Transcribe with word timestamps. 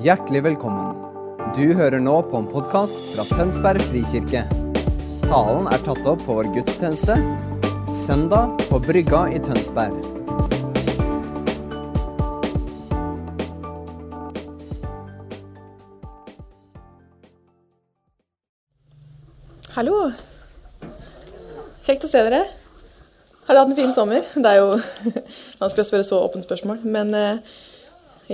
Hjertelig 0.00 0.40
velkommen. 0.46 0.94
Du 1.52 1.74
hører 1.76 2.00
nå 2.00 2.14
på 2.24 2.38
en 2.38 2.46
podkast 2.48 3.10
fra 3.12 3.24
Tønsberg 3.36 3.82
frikirke. 3.84 4.46
Talen 5.26 5.66
er 5.68 5.82
tatt 5.84 6.06
opp 6.08 6.22
på 6.24 6.36
vår 6.38 6.48
gudstjeneste 6.54 7.18
søndag 7.92 8.54
på 8.70 8.78
Brygga 8.80 9.26
i 9.28 9.42
Tønsberg. 9.44 9.98
Hallo. 19.76 20.00
Kjekt 21.84 22.08
å 22.08 22.12
se 22.14 22.24
dere. 22.24 22.46
Har 23.44 23.52
dere 23.52 23.66
hatt 23.66 23.76
en 23.76 23.80
fin 23.84 23.92
sommer? 23.92 24.24
Det 24.32 24.48
er 24.48 24.62
jo 24.62 24.72
vanskelig 25.60 25.84
å 25.84 25.92
spørre 25.92 26.08
så 26.08 26.24
åpent 26.24 26.48
spørsmål, 26.48 26.88
men 26.88 27.12
eh, 27.20 27.56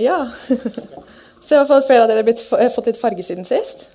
ja. 0.07 0.21
Så 1.47 1.55
jeg 1.55 1.61
har 1.61 1.69
fått 1.69 1.85
flere 1.87 2.03
av 2.03 2.09
dere 2.11 2.25
blitt, 2.27 2.41
eh, 2.59 2.67
fått 2.67 2.89
litt 2.89 2.99
farge 2.99 3.23
siden 3.23 3.45
sist. 3.47 3.85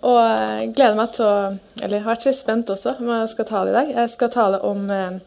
Og 0.00 0.16
jeg 0.16 0.70
gleder 0.76 0.96
meg 0.96 1.12
til 1.12 1.24
å 1.24 1.58
Eller 1.82 2.00
har 2.00 2.14
vært 2.14 2.24
litt 2.26 2.36
spent 2.36 2.70
også 2.70 2.98
om 2.98 3.08
jeg 3.08 3.28
skal 3.28 3.44
tale 3.44 3.68
i 3.68 3.72
dag. 3.72 3.88
Jeg 3.94 4.10
skal 4.10 4.30
tale 4.30 4.60
om 4.64 4.90
eh, 4.90 5.18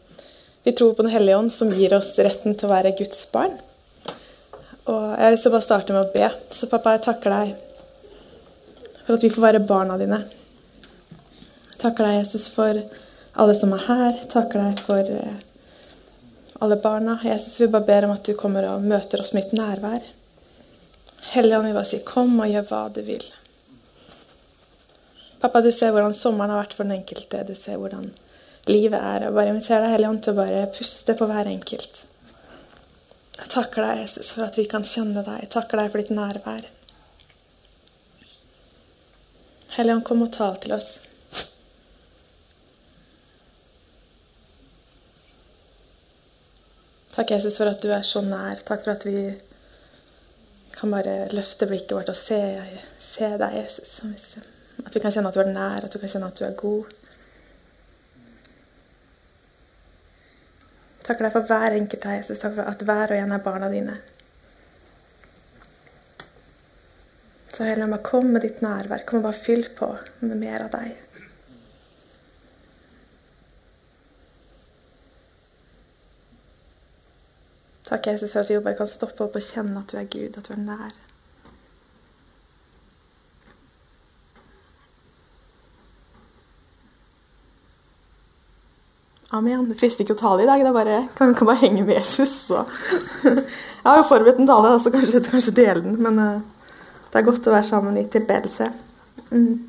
Vi 0.64 0.72
tror 0.72 0.94
på 0.94 1.02
Den 1.02 1.12
hellige 1.12 1.36
ånd, 1.36 1.52
som 1.52 1.70
gir 1.70 1.94
oss 1.94 2.18
retten 2.18 2.54
til 2.54 2.68
å 2.68 2.72
være 2.72 2.96
Guds 2.98 3.26
barn. 3.32 3.58
Og 4.86 5.02
jeg 5.14 5.22
har 5.22 5.30
lyst 5.30 5.42
til 5.42 5.50
å 5.50 5.54
bare 5.54 5.66
starte 5.66 5.92
med 5.92 6.02
å 6.02 6.12
be. 6.12 6.30
Så 6.50 6.68
pappa, 6.70 6.96
jeg 6.96 7.02
takker 7.02 7.30
deg 7.30 7.54
for 9.06 9.14
at 9.14 9.22
vi 9.22 9.30
får 9.30 9.42
være 9.42 9.66
barna 9.66 9.98
dine. 9.98 10.18
Jeg 11.70 11.78
Takker 11.82 12.06
deg, 12.06 12.20
Jesus, 12.22 12.48
for 12.48 12.78
alle 13.34 13.54
som 13.58 13.74
er 13.74 13.86
her. 13.86 14.08
Jeg 14.20 14.30
Takker 14.30 14.62
deg 14.62 14.82
for 14.86 14.98
eh, 14.98 15.38
alle 16.62 16.78
barna. 16.82 17.18
Jesus, 17.22 17.60
vi 17.60 17.70
bare 17.70 17.86
ber 17.86 18.06
om 18.06 18.14
at 18.14 18.26
du 18.26 18.34
kommer 18.38 18.66
og 18.70 18.82
møter 18.86 19.22
oss 19.22 19.32
med 19.34 19.46
ditt 19.46 19.58
nærvær. 19.58 20.02
Helligånd, 21.30 21.66
vi 21.66 21.72
bare 21.72 21.86
sier 21.86 22.04
'kom 22.04 22.40
og 22.40 22.50
gjør 22.50 22.66
hva 22.68 22.82
du 22.92 23.02
vil'. 23.02 23.32
Pappa, 25.40 25.60
du 25.60 25.72
ser 25.72 25.90
hvordan 25.90 26.14
sommeren 26.14 26.50
har 26.50 26.62
vært 26.62 26.74
for 26.74 26.84
den 26.84 27.00
enkelte. 27.00 27.46
Du 27.46 27.54
ser 27.54 27.76
hvordan 27.76 28.12
livet 28.66 29.00
er. 29.00 29.28
Og 29.28 29.34
bare 29.34 29.48
inviterer 29.48 29.80
deg, 29.80 29.94
Helligånd, 29.96 30.22
til 30.22 30.32
å 30.32 30.36
bare 30.36 30.66
puste 30.76 31.14
på 31.18 31.26
hver 31.26 31.50
enkelt. 31.50 32.04
Jeg 33.38 33.48
takker 33.48 33.82
deg, 33.82 34.02
Jesus, 34.04 34.30
for 34.30 34.44
at 34.44 34.58
vi 34.58 34.64
kan 34.70 34.84
kjenne 34.86 35.24
deg. 35.24 35.40
Jeg 35.40 35.50
takker 35.50 35.80
deg 35.80 35.90
for 35.90 35.98
ditt 35.98 36.14
nærvær. 36.14 36.68
Helligånd, 39.76 40.04
kom 40.04 40.22
og 40.22 40.32
tal 40.32 40.60
til 40.62 40.76
oss. 40.76 40.98
Takk, 47.16 47.30
Jesus, 47.34 47.58
for 47.58 47.68
at 47.68 47.82
du 47.82 47.90
er 47.92 48.04
så 48.06 48.22
nær. 48.24 48.62
Takk 48.68 48.84
for 48.84 48.94
at 48.94 49.04
vi 49.04 49.32
kan 50.76 50.92
bare 50.92 51.28
løfte 51.32 51.68
blikket 51.70 51.94
vårt 51.96 52.10
og 52.12 52.18
se, 52.18 52.40
se 53.02 53.28
deg, 53.40 53.58
Jesus. 53.60 54.00
At 54.82 54.94
vi 54.94 55.02
kan 55.02 55.12
kjenne 55.14 55.30
at 55.30 55.36
du 55.36 55.42
er 55.44 55.52
nær, 55.52 55.84
at 55.84 55.92
du 55.92 56.00
kan 56.00 56.10
kjenne 56.10 56.30
at 56.32 56.40
du 56.40 56.46
er 56.46 56.56
god. 56.58 56.98
Takker 61.02 61.26
deg 61.26 61.34
for 61.34 61.50
hver 61.50 61.76
enkelt 61.76 62.06
av 62.06 62.18
Jesus. 62.18 62.40
Takk 62.42 62.56
for 62.56 62.72
at 62.72 62.82
hver 62.86 63.14
og 63.14 63.22
en 63.22 63.36
er 63.36 63.44
barna 63.44 63.70
dine. 63.72 63.96
Så 67.52 67.66
Hellige 67.68 67.98
kom 68.06 68.30
med 68.32 68.46
ditt 68.46 68.62
nærvær. 68.64 69.04
Kom 69.06 69.20
og 69.20 69.28
bare 69.28 69.38
fyll 69.38 69.66
på 69.76 69.90
med 70.22 70.38
mer 70.40 70.68
av 70.68 70.70
deg. 70.72 70.94
Takk, 77.92 78.06
Jesus, 78.06 78.32
for 78.32 78.40
at 78.40 78.48
vi 78.48 78.56
bare 78.64 78.76
kan 78.78 78.88
stoppe 78.88 79.20
opp 79.20 79.34
og 79.36 79.42
kjenne 79.44 79.82
at 79.82 79.90
du 79.92 79.98
er 80.00 80.06
Gud, 80.08 80.36
at 80.38 80.46
du 80.46 80.54
er 80.54 80.60
nær. 80.64 80.94
Amen. 89.36 89.68
Det 89.68 89.76
frister 89.76 90.06
ikke 90.06 90.16
å 90.16 90.22
tale 90.22 90.46
i 90.46 90.48
dag. 90.48 90.64
Det 90.64 90.72
er 90.72 90.78
bare, 90.78 90.96
kan, 91.18 91.36
kan 91.36 91.52
bare 91.52 91.60
henge 91.66 91.84
med 91.84 91.98
Jesus. 91.98 92.32
Så. 92.48 92.64
Jeg 93.28 93.84
har 93.84 94.00
jo 94.00 94.08
forberedt 94.08 94.40
en 94.40 94.48
tale, 94.48 94.72
så 94.80 94.96
kanskje, 94.96 95.24
kanskje 95.28 95.56
dele 95.60 95.84
den. 95.84 96.00
Men 96.00 96.16
uh, 96.16 96.66
det 97.12 97.20
er 97.20 97.28
godt 97.28 97.52
å 97.52 97.56
være 97.58 97.70
sammen 97.74 98.00
i 98.00 98.08
tilbedelse. 98.08 98.72
Mm. 99.36 99.66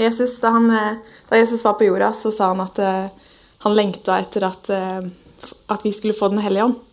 Jesus, 0.00 0.40
da, 0.40 0.56
han, 0.56 0.72
da, 0.72 1.36
Jesus 1.36 1.68
var 1.68 1.76
på 1.76 1.84
jorda, 1.84 2.14
så 2.16 2.32
sa 2.32 2.54
han 2.54 2.64
at 2.64 2.80
uh, 2.80 3.32
han 3.66 3.76
lengta 3.76 4.22
etter 4.24 4.48
at, 4.54 4.70
at 4.72 5.82
vi 5.84 5.92
skulle 5.92 6.16
få 6.16 6.32
Den 6.32 6.40
hellige 6.40 6.72
ånd. 6.72 6.86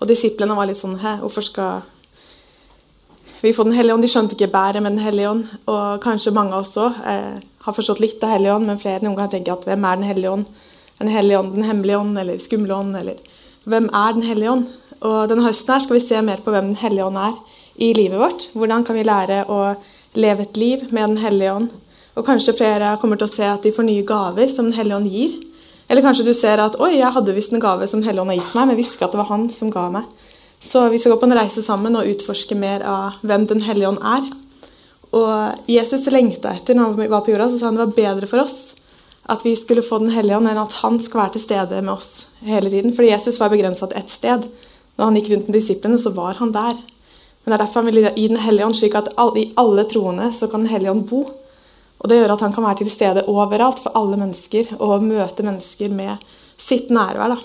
Og 0.00 0.08
disiplene 0.10 0.56
var 0.56 0.68
litt 0.68 0.80
sånn 0.80 0.98
Hæ, 1.00 1.18
hvorfor 1.22 1.44
skal 1.46 1.82
vi 3.40 3.52
få 3.52 3.66
Den 3.66 3.76
hellige 3.76 3.94
ånd? 3.94 4.04
De 4.04 4.10
skjønte 4.10 4.36
ikke 4.36 4.52
bæret 4.52 4.82
med 4.82 4.96
Den 4.96 5.04
hellige 5.04 5.30
ånd. 5.30 5.44
Og 5.66 6.00
kanskje 6.02 6.34
mange 6.34 6.54
av 6.54 6.64
oss 6.64 6.76
òg 6.80 7.02
eh, 7.04 7.42
har 7.64 7.76
forstått 7.76 8.02
litt 8.02 8.24
av 8.24 8.34
Hellige 8.34 8.54
ånd, 8.58 8.68
men 8.68 8.80
flere 8.80 9.04
noen 9.04 9.16
ganger 9.16 9.38
tenker 9.38 9.54
at 9.54 9.66
hvem 9.68 9.84
er 9.88 10.00
Den 10.00 10.08
hellige 10.08 10.32
ånd? 10.36 10.46
Er 10.98 11.06
Den 11.06 11.14
hellige 11.14 11.38
ånd 11.38 11.54
den 11.54 11.68
hemmelige 11.68 11.98
ånd 11.98 12.18
eller 12.20 12.42
skumle 12.42 12.76
ånd? 12.76 12.96
Eller 12.96 13.20
hvem 13.64 13.88
er 13.88 14.12
Den 14.16 14.26
hellige 14.28 14.50
ånd? 14.52 14.66
Og 15.04 15.28
denne 15.28 15.46
høsten 15.46 15.72
her 15.74 15.84
skal 15.84 15.98
vi 15.98 16.04
se 16.04 16.20
mer 16.22 16.42
på 16.44 16.52
hvem 16.52 16.72
Den 16.72 16.80
hellige 16.82 17.06
ånd 17.08 17.20
er 17.20 17.38
i 17.76 17.92
livet 17.96 18.20
vårt. 18.20 18.48
Hvordan 18.52 18.84
kan 18.84 18.98
vi 18.98 19.06
lære 19.08 19.44
å 19.48 19.62
leve 20.14 20.44
et 20.44 20.60
liv 20.60 20.84
med 20.90 21.08
Den 21.08 21.22
hellige 21.24 21.54
ånd? 21.54 21.72
Og 22.14 22.26
kanskje 22.26 22.54
flere 22.54 22.94
kommer 23.02 23.18
til 23.18 23.26
å 23.26 23.34
se 23.34 23.48
at 23.48 23.64
de 23.64 23.72
får 23.74 23.88
nye 23.88 24.06
gaver 24.06 24.52
som 24.52 24.68
Den 24.68 24.76
hellige 24.76 25.00
ånd 25.00 25.10
gir. 25.10 25.40
Eller 25.88 26.04
kanskje 26.04 26.26
du 26.26 26.34
ser 26.36 26.62
at 26.62 26.78
oi, 26.80 26.94
jeg 26.96 27.12
hadde 27.12 27.34
visst 27.36 27.52
en 27.52 27.62
gave 27.62 27.88
som 27.90 28.02
Helligånd 28.04 28.32
har 28.32 28.38
gitt 28.40 28.54
meg, 28.56 28.70
men 28.70 28.78
visste 28.78 28.96
ikke 28.96 29.10
at 29.10 29.16
det 29.16 29.20
var 29.20 29.32
han 29.32 29.48
som 29.52 29.72
ga 29.72 29.88
meg. 29.92 30.06
Så 30.64 30.86
vi 30.88 30.98
skal 30.98 31.12
gå 31.12 31.20
på 31.20 31.28
en 31.28 31.36
reise 31.36 31.62
sammen 31.62 31.96
og 31.98 32.08
utforske 32.08 32.56
mer 32.56 32.84
av 32.88 33.18
hvem 33.22 33.44
Den 33.50 33.60
hellige 33.66 33.90
ånd 33.92 34.00
er. 34.00 34.30
Og 35.14 35.68
Jesus 35.70 36.08
lengta 36.10 36.54
etter 36.56 36.74
når 36.74 36.94
han 36.94 37.10
var 37.12 37.26
på 37.26 37.34
jorda, 37.34 37.50
så 37.50 37.60
sa 37.60 37.68
han 37.68 37.76
det 37.76 37.84
var 37.84 37.98
bedre 37.98 38.30
for 38.30 38.46
oss 38.46 38.72
at 39.30 39.44
vi 39.44 39.54
skulle 39.56 39.84
få 39.84 39.98
Den 40.02 40.12
hellige 40.12 40.36
ånd, 40.36 40.48
enn 40.50 40.60
at 40.60 40.80
han 40.82 40.98
skal 41.00 41.22
være 41.22 41.36
til 41.36 41.44
stede 41.46 41.80
med 41.80 41.94
oss 41.94 42.26
hele 42.44 42.72
tiden. 42.72 42.92
Fordi 42.96 43.12
Jesus 43.12 43.38
var 43.40 43.52
begrensa 43.52 43.88
til 43.88 44.00
ett 44.00 44.10
sted. 44.12 44.48
Når 44.96 45.04
han 45.04 45.16
gikk 45.18 45.30
rundt 45.32 45.48
med 45.48 45.56
disiplene, 45.58 46.00
så 46.00 46.12
var 46.16 46.36
han 46.40 46.52
der. 46.52 46.76
Men 47.44 47.52
det 47.52 47.56
er 47.56 47.62
derfor 47.64 47.80
han 47.80 47.88
ville 47.88 48.12
gi 48.16 48.28
Den 48.28 48.40
hellige 48.40 48.66
ånd, 48.66 48.76
slik 48.76 48.94
at 48.98 49.08
i 49.36 49.46
alle 49.60 49.84
troende 49.88 50.32
så 50.32 50.48
kan 50.48 50.64
Den 50.64 50.72
hellige 50.72 50.90
ånd 50.90 51.08
bo. 51.08 51.24
Og 52.04 52.10
Det 52.10 52.20
gjør 52.20 52.34
at 52.34 52.42
han 52.44 52.52
kan 52.52 52.66
være 52.66 52.82
til 52.82 52.92
stede 52.92 53.24
overalt 53.32 53.78
for 53.80 53.96
alle 53.96 54.18
mennesker 54.20 54.74
og 54.76 55.02
møte 55.02 55.44
mennesker 55.46 55.88
med 55.88 56.20
sitt 56.60 56.90
nærvær. 56.92 57.32
da. 57.32 57.38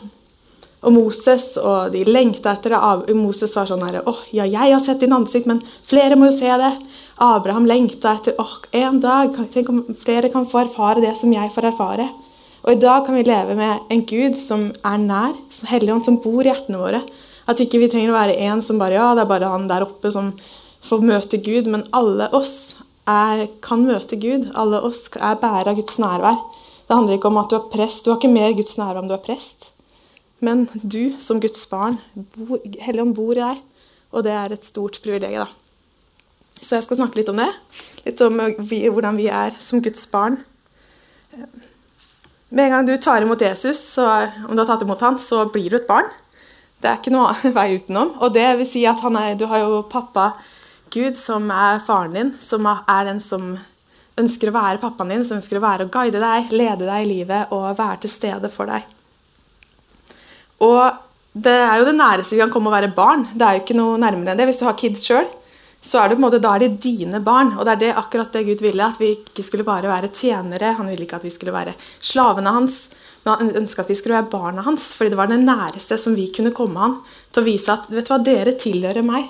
Og 0.83 0.93
Moses 0.95 1.53
og 1.59 1.93
de 1.93 2.03
lengta 2.03 2.51
etter 2.51 2.75
det. 2.75 3.15
Moses 3.15 3.55
var 3.55 3.67
sånn 3.67 3.83
herre 3.83 4.03
Å, 4.03 4.11
oh, 4.11 4.21
ja, 4.35 4.43
jeg 4.43 4.73
har 4.73 4.83
sett 4.83 4.99
din 4.99 5.15
ansikt, 5.15 5.47
men 5.47 5.61
flere 5.87 6.15
må 6.19 6.27
jo 6.27 6.35
se 6.35 6.51
det. 6.59 6.73
Abraham 7.23 7.67
lengta 7.67 8.17
etter 8.19 8.35
åh, 8.39 8.51
oh, 8.59 8.67
en 8.75 8.99
dag 9.03 9.35
Tenk 9.51 9.71
om 9.71 9.81
flere 9.99 10.31
kan 10.31 10.47
få 10.47 10.65
erfare 10.65 11.03
det 11.03 11.15
som 11.19 11.31
jeg 11.31 11.51
får 11.55 11.71
erfare. 11.71 12.09
Og 12.63 12.73
i 12.75 12.79
dag 12.79 13.05
kan 13.05 13.15
vi 13.15 13.23
leve 13.23 13.55
med 13.55 13.87
en 13.91 14.03
Gud 14.03 14.35
som 14.39 14.69
er 14.83 14.99
nær, 14.99 15.35
Helligånd 15.71 16.03
som 16.03 16.19
bor 16.19 16.43
i 16.43 16.51
hjertene 16.51 16.79
våre. 16.79 17.03
At 17.47 17.63
ikke 17.63 17.79
vi 17.79 17.87
trenger 17.91 18.11
å 18.11 18.19
være 18.19 18.39
en 18.47 18.63
som 18.63 18.79
bare 18.79 18.99
Ja, 18.99 19.13
det 19.15 19.23
er 19.23 19.31
bare 19.31 19.51
han 19.51 19.71
der 19.71 19.87
oppe 19.87 20.11
som 20.11 20.33
får 20.83 21.03
møte 21.03 21.39
Gud, 21.43 21.67
men 21.71 21.87
alle 21.95 22.27
oss 22.35 22.75
er, 23.09 23.47
kan 23.65 23.83
møte 23.87 24.19
Gud. 24.21 24.51
Alle 24.57 24.81
oss 24.85 25.07
er 25.17 25.39
bærer 25.41 25.71
av 25.71 25.79
Guds 25.79 25.97
nærvær. 26.01 26.39
Det 26.85 26.95
handler 26.95 27.17
ikke 27.17 27.29
om 27.29 27.39
at 27.41 27.51
du 27.51 27.57
er 27.57 27.69
prest. 27.73 28.05
Du 28.05 28.11
har 28.11 28.19
ikke 28.19 28.31
mer 28.33 28.55
Guds 28.57 28.77
nærvær 28.77 29.03
om 29.03 29.09
du 29.09 29.15
er 29.17 29.23
prest. 29.23 29.71
Men 30.45 30.67
du 30.73 31.15
som 31.19 31.41
Guds 31.43 31.65
barn, 31.69 31.99
Helligånd 32.79 33.15
bor 33.17 33.33
i 33.35 33.41
deg, 33.41 33.63
og 34.15 34.23
det 34.25 34.33
er 34.33 34.55
et 34.55 34.65
stort 34.65 35.01
privilegium. 35.03 35.45
da. 35.45 36.63
Så 36.63 36.77
jeg 36.77 36.85
skal 36.85 36.99
snakke 36.99 37.19
litt 37.19 37.29
om 37.31 37.39
det. 37.39 37.49
Litt 38.05 38.21
om 38.23 38.39
vi, 38.67 38.81
hvordan 38.87 39.19
vi 39.19 39.27
er 39.31 39.55
som 39.63 39.83
Guds 39.83 40.05
barn. 40.11 40.39
Med 42.49 42.65
en 42.65 42.73
gang 42.73 42.87
du 42.87 42.95
tar 42.97 43.21
imot 43.21 43.41
Jesus, 43.41 43.81
så, 43.93 44.07
om 44.47 44.55
du 44.55 44.63
har 44.63 44.69
tatt 44.71 44.83
imot 44.85 45.03
han, 45.05 45.19
så 45.21 45.45
blir 45.51 45.69
du 45.69 45.77
et 45.79 45.89
barn. 45.89 46.09
Det 46.79 46.89
er 46.89 46.99
ikke 46.99 47.13
noe 47.13 47.35
vei 47.57 47.73
utenom. 47.77 48.15
Og 48.23 48.33
det 48.35 48.47
vil 48.61 48.69
si 48.69 48.85
at 48.89 49.03
er, 49.11 49.35
du 49.37 49.45
har 49.51 49.63
jo 49.65 49.83
pappa 49.91 50.31
Gud, 50.93 51.17
som 51.17 51.49
er 51.53 51.81
faren 51.85 52.15
din, 52.15 52.31
som 52.41 52.65
er 52.69 53.03
den 53.07 53.19
som 53.23 53.51
ønsker 54.19 54.49
å 54.49 54.55
være 54.55 54.81
pappaen 54.81 55.13
din, 55.13 55.25
som 55.27 55.37
ønsker 55.39 55.59
å 55.59 55.63
være 55.63 55.87
og 55.87 55.93
guide 55.93 56.21
deg, 56.21 56.53
lede 56.53 56.87
deg 56.87 57.03
i 57.03 57.09
livet 57.09 57.53
og 57.55 57.77
være 57.77 58.01
til 58.03 58.13
stede 58.13 58.51
for 58.53 58.69
deg. 58.69 58.87
Og 60.65 61.05
det 61.39 61.55
er 61.55 61.79
jo 61.79 61.87
det 61.87 61.95
næreste 61.95 62.35
vi 62.35 62.41
kan 62.41 62.51
komme 62.51 62.71
å 62.71 62.75
være 62.75 62.91
barn. 62.95 63.27
Det 63.31 63.45
er 63.45 63.57
jo 63.57 63.63
ikke 63.63 63.77
noe 63.77 63.99
nærmere 64.01 64.33
enn 64.33 64.39
det. 64.41 64.49
Hvis 64.49 64.61
du 64.61 64.65
har 64.67 64.77
kids 64.79 65.05
sjøl, 65.07 65.27
så 65.79 66.01
er 66.01 66.09
det 66.09 66.17
på 66.17 66.19
en 66.19 66.25
måte, 66.25 66.41
da 66.43 66.55
er 66.55 66.65
de 66.65 66.71
dine 66.83 67.21
barn. 67.23 67.53
Og 67.55 67.63
det 67.63 67.75
er 67.75 67.83
det, 67.85 67.91
akkurat 68.01 68.33
det 68.35 68.45
Gud 68.49 68.63
ville, 68.65 68.87
at 68.89 68.99
vi 68.99 69.13
ikke 69.15 69.45
skulle 69.47 69.67
bare 69.67 69.91
være 69.91 70.11
tjenere. 70.11 70.73
Han 70.79 70.89
ville 70.91 71.05
ikke 71.05 71.21
at 71.21 71.27
vi 71.27 71.33
skulle 71.33 71.55
være 71.55 71.77
slavene 72.03 72.55
hans, 72.55 72.81
men 73.23 73.35
han 73.35 73.61
ønska 73.61 73.85
at 73.85 73.91
vi 73.91 73.97
skulle 73.99 74.17
være 74.17 74.31
barna 74.33 74.65
hans. 74.65 74.89
Fordi 74.97 75.13
det 75.13 75.21
var 75.21 75.31
det 75.31 75.39
næreste 75.45 75.99
som 76.01 76.17
vi 76.17 76.27
kunne 76.35 76.55
komme 76.55 76.81
han 76.83 76.97
til 77.31 77.43
å 77.43 77.47
vise 77.47 77.71
at 77.71 77.87
vet 77.93 78.09
du 78.09 78.15
hva, 78.15 78.19
dere 78.25 78.57
tilhører 78.59 79.05
meg. 79.05 79.29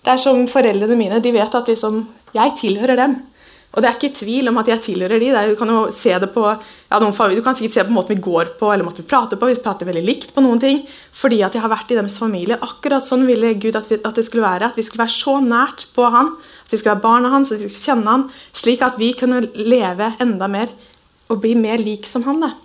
Det 0.00 0.14
er 0.14 0.20
som 0.22 0.46
foreldrene 0.48 0.96
mine. 0.96 1.20
De 1.20 1.32
vet 1.34 1.54
at 1.54 1.68
liksom, 1.68 2.04
jeg 2.36 2.56
tilhører 2.60 2.98
dem. 3.00 3.18
Og 3.70 3.84
det 3.84 3.86
er 3.86 3.98
ikke 4.00 4.16
tvil 4.18 4.50
om 4.50 4.56
at 4.58 4.68
jeg 4.72 4.82
tilhører 4.82 5.20
de. 5.22 5.28
Er, 5.30 5.52
du 5.52 5.58
kan 5.58 5.70
jo 5.70 5.82
se 5.94 6.10
det 6.18 6.32
på 6.34 6.42
ja, 6.42 6.98
familier, 7.14 7.38
du 7.38 7.46
kan 7.46 7.54
sikkert 7.54 7.76
se 7.76 7.84
på 7.86 7.94
måten 7.94 8.16
vi 8.16 8.24
går 8.24 8.54
på 8.58 8.70
eller 8.72 8.82
måten 8.86 9.04
vi 9.04 9.10
prater 9.12 9.38
på. 9.38 9.46
Vi 9.46 9.60
prater 9.62 9.86
veldig 9.86 10.02
likt 10.02 10.32
på 10.34 10.42
noen 10.42 10.58
ting. 10.62 10.80
Fordi 11.14 11.38
at 11.46 11.54
jeg 11.54 11.62
har 11.62 11.70
vært 11.70 11.92
i 11.94 11.98
deres 12.00 12.18
familie. 12.18 12.58
Akkurat 12.66 13.06
sånn 13.06 13.28
ville 13.28 13.52
Gud 13.62 13.78
at, 13.78 13.86
vi, 13.86 14.00
at, 14.00 14.16
det 14.18 14.26
skulle 14.26 14.42
være. 14.42 14.72
At 14.72 14.80
vi 14.80 14.86
skulle 14.86 15.04
være 15.04 15.14
så 15.14 15.36
nært 15.44 15.86
på 15.94 16.08
han. 16.10 16.32
At 16.64 16.74
vi 16.74 16.80
skulle 16.80 16.96
være 16.96 17.04
barna 17.04 17.30
hans, 17.36 17.52
at 17.54 17.62
vi 17.62 17.70
skulle 17.70 17.92
kjenne 17.92 18.10
han, 18.16 18.26
slik 18.58 18.82
at 18.82 18.98
vi 18.98 19.12
kunne 19.20 19.44
leve 19.54 20.10
enda 20.22 20.50
mer 20.50 20.74
og 21.30 21.38
bli 21.44 21.54
mer 21.54 21.78
lik 21.78 22.10
som 22.10 22.26
han. 22.26 22.42
Da. 22.42 22.56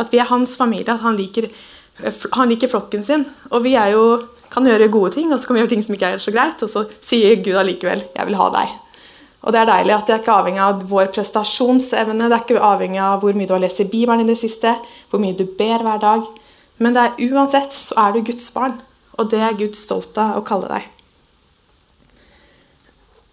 At 0.00 0.14
vi 0.14 0.22
er 0.22 0.32
hans 0.32 0.56
familie. 0.56 0.94
At 0.94 1.04
han 1.04 1.20
liker, 1.20 1.50
han 2.38 2.48
liker 2.48 2.72
flokken 2.72 3.04
sin. 3.04 3.28
Og 3.52 3.66
vi 3.68 3.76
er 3.76 3.92
jo, 3.98 4.06
kan 4.50 4.66
gjøre 4.66 4.90
gode 4.92 5.12
ting, 5.14 5.32
og 5.32 5.40
så 5.40 5.48
kan 5.48 5.56
vi 5.56 5.62
gjøre 5.62 5.74
ting 5.74 5.84
som 5.84 5.96
ikke 5.96 6.12
er 6.14 6.22
så 6.22 6.34
greit. 6.34 6.62
Og 6.64 6.70
så 6.72 6.84
sier 7.04 7.42
Gud 7.42 7.56
allikevel 7.60 8.04
'jeg 8.14 8.26
vil 8.26 8.40
ha 8.40 8.50
deg'. 8.50 8.76
Og 9.42 9.52
det 9.52 9.60
er 9.60 9.70
deilig 9.70 9.94
at 9.94 10.06
det 10.06 10.14
er 10.14 10.22
ikke 10.22 10.34
avhengig 10.34 10.60
av 10.60 10.82
vår 10.90 11.06
prestasjonsevne, 11.14 12.26
det 12.26 12.34
er 12.34 12.42
ikke 12.42 12.60
avhengig 12.60 12.98
av 12.98 13.20
hvor 13.22 13.32
mye 13.32 13.46
du 13.46 13.54
har 13.54 13.62
lest 13.62 13.80
i 13.80 13.84
Bibelen 13.84 14.20
i 14.20 14.32
det 14.32 14.38
siste, 14.40 14.74
hvor 15.10 15.22
mye 15.22 15.36
du 15.38 15.44
ber 15.44 15.84
hver 15.86 16.00
dag. 16.02 16.26
Men 16.78 16.94
det 16.94 17.02
er 17.02 17.30
uansett 17.30 17.72
så 17.72 17.94
er 17.96 18.12
du 18.12 18.20
Guds 18.26 18.50
barn, 18.50 18.80
og 19.18 19.30
det 19.30 19.38
er 19.38 19.58
Gud 19.58 19.78
stolt 19.78 20.18
av 20.18 20.38
å 20.38 20.44
kalle 20.46 20.68
deg. 20.72 20.82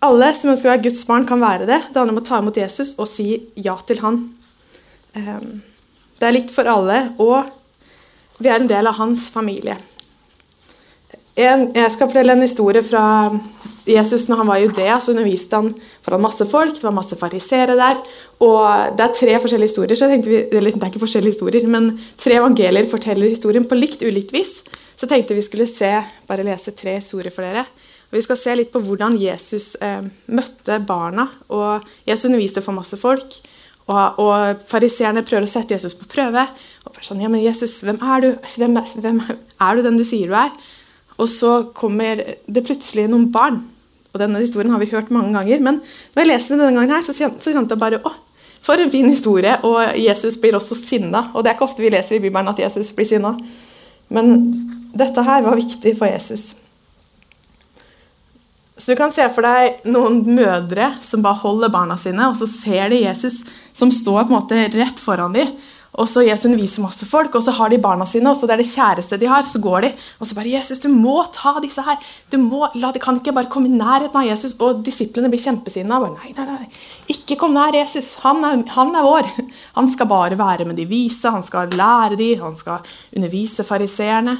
Alle 0.05 0.29
som 0.37 0.51
ønsker 0.51 0.69
å 0.69 0.73
være 0.75 0.85
Guds 0.85 1.01
barn, 1.07 1.25
kan 1.25 1.41
være 1.41 1.65
det. 1.65 1.81
Det 1.89 1.97
handler 1.97 2.13
om 2.13 2.21
å 2.21 2.25
ta 2.25 2.39
imot 2.41 2.57
Jesus 2.59 2.93
og 2.99 3.09
si 3.09 3.39
ja 3.57 3.73
til 3.87 4.03
han. 4.03 4.19
Ehm, 5.17 5.63
det 6.19 6.27
er 6.27 6.35
likt 6.35 6.53
for 6.53 6.69
alle, 6.69 7.15
og 7.17 7.49
vi 8.37 8.51
er 8.51 8.59
en 8.59 8.69
del 8.69 8.87
av 8.87 8.99
hans 8.99 9.29
familie. 9.33 9.79
Jeg 11.35 11.91
skal 11.91 12.07
fortelle 12.07 12.31
en 12.31 12.45
historie 12.45 12.83
fra 12.85 13.05
Jesus 13.85 14.25
når 14.29 14.39
han 14.39 14.47
var 14.49 14.59
i 14.59 14.65
Judea, 14.65 14.99
så 15.03 15.11
underviste 15.11 15.57
han 15.59 15.73
foran 16.05 16.23
masse 16.23 16.45
folk. 16.47 16.77
Det 16.77 16.85
var 16.85 16.95
masse 16.95 17.17
farisere 17.19 17.75
der. 17.77 17.99
Og 18.45 18.95
det 18.95 19.03
er 19.03 19.17
tre 19.19 19.35
forskjellige 19.43 19.73
historier, 19.73 19.99
så 19.99 20.07
tenkte 20.09 20.31
vi, 20.31 20.39
eller 20.47 20.71
det 20.71 20.81
er 20.81 20.93
ikke 20.93 21.03
forskjellige 21.03 21.35
historier, 21.35 21.67
men 21.67 21.91
tre 22.19 22.39
evangelier 22.39 22.87
forteller 22.91 23.33
historien 23.33 23.67
på 23.67 23.77
likt 23.77 24.05
ulikt 24.05 24.31
vis. 24.33 24.61
Så 24.95 25.09
tenkte 25.11 25.35
vi 25.35 25.43
skulle 25.43 25.67
se, 25.67 25.91
bare 26.27 26.45
lese 26.47 26.71
tre 26.71 26.95
historier 27.01 27.33
for 27.35 27.43
dere. 27.43 27.65
Og 28.07 28.15
Vi 28.15 28.23
skal 28.23 28.39
se 28.39 28.55
litt 28.55 28.71
på 28.71 28.79
hvordan 28.79 29.17
Jesus 29.19 29.75
eh, 29.83 30.07
møtte 30.31 30.79
barna. 30.87 31.27
og 31.49 31.83
Jesus 32.07 32.29
underviste 32.29 32.63
for 32.63 32.77
masse 32.77 32.97
folk. 32.97 33.35
Og, 33.85 34.19
og 34.23 34.63
fariseerne 34.65 35.21
prøver 35.25 35.45
å 35.45 35.51
sette 35.51 35.75
Jesus 35.75 35.93
på 35.93 36.07
prøve. 36.09 36.47
Og 36.85 36.95
bare 36.95 37.05
sånn, 37.05 37.21
ja, 37.21 37.29
men 37.29 37.43
Jesus, 37.43 37.75
hvem 37.83 37.99
er 38.01 38.23
du? 38.23 38.29
Hvem, 38.55 38.79
hvem 39.03 39.21
er 39.27 39.75
du 39.75 39.83
den 39.83 39.99
du 39.99 40.05
sier 40.07 40.31
du 40.31 40.39
er? 40.39 40.55
Og 41.21 41.29
så 41.31 41.57
kommer 41.77 42.19
det 42.21 42.65
plutselig 42.65 43.07
noen 43.11 43.29
barn 43.31 43.63
og 44.15 44.21
denne 44.23 44.39
historien 44.39 44.71
har 44.71 44.79
vi 44.79 44.87
hørt 44.93 45.11
mange 45.11 45.35
ganger. 45.35 45.59
Men 45.59 45.81
når 46.15 46.21
jeg 46.21 46.29
leser 46.29 46.55
den 46.55 46.63
denne 46.63 46.79
gangen, 46.79 46.95
her, 46.95 47.03
så 47.03 47.51
kjente 47.51 47.75
jeg 47.75 47.81
bare 47.81 47.99
å, 47.99 48.13
for 48.63 48.79
en 48.79 48.91
fin 48.93 49.09
historie. 49.11 49.57
Og 49.67 49.97
Jesus 49.99 50.39
blir 50.39 50.55
også 50.55 50.77
sinna. 50.79 51.27
Og 51.35 51.43
det 51.43 51.51
er 51.51 51.57
ikke 51.57 51.67
ofte 51.67 51.83
vi 51.83 51.91
leser 51.91 52.15
i 52.15 52.21
Bibelen 52.23 52.47
at 52.47 52.61
Jesus 52.63 52.93
blir 52.95 53.09
sinna. 53.09 53.33
Men 54.07 54.37
dette 54.95 55.25
her 55.27 55.43
var 55.43 55.59
viktig 55.59 55.97
for 55.99 56.07
Jesus. 56.07 56.53
Så 58.79 58.93
du 58.93 58.99
kan 58.99 59.11
se 59.11 59.27
for 59.35 59.43
deg 59.43 59.83
noen 59.91 60.21
mødre 60.29 60.93
som 61.03 61.23
bare 61.25 61.41
holder 61.43 61.71
barna 61.73 61.95
sine, 61.99 62.29
og 62.29 62.39
så 62.39 62.47
ser 62.47 62.91
de 62.91 63.03
Jesus 63.03 63.41
som 63.75 63.91
står 63.91 64.23
på 64.23 64.31
en 64.31 64.37
måte 64.37 64.63
rett 64.75 64.99
foran 65.01 65.35
dem. 65.35 65.55
Og 65.95 66.09
så 66.11 66.25
Jesus 66.25 66.49
underviser 66.49 66.83
masse 66.83 67.07
folk, 67.07 67.35
og 67.37 67.43
så 67.45 67.53
har 67.55 67.71
de 67.71 67.79
barna 67.79 68.05
sine, 68.09 68.27
og 68.27 68.35
så 68.35 68.47
det 68.49 68.55
er 68.57 68.61
det 68.63 68.67
kjæreste 68.67 69.19
de 69.19 69.29
har. 69.31 69.45
Så 69.47 69.61
går 69.63 69.85
de, 69.85 69.91
og 70.19 70.27
så 70.27 70.35
bare 70.35 70.51
'Jesus, 70.51 70.79
du 70.83 70.89
må 70.89 71.23
ta 71.31 71.55
disse 71.63 71.81
her. 71.81 71.97
Du 72.31 72.37
må, 72.37 72.67
la, 72.75 72.91
De 72.91 72.99
kan 72.99 73.15
ikke 73.15 73.33
bare 73.33 73.49
komme 73.49 73.67
i 73.67 73.77
nærheten 73.77 74.15
av 74.15 74.27
Jesus.' 74.27 74.59
Og 74.59 74.83
disiplene 74.83 75.29
blir 75.29 75.39
kjempesinna. 75.39 75.99
Nei, 75.99 76.33
nei, 76.35 76.45
nei, 76.45 76.67
ikke 77.07 77.37
kom 77.39 77.53
nær 77.53 77.73
Jesus. 77.73 78.15
Han 78.23 78.43
er, 78.43 78.63
han 78.75 78.95
er, 78.95 79.03
vår. 79.03 79.31
Han 79.75 79.87
skal 79.91 80.07
bare 80.07 80.37
være 80.37 80.65
med 80.65 80.75
de 80.75 80.85
vise, 80.85 81.29
han 81.29 81.43
skal 81.43 81.67
lære 81.69 82.15
de, 82.15 82.35
han 82.39 82.55
skal 82.55 82.79
undervise 83.15 83.63
fariseerne. 83.63 84.37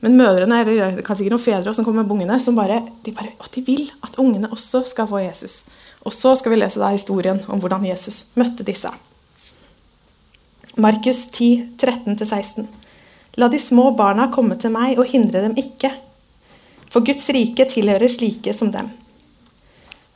Men 0.00 0.16
mødrene, 0.16 0.60
eller 0.60 1.02
kanskje 1.02 1.24
ikke 1.24 1.36
noen 1.36 1.44
fedre 1.44 1.74
som 1.74 1.84
kommer 1.84 2.02
med 2.02 2.10
ungene, 2.10 2.40
som 2.40 2.56
bare, 2.58 2.80
de, 3.06 3.12
bare, 3.12 3.30
de 3.54 3.62
vil 3.62 3.90
at 4.02 4.18
ungene 4.18 4.50
også 4.50 4.82
skal 4.90 5.06
få 5.06 5.22
Jesus. 5.22 5.62
Og 6.02 6.12
så 6.12 6.34
skal 6.34 6.50
vi 6.50 6.58
lese 6.58 6.82
da 6.82 6.90
historien 6.90 7.44
om 7.46 7.62
hvordan 7.62 7.86
Jesus 7.86 8.24
møtte 8.34 8.66
disse. 8.66 8.90
Markus 10.74 11.26
10, 11.30 11.76
13-16. 11.78 12.66
La 13.36 13.48
de 13.48 13.58
små 13.60 13.90
barna 13.96 14.28
komme 14.32 14.56
til 14.60 14.72
meg, 14.72 14.96
og 14.98 15.08
hindre 15.08 15.44
dem 15.44 15.56
ikke. 15.60 15.90
For 16.92 17.04
Guds 17.04 17.28
rike 17.32 17.66
tilhører 17.68 18.08
slike 18.12 18.54
som 18.56 18.72
dem. 18.72 18.90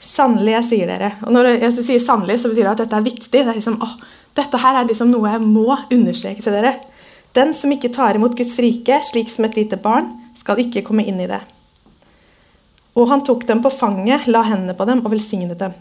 Sannelig, 0.00 0.52
jeg 0.54 0.66
sier 0.70 0.90
dere. 0.90 1.14
Og 1.24 1.32
når 1.32 1.50
jeg 1.54 1.72
sier 1.76 2.02
sannelig, 2.02 2.38
så 2.40 2.50
betyr 2.52 2.66
det 2.66 2.74
at 2.74 2.82
dette 2.84 3.00
er 3.00 3.06
viktig. 3.06 3.32
Det 3.32 3.42
er 3.42 3.56
liksom, 3.56 3.78
å, 3.80 3.88
dette 4.36 4.60
her 4.60 4.80
er 4.80 4.88
liksom 4.88 5.12
noe 5.12 5.32
jeg 5.32 5.44
må 5.44 5.66
understreke 5.92 6.44
til 6.44 6.56
dere. 6.56 6.76
Den 7.36 7.52
som 7.56 7.72
ikke 7.72 7.92
tar 7.92 8.16
imot 8.16 8.36
Guds 8.36 8.54
rike, 8.62 9.00
slik 9.04 9.28
som 9.32 9.48
et 9.48 9.56
lite 9.58 9.76
barn, 9.80 10.08
skal 10.40 10.60
ikke 10.62 10.84
komme 10.86 11.04
inn 11.04 11.20
i 11.20 11.28
det. 11.28 11.42
Og 12.96 13.10
han 13.10 13.24
tok 13.24 13.44
dem 13.48 13.60
på 13.64 13.72
fanget, 13.72 14.28
la 14.30 14.44
hendene 14.46 14.76
på 14.76 14.86
dem 14.88 15.02
og 15.04 15.12
velsignet 15.12 15.60
dem. 15.60 15.76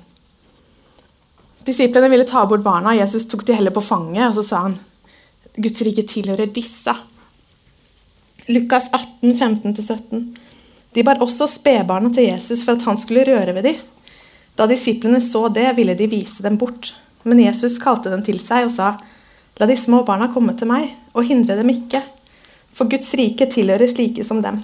Disiplene 1.65 2.09
ville 2.09 2.27
ta 2.29 2.45
bort 2.45 2.63
barna. 2.63 2.93
Jesus 2.95 3.25
tok 3.27 3.45
de 3.45 3.55
heller 3.57 3.73
på 3.73 3.81
fanget, 3.81 4.29
og 4.29 4.37
så 4.37 4.43
sa 4.45 4.63
han 4.67 4.77
Guds 5.55 5.81
rike 5.87 6.03
tilhører 6.07 6.51
disse. 6.53 6.93
Lukas 8.51 8.89
18, 8.93 9.33
15-17. 9.39 10.25
De 10.93 11.03
bar 11.03 11.23
også 11.23 11.47
spedbarna 11.49 12.11
til 12.13 12.29
Jesus 12.29 12.61
for 12.63 12.77
at 12.77 12.85
han 12.85 12.99
skulle 13.01 13.25
røre 13.27 13.55
ved 13.55 13.65
dem. 13.65 13.81
Da 14.55 14.67
disiplene 14.69 15.19
så 15.23 15.47
det, 15.51 15.67
ville 15.75 15.95
de 15.97 16.07
vise 16.11 16.43
dem 16.43 16.59
bort. 16.61 16.93
Men 17.23 17.41
Jesus 17.41 17.79
kalte 17.81 18.13
dem 18.13 18.21
til 18.23 18.37
seg 18.39 18.69
og 18.69 18.73
sa, 18.75 18.93
La 19.55 19.67
de 19.67 19.77
små 19.79 20.01
barna 20.03 20.27
komme 20.31 20.53
til 20.59 20.67
meg, 20.67 20.89
og 21.15 21.25
hindre 21.27 21.55
dem 21.55 21.69
ikke, 21.71 22.01
for 22.75 22.91
Guds 22.91 23.07
rike 23.15 23.47
tilhører 23.47 23.87
slike 23.87 24.25
som 24.27 24.41
dem. 24.43 24.59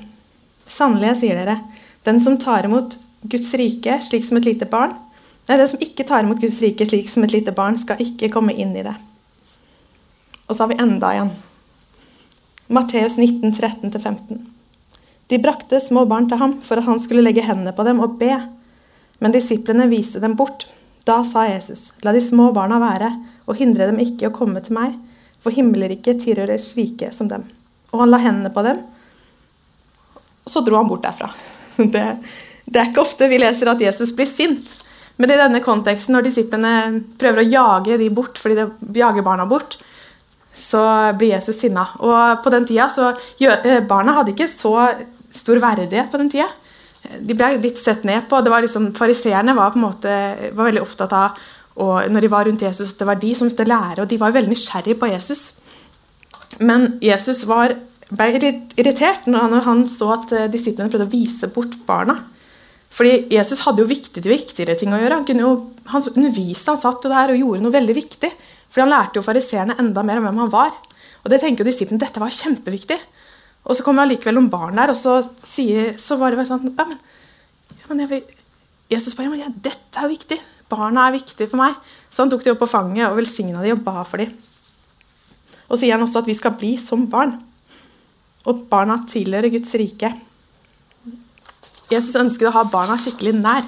Sannelig, 0.67 1.15
sier 1.21 1.39
dere, 1.39 1.61
den 2.03 2.19
som 2.23 2.35
tar 2.39 2.67
imot 2.67 2.97
Guds 3.23 3.53
rike 3.55 3.97
slik 4.03 4.25
som 4.27 4.39
et 4.39 4.49
lite 4.49 4.67
barn, 4.67 4.97
Nei, 5.51 5.57
Den 5.59 5.67
som 5.67 5.81
ikke 5.83 6.05
tar 6.07 6.23
imot 6.23 6.39
Guds 6.39 6.61
rike 6.63 6.85
slik 6.87 7.09
som 7.11 7.25
et 7.25 7.33
lite 7.35 7.51
barn, 7.51 7.75
skal 7.75 7.99
ikke 7.99 8.29
komme 8.31 8.53
inn 8.55 8.71
i 8.71 8.85
det. 8.85 8.93
Og 10.47 10.55
så 10.55 10.63
har 10.63 10.69
vi 10.71 10.77
enda 10.79 11.09
en. 11.11 11.33
Matteus 12.71 13.17
19, 13.19 13.51
13-15. 13.51 14.45
De 15.27 15.39
brakte 15.43 15.81
små 15.83 16.05
barn 16.07 16.29
til 16.31 16.39
ham 16.39 16.53
for 16.63 16.79
at 16.79 16.87
han 16.87 17.01
skulle 17.03 17.25
legge 17.25 17.43
hendene 17.43 17.73
på 17.75 17.83
dem 17.83 17.99
og 17.99 18.15
be. 18.21 18.31
Men 19.19 19.35
disiplene 19.35 19.89
viste 19.91 20.21
dem 20.23 20.37
bort. 20.39 20.69
Da 21.03 21.17
sa 21.27 21.43
Jesus, 21.49 21.89
la 21.99 22.13
de 22.15 22.21
små 22.23 22.53
barna 22.55 22.77
være, 22.79 23.09
og 23.43 23.59
hindre 23.59 23.89
dem 23.89 23.99
ikke 23.99 24.29
å 24.29 24.35
komme 24.35 24.63
til 24.63 24.77
meg, 24.77 24.95
for 25.43 25.51
himmelriket 25.51 26.21
tilhører 26.23 26.61
slike 26.63 27.09
som 27.11 27.27
dem. 27.27 27.43
Og 27.91 28.05
han 28.05 28.13
la 28.13 28.21
hendene 28.23 28.53
på 28.55 28.63
dem, 28.63 28.85
og 30.45 30.53
så 30.53 30.63
dro 30.63 30.79
han 30.79 30.87
bort 30.87 31.03
derfra. 31.03 31.33
Det, 31.91 32.05
det 32.71 32.79
er 32.79 32.91
ikke 32.91 33.03
ofte 33.03 33.27
vi 33.27 33.39
leser 33.41 33.67
at 33.71 33.81
Jesus 33.83 34.13
blir 34.15 34.29
sint. 34.31 34.77
Men 35.19 35.33
i 35.33 35.39
denne 35.39 35.61
konteksten, 35.63 36.15
når 36.15 36.29
disiplene 36.29 36.73
prøver 37.19 37.43
å 37.43 37.49
jage 37.49 37.97
de 38.01 38.09
bort 38.13 38.39
fordi 38.41 38.57
de 38.61 39.01
jager 39.01 39.25
barna 39.25 39.47
bort, 39.49 39.77
så 40.57 40.81
blir 41.17 41.35
Jesus 41.35 41.59
sinna. 41.61 41.87
Og 41.99 42.43
på 42.43 42.51
den 42.53 42.67
tida 42.69 42.87
så 42.91 43.13
eh, 43.13 43.79
Barna 43.87 44.17
hadde 44.17 44.33
ikke 44.35 44.49
så 44.51 44.75
stor 45.31 45.61
verdighet 45.63 46.11
på 46.11 46.19
den 46.21 46.31
tida. 46.31 46.49
De 47.01 47.35
ble 47.35 47.55
litt 47.63 47.79
sett 47.81 48.03
ned 48.07 48.27
på. 48.29 48.41
det 48.41 48.51
var 48.53 48.61
liksom, 48.63 48.91
Fariseerne 48.95 49.55
var 49.57 49.73
på 49.73 49.79
en 49.79 49.87
måte, 49.87 50.17
var 50.53 50.69
veldig 50.69 50.83
opptatt 50.85 51.15
av 51.17 51.41
og 51.79 52.09
når 52.11 52.25
de 52.25 52.31
var 52.31 52.47
rundt 52.47 52.63
Jesus, 52.65 52.91
at 52.91 52.99
det 52.99 53.07
var 53.07 53.19
de 53.19 53.31
som 53.37 53.49
skulle 53.49 53.71
lære, 53.71 54.03
og 54.03 54.09
de 54.11 54.19
var 54.19 54.33
veldig 54.35 54.51
nysgjerrige 54.51 54.99
på 54.99 55.09
Jesus. 55.11 55.51
Men 56.59 56.97
Jesus 57.03 57.45
var, 57.47 57.77
ble 58.11 58.27
litt 58.43 58.75
irritert 58.79 59.27
når 59.31 59.63
han 59.67 59.85
så 59.89 60.11
at 60.17 60.33
eh, 60.35 60.49
disiplene 60.51 60.91
prøvde 60.91 61.07
å 61.07 61.13
vise 61.13 61.47
bort 61.53 61.77
barna. 61.87 62.19
Fordi 63.01 63.33
Jesus 63.33 63.63
hadde 63.65 63.81
jo 63.81 63.89
viktig, 63.89 64.21
viktigere 64.21 64.75
ting 64.77 64.91
å 64.93 64.99
gjøre. 65.01 65.15
Han, 65.17 65.23
kunne 65.25 65.41
jo, 65.41 65.53
han 65.89 66.03
underviste, 66.11 66.67
han 66.69 66.77
satt 66.77 67.07
jo 67.07 67.09
der 67.09 67.31
og 67.33 67.39
gjorde 67.39 67.63
noe 67.63 67.73
veldig 67.73 67.95
viktig. 67.97 68.29
Fordi 68.69 68.83
han 68.83 68.91
lærte 68.93 69.17
jo 69.17 69.23
fariseerne 69.25 69.73
enda 69.81 70.03
mer 70.05 70.21
om 70.21 70.27
hvem 70.27 70.41
han 70.43 70.51
var. 70.53 70.75
Og 71.23 71.33
det 71.33 71.39
tenker 71.41 71.65
jo 71.65 71.71
disiplene, 71.71 71.97
dette 72.03 72.21
var 72.21 72.35
kjempeviktig. 72.35 72.99
Og 73.65 73.73
så 73.73 73.87
kommer 73.87 74.05
allikevel 74.05 74.37
noen 74.37 74.51
barn 74.53 74.77
der, 74.77 74.93
og 74.93 75.01
så, 75.01 75.17
sier, 75.49 75.95
så 75.97 76.19
var 76.21 76.37
det 76.37 76.45
sånn 76.45 76.69
ja, 76.69 76.85
men, 76.91 77.01
ja, 77.73 77.89
men 77.89 78.05
vil, 78.13 78.23
Jesus 78.93 79.17
bare 79.17 79.33
ja, 79.41 79.49
dette 79.49 79.97
er 79.97 80.13
viktig. 80.13 80.37
Barna 80.69 81.09
er 81.09 81.17
viktige 81.17 81.49
for 81.49 81.65
meg. 81.65 81.81
Så 82.13 82.21
han 82.21 82.29
tok 82.29 82.45
de 82.45 82.53
opp 82.53 82.61
på 82.61 82.69
fanget 82.69 83.09
og 83.09 83.17
velsigna 83.17 83.65
de 83.65 83.73
og 83.73 83.81
ba 83.81 84.05
for 84.05 84.21
dem. 84.21 84.37
Og 85.71 85.73
så 85.73 85.87
sier 85.87 85.97
han 85.97 86.05
også 86.05 86.21
at 86.21 86.29
vi 86.29 86.37
skal 86.37 86.53
bli 86.53 86.75
som 86.77 87.09
barn. 87.09 87.33
Og 88.45 88.67
barna 88.69 89.01
tilhører 89.09 89.49
Guds 89.57 89.73
rike. 89.81 90.13
Jesus 91.91 92.15
ønsker 92.15 92.47
å 92.49 92.55
ha 92.55 92.65
barna 92.71 92.97
skikkelig 92.99 93.35
nær. 93.39 93.67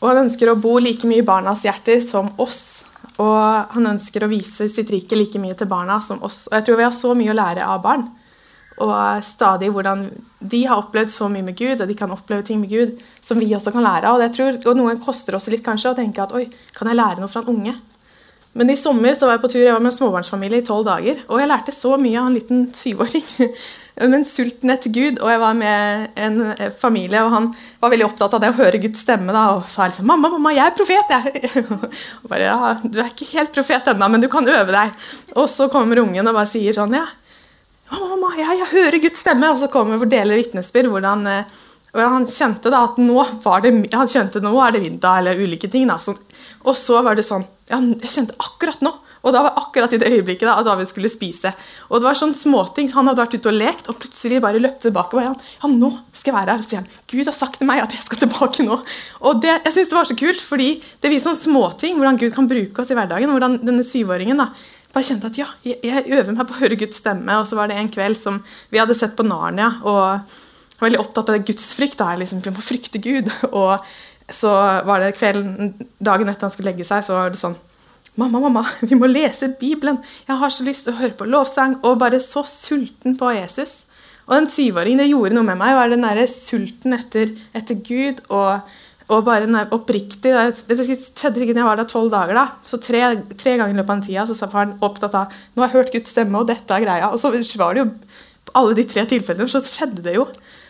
Og 0.00 0.10
han 0.10 0.26
ønsker 0.26 0.50
å 0.50 0.58
bo 0.60 0.76
like 0.82 1.08
mye 1.08 1.22
i 1.22 1.26
barnas 1.26 1.64
hjerter 1.64 2.02
som 2.04 2.28
oss. 2.42 2.60
Og 3.22 3.74
han 3.74 3.88
ønsker 3.94 4.24
å 4.24 4.30
vise 4.30 4.66
sitt 4.72 4.90
rike 4.92 5.16
like 5.16 5.40
mye 5.40 5.56
til 5.58 5.70
barna 5.70 6.00
som 6.04 6.22
oss. 6.26 6.44
Og 6.50 6.58
jeg 6.58 6.66
tror 6.66 6.80
vi 6.80 6.86
har 6.86 6.94
så 6.94 7.14
mye 7.16 7.32
å 7.32 7.38
lære 7.38 7.66
av 7.66 7.82
barn. 7.84 8.04
Og 8.82 9.22
stadig 9.22 9.70
hvordan 9.70 10.08
de 10.42 10.60
har 10.66 10.80
opplevd 10.82 11.12
så 11.14 11.28
mye 11.30 11.46
med 11.46 11.56
Gud, 11.56 11.80
og 11.80 11.88
de 11.88 11.96
kan 11.96 12.10
oppleve 12.10 12.42
ting 12.46 12.58
med 12.60 12.72
Gud 12.72 12.98
som 13.22 13.38
vi 13.38 13.52
også 13.54 13.72
kan 13.74 13.86
lære 13.86 14.10
av. 14.10 14.18
Og, 14.18 14.34
tror, 14.34 14.58
og 14.58 14.78
noen 14.78 15.00
koster 15.02 15.38
oss 15.38 15.46
litt 15.52 15.64
kanskje 15.64 15.92
å 15.92 15.98
tenke 15.98 16.24
at 16.24 16.34
oi, 16.34 16.48
kan 16.74 16.90
jeg 16.90 16.98
lære 16.98 17.22
noe 17.22 17.30
fra 17.30 17.44
en 17.44 17.52
unge? 17.54 17.76
Men 18.54 18.70
i 18.70 18.78
sommer 18.78 19.16
så 19.18 19.26
var 19.26 19.38
jeg 19.38 19.44
på 19.44 19.50
tur, 19.50 19.62
jeg 19.64 19.74
var 19.74 19.82
med 19.82 19.90
en 19.90 19.96
småbarnsfamilie 19.96 20.62
i 20.62 20.66
tolv 20.66 20.86
dager. 20.86 21.22
Og 21.26 21.40
jeg 21.40 21.50
lærte 21.50 21.74
så 21.74 21.96
mye 21.98 22.20
av 22.20 22.28
en 22.28 22.36
liten 22.36 22.68
syvåring. 22.76 23.24
Men 23.94 24.24
sulten 24.26 24.72
etter 24.74 24.90
Gud. 24.90 25.20
Og 25.22 25.30
jeg 25.30 25.40
var 25.42 25.58
med 25.58 26.16
en 26.18 26.38
familie, 26.80 27.22
og 27.22 27.34
han 27.34 27.50
var 27.82 27.92
veldig 27.92 28.08
opptatt 28.08 28.34
av 28.34 28.42
det 28.42 28.50
å 28.50 28.58
høre 28.58 28.80
Guds 28.82 29.04
stemme. 29.04 29.32
da, 29.32 29.44
Og 29.54 29.68
sa 29.70 29.86
liksom 29.86 30.06
'Mamma, 30.06 30.30
mamma, 30.30 30.52
jeg 30.52 30.66
er 30.66 30.74
profet, 30.74 31.10
jeg!' 31.10 31.64
Og 32.24 32.28
bare, 32.28 32.50
ja, 32.50 32.74
'Du 32.82 32.98
er 33.00 33.10
ikke 33.10 33.30
helt 33.38 33.52
profet 33.54 33.86
ennå, 33.86 34.10
men 34.10 34.20
du 34.20 34.28
kan 34.28 34.46
øve 34.46 34.72
deg.' 34.72 34.92
Og 35.36 35.48
så 35.48 35.70
kommer 35.70 36.02
ungen 36.02 36.26
og 36.26 36.34
bare 36.34 36.50
sier 36.50 36.72
sånn 36.74 36.94
'Ja, 36.94 37.06
mamma, 37.92 38.34
jeg, 38.36 38.58
jeg 38.58 38.72
hører 38.74 39.00
Guds 39.00 39.20
stemme.' 39.20 39.52
Og 39.52 39.58
så 39.62 39.70
kommer 39.70 39.94
og 39.94 40.02
fordeler 40.02 40.42
vitnesbyrd 40.42 40.90
hvordan, 40.90 41.26
og 41.94 41.94
hvordan 41.94 42.12
han 42.18 42.26
kjente 42.26 42.70
da 42.70 42.84
at 42.84 42.98
nå 42.98 43.22
var 43.44 43.60
det, 43.62 43.94
han 43.94 44.10
kjente 44.10 44.42
nå 44.42 44.58
er 44.58 44.72
det 44.72 44.82
vinter, 44.82 45.18
eller 45.18 45.38
ulike 45.38 45.70
ting. 45.70 45.86
da, 45.86 45.98
så, 45.98 46.16
Og 46.64 46.74
så 46.74 47.00
var 47.02 47.14
det 47.14 47.22
sånn 47.22 47.46
ja, 47.70 47.78
Jeg 47.78 48.10
kjente 48.10 48.34
akkurat 48.42 48.80
nå 48.82 48.90
og 49.24 49.32
da 49.32 49.40
var 49.46 49.56
akkurat 49.56 49.92
i 49.96 49.98
det 50.00 50.10
øyeblikket 50.12 50.44
da, 50.44 50.58
at 50.60 50.66
David 50.68 50.88
skulle 50.90 51.08
spise. 51.08 51.54
Og 51.88 51.96
det 51.98 52.06
var 52.06 52.18
sånn 52.18 52.34
småting. 52.36 52.90
Han 52.92 53.08
hadde 53.08 53.22
vært 53.22 53.36
ute 53.38 53.50
og 53.50 53.56
lekt, 53.56 53.88
og 53.88 53.96
plutselig 54.02 54.42
bare 54.44 54.60
løpte 54.60 54.90
tilbake. 54.90 55.16
Og 55.16 55.24
han, 55.24 55.38
ja, 55.62 55.70
nå 55.72 55.90
skal 56.12 56.30
jeg 56.30 56.36
være 56.36 56.54
her. 56.54 56.60
Og 56.60 56.68
sier 56.68 56.82
han, 56.82 56.90
Gud 57.08 57.30
har 57.30 57.36
sagt 57.36 57.58
til 57.60 57.70
meg 57.70 57.80
at 57.80 57.96
jeg 57.96 58.04
skal 58.04 58.20
tilbake 58.26 58.66
nå. 58.66 58.78
Og 59.24 59.40
det, 59.40 59.56
jeg 59.64 59.76
synes 59.78 59.92
det 59.94 59.98
var 59.98 60.10
så 60.10 60.18
kult, 60.20 60.44
fordi 60.44 60.68
det 61.00 61.12
viser 61.12 61.30
sånn 61.30 61.40
småting, 61.40 61.96
hvordan 61.98 62.20
Gud 62.20 62.36
kan 62.36 62.50
bruke 62.50 62.84
oss 62.84 62.92
i 62.92 62.98
hverdagen. 62.98 63.32
hvordan 63.32 63.58
denne 63.64 63.86
syvåringen 63.88 64.44
da, 64.44 64.50
bare 64.94 65.08
kjente 65.08 65.32
at 65.32 65.40
ja, 65.40 65.48
jeg, 65.66 65.80
jeg, 65.82 66.06
øver 66.12 66.36
meg 66.36 66.46
på 66.46 66.54
å 66.54 66.60
høre 66.60 66.78
Guds 66.84 67.00
stemme. 67.00 67.40
Og 67.40 67.48
så 67.48 67.56
var 67.58 67.72
det 67.72 67.80
en 67.80 67.92
kveld 67.96 68.20
som 68.20 68.42
vi 68.70 68.82
hadde 68.82 68.96
sett 68.98 69.16
på 69.16 69.26
Narnia, 69.26 69.78
og 69.82 70.02
var 70.78 70.84
veldig 70.84 71.00
opptatt 71.00 71.32
av 71.32 71.46
gudsfrykt. 71.48 71.96
da, 71.98 72.12
liksom, 72.20 72.44
Vi 72.44 72.52
må 72.52 72.64
frykte 72.64 73.00
Gud. 73.00 73.32
Og 73.52 73.80
så 74.32 74.50
var 74.84 75.00
det 75.00 75.16
kvelden, 75.18 75.74
dagen 76.00 76.28
etter 76.28 76.46
han 76.46 76.52
skulle 76.52 76.72
legge 76.72 76.86
seg, 76.88 77.04
så 77.04 77.16
var 77.16 77.32
det 77.32 77.40
sånn 77.40 77.56
'Mamma, 78.16 78.40
mamma, 78.40 78.62
vi 78.88 78.94
må 78.94 79.08
lese 79.10 79.50
Bibelen. 79.60 79.98
Jeg 80.28 80.38
har 80.38 80.50
så 80.50 80.64
lyst 80.66 80.86
til 80.86 80.94
å 80.94 81.00
høre 81.00 81.16
på 81.18 81.26
lovsang.' 81.26 81.80
Og 81.82 81.98
bare 81.98 82.20
så 82.22 82.44
sulten 82.46 83.16
på 83.18 83.32
Jesus. 83.34 83.82
Og 84.24 84.38
den 84.38 84.48
syvåringen 84.48 85.02
det 85.02 85.10
gjorde 85.10 85.36
noe 85.36 85.46
med 85.50 85.60
meg, 85.60 85.76
var 85.76 85.90
den 85.92 86.04
derre 86.06 86.24
sulten 86.30 86.96
etter, 86.96 87.34
etter 87.52 87.80
Gud. 87.84 88.22
og, 88.30 88.60
og 89.12 89.24
bare 89.26 89.44
den 89.44 89.58
oppriktig, 89.74 90.32
Det 90.32 90.78
skjedde 90.80 91.42
ikke 91.44 91.52
da 91.52 91.60
jeg 91.60 91.68
var 91.68 91.76
der 91.76 91.90
tolv 91.90 92.10
dager. 92.10 92.34
da, 92.34 92.46
så 92.64 92.80
Tre, 92.80 93.02
tre 93.36 93.56
ganger 93.58 93.74
i 93.74 93.76
løpet 93.76 93.90
av 93.90 93.98
den 93.98 94.06
tida 94.06 94.26
så 94.26 94.34
sa 94.38 94.48
faren 94.48 94.78
opptatt 94.80 95.14
av 95.14 95.34
nå 95.54 95.60
har 95.60 95.68
jeg 95.68 95.76
hørt 95.76 95.92
Guds 95.92 96.10
stemme, 96.10 96.38
og 96.38 96.48
dette 96.48 96.72
er 96.72 96.86
greia. 96.86 97.10
Og 97.12 97.20
så 97.20 97.30
var 97.58 97.74
det 97.74 97.84
jo 97.84 97.90
alle 98.54 98.74
de 98.78 98.84
tre 98.88 99.04
tilfellene 99.10 99.50
så 99.50 99.60
skjedde 99.60 100.04
det 100.06 100.16
jo. 100.16 100.28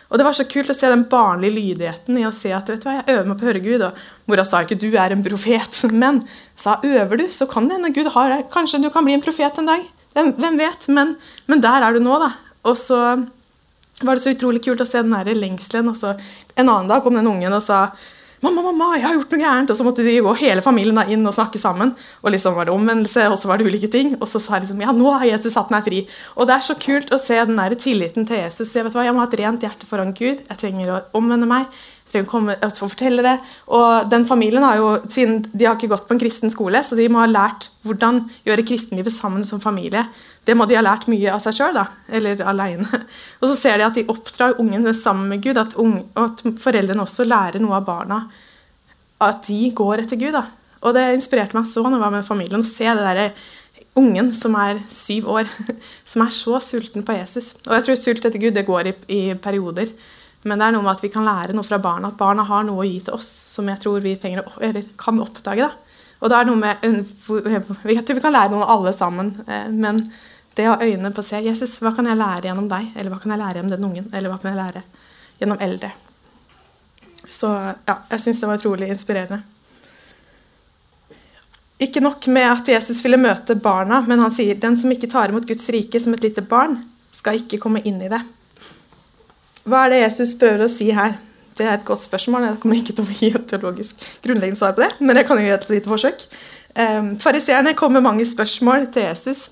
Og 0.09 0.19
det 0.19 0.25
var 0.27 0.35
så 0.37 0.45
kult 0.47 0.69
å 0.69 0.75
se 0.77 0.89
den 0.91 1.05
barnlige 1.09 1.55
lydigheten 1.55 2.17
i 2.19 2.25
å 2.27 2.33
se 2.35 2.51
at 2.53 2.69
vet 2.69 2.83
du 2.83 2.87
hva, 2.87 2.99
jeg 2.99 3.15
øver 3.15 3.29
meg 3.29 3.39
på 3.39 3.45
å 3.45 3.49
høre 3.49 3.63
Gud. 3.63 3.85
Og 3.87 4.29
mora 4.29 4.45
sa 4.45 4.61
ikke 4.65 4.77
du 4.79 4.89
er 4.93 5.15
en 5.15 5.23
profet, 5.25 5.79
men 6.03 6.21
sa 6.61 6.77
øver 6.85 7.23
du, 7.23 7.25
så 7.33 7.49
kan 7.49 7.69
det 7.69 7.79
hende 7.79 7.93
Gud 7.95 8.11
har 8.13 8.33
deg. 8.33 8.49
Kanskje 8.53 8.83
du 8.83 8.91
kan 8.93 9.07
bli 9.07 9.17
en 9.17 9.25
profet 9.25 9.57
en 9.61 9.71
dag. 9.71 9.87
Hvem, 10.15 10.59
vet? 10.61 10.85
Men, 10.87 11.15
men, 11.49 11.63
der 11.63 11.83
er 11.83 11.95
du 11.95 12.03
nå, 12.03 12.19
da. 12.21 12.31
Og 12.69 12.77
så 12.79 12.99
var 14.01 14.15
det 14.15 14.23
så 14.23 14.31
utrolig 14.35 14.61
kult 14.63 14.83
å 14.83 14.87
se 14.87 15.01
den 15.01 15.15
der 15.15 15.35
lengselen. 15.35 15.89
Og 15.91 15.97
så 15.99 16.13
en 16.55 16.69
annen 16.69 16.91
dag 16.91 17.03
kom 17.03 17.17
den 17.17 17.27
ungen 17.27 17.57
og 17.57 17.65
sa 17.65 17.87
'Mamma, 18.41 18.61
mamma, 18.61 18.97
jeg 18.97 19.05
har 19.07 19.15
gjort 19.15 19.31
noe 19.31 19.41
gærent.' 19.41 19.71
Og 19.71 19.77
så 19.77 19.85
måtte 19.85 20.03
de 20.03 20.19
gå 20.21 20.33
hele 20.39 20.61
familien 20.61 20.99
inn 21.09 21.25
og 21.25 21.33
snakke 21.33 21.59
sammen. 21.59 21.95
Og 22.23 22.31
liksom 22.31 22.55
var 22.55 22.65
det 22.65 22.73
omvendelse, 22.73 23.29
og 23.31 23.37
så 23.39 23.47
var 23.47 23.57
det 23.57 23.67
ulike 23.67 23.91
ting. 23.91 24.15
Og 24.19 24.27
så 24.27 24.39
sa 24.39 24.55
jeg 24.55 24.67
liksom 24.67 24.81
'Ja, 24.81 24.91
nå 24.91 25.11
har 25.17 25.25
Jesus 25.25 25.53
satt 25.53 25.71
meg 25.71 25.85
fri'. 25.85 26.07
Og 26.35 26.47
det 26.47 26.55
er 26.55 26.65
så 26.67 26.75
kult 26.75 27.11
å 27.11 27.19
se 27.19 27.33
den 27.33 27.55
der 27.55 27.75
tilliten 27.75 28.27
til 28.27 28.37
Jesus. 28.37 28.73
Jeg, 28.73 28.83
vet 28.83 28.93
hva, 28.93 29.05
jeg 29.05 29.13
må 29.13 29.23
ha 29.23 29.27
et 29.27 29.39
rent 29.39 29.61
hjerte 29.61 29.85
foran 29.85 30.13
Gud. 30.13 30.43
Jeg 30.49 30.57
trenger 30.57 30.87
å 30.89 31.01
omvende 31.13 31.47
meg. 31.47 31.67
Jeg 32.11 32.23
trenger 32.23 32.57
å 32.61 32.65
og 32.65 32.91
fortelle 32.91 33.23
det. 33.23 33.39
Og 33.67 34.09
den 34.09 34.25
familien 34.25 34.63
har 34.63 34.77
jo, 34.77 34.99
siden 35.09 35.45
de 35.51 35.65
har 35.65 35.75
ikke 35.75 35.89
gått 35.89 36.07
på 36.07 36.13
en 36.13 36.19
kristen 36.19 36.49
skole, 36.49 36.83
så 36.83 36.95
de 36.95 37.07
må 37.09 37.19
ha 37.19 37.25
lært 37.25 37.69
hvordan 37.83 38.29
gjøre 38.45 38.65
kristenlivet 38.67 39.13
sammen 39.13 39.43
som 39.43 39.59
familie. 39.59 40.05
Det 40.45 40.53
må 40.57 40.67
de 40.69 40.77
ha 40.77 40.83
lært 40.85 41.07
mye 41.09 41.31
av 41.33 41.41
seg 41.41 41.57
sjøl, 41.57 41.79
eller 42.13 42.41
aleine. 42.45 42.85
Og 43.41 43.49
så 43.49 43.55
ser 43.57 43.79
de 43.79 43.87
at 43.87 43.97
de 43.97 44.05
oppdrar 44.11 44.59
ungene 44.61 44.93
sammen 44.97 45.31
med 45.31 45.41
Gud, 45.45 45.57
at, 45.57 45.73
unge, 45.81 46.03
at, 46.21 46.43
foreldrene 46.61 47.01
også 47.01 47.25
lærer 47.25 47.63
noe 47.63 47.79
av 47.79 47.87
barna. 47.87 48.21
At 49.25 49.47
de 49.49 49.71
går 49.75 50.03
etter 50.03 50.19
Gud. 50.21 50.35
da. 50.37 50.45
Og 50.85 50.93
det 50.97 51.07
inspirerte 51.15 51.57
meg 51.57 51.69
så 51.69 51.81
når 51.85 51.97
jeg 51.97 52.05
var 52.05 52.13
med 52.13 52.27
familien, 52.27 52.65
å 52.65 52.67
se 52.67 52.85
det 52.85 53.05
derre 53.05 53.29
ungen 53.97 54.33
som 54.35 54.57
er 54.59 54.83
syv 54.91 55.31
år, 55.31 55.49
som 56.11 56.25
er 56.25 56.35
så 56.35 56.59
sulten 56.61 57.05
på 57.07 57.15
Jesus. 57.17 57.53
Og 57.65 57.73
jeg 57.77 57.87
tror 57.87 57.99
sult 58.01 58.29
etter 58.29 58.41
Gud 58.41 58.53
det 58.57 58.67
går 58.67 58.91
i, 58.91 58.95
i 59.15 59.23
perioder. 59.41 59.89
Men 60.45 60.61
det 60.61 60.67
er 60.67 60.75
noe 60.75 60.85
med 60.85 60.93
at 60.93 61.01
vi 61.01 61.09
kan 61.09 61.25
lære 61.25 61.55
noe 61.57 61.65
fra 61.65 61.81
barna, 61.81 62.11
at 62.11 62.19
barna 62.19 62.45
har 62.45 62.67
noe 62.67 62.83
å 62.83 62.85
gi 62.85 62.99
til 63.07 63.17
oss 63.17 63.31
som 63.55 63.69
jeg 63.71 63.81
tror 63.81 64.03
vi 64.03 64.13
trenger, 64.19 64.45
eller 64.61 64.85
kan 64.99 65.17
oppdage. 65.23 65.65
da. 65.65 65.85
Og 66.21 66.31
det 66.31 66.37
er 66.37 66.47
noe 66.47 66.59
med, 66.59 66.85
Jeg 66.85 68.05
tror 68.05 68.17
vi 68.17 68.23
kan 68.23 68.33
lære 68.35 68.53
noe 68.53 68.67
alle 68.69 68.93
sammen, 68.95 69.33
eh, 69.47 69.67
men 69.71 69.99
det 70.55 70.67
å 70.69 70.75
ha 70.75 70.85
øynene 70.85 71.11
på 71.11 71.23
å 71.23 71.27
se 71.27 71.41
Jesus, 71.43 71.75
hva 71.83 71.91
kan 71.95 72.07
jeg 72.07 72.19
lære 72.19 72.49
gjennom 72.49 72.69
deg? 72.71 72.93
Eller 72.95 73.11
hva 73.11 73.19
kan 73.19 73.33
jeg 73.33 73.41
lære 73.41 73.59
gjennom 73.59 73.73
den 73.73 73.87
ungen? 73.89 74.07
Eller 74.13 74.31
hva 74.31 74.39
kan 74.39 74.53
jeg 74.53 74.59
lære 74.61 74.83
gjennom 75.41 75.59
eldre? 75.65 75.91
Så 77.35 77.51
ja, 77.51 77.97
jeg 78.13 78.23
syns 78.23 78.41
det 78.41 78.49
var 78.49 78.61
utrolig 78.61 78.89
inspirerende. 78.93 79.41
Ikke 81.83 81.99
nok 81.99 82.23
med 82.31 82.47
at 82.47 82.69
Jesus 82.71 83.01
ville 83.03 83.19
møte 83.19 83.57
barna, 83.59 83.99
men 84.07 84.21
han 84.23 84.31
sier 84.31 84.55
den 84.55 84.77
som 84.79 84.91
ikke 84.93 85.11
tar 85.11 85.33
imot 85.33 85.47
Guds 85.49 85.67
rike 85.75 85.99
som 85.99 86.15
et 86.15 86.23
lite 86.23 86.43
barn, 86.47 86.77
skal 87.15 87.41
ikke 87.41 87.59
komme 87.59 87.81
inn 87.83 87.99
i 88.05 88.11
det. 88.11 88.21
Hva 89.67 89.83
er 89.83 89.91
det 89.91 90.03
Jesus 90.05 90.35
prøver 90.39 90.67
å 90.67 90.71
si 90.71 90.87
her? 90.95 91.17
Det 91.55 91.65
er 91.67 91.75
et 91.77 91.87
godt 91.87 92.03
spørsmål. 92.05 92.47
Jeg 92.47 92.61
kommer 92.63 92.79
ikke 92.79 92.95
til 92.95 93.03
å 93.03 93.17
gi 93.17 93.31
et 93.33 93.47
teologisk 93.49 94.07
grunnleggende 94.23 94.59
svar 94.59 94.75
på 94.77 94.85
det, 94.85 94.93
men 95.01 95.19
jeg 95.19 95.27
kan 95.27 95.39
jo 95.39 95.47
gi 95.47 95.55
et 95.55 95.67
lite 95.73 95.91
forsøk. 95.91 96.25
Um, 96.75 97.13
Fariseerne 97.19 97.75
kom 97.75 97.95
med 97.95 98.03
mange 98.07 98.27
spørsmål 98.27 98.89
til 98.95 99.07
Jesus 99.07 99.45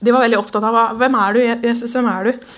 de 0.00 0.12
var 0.14 0.24
veldig 0.24 0.38
opptatt 0.40 0.64
av 0.64 0.98
hvem 1.00 1.16
er 1.20 1.36
du, 1.36 1.40
Jesus, 1.68 1.92
hvem 1.92 2.08
er 2.08 2.28
du? 2.28 2.52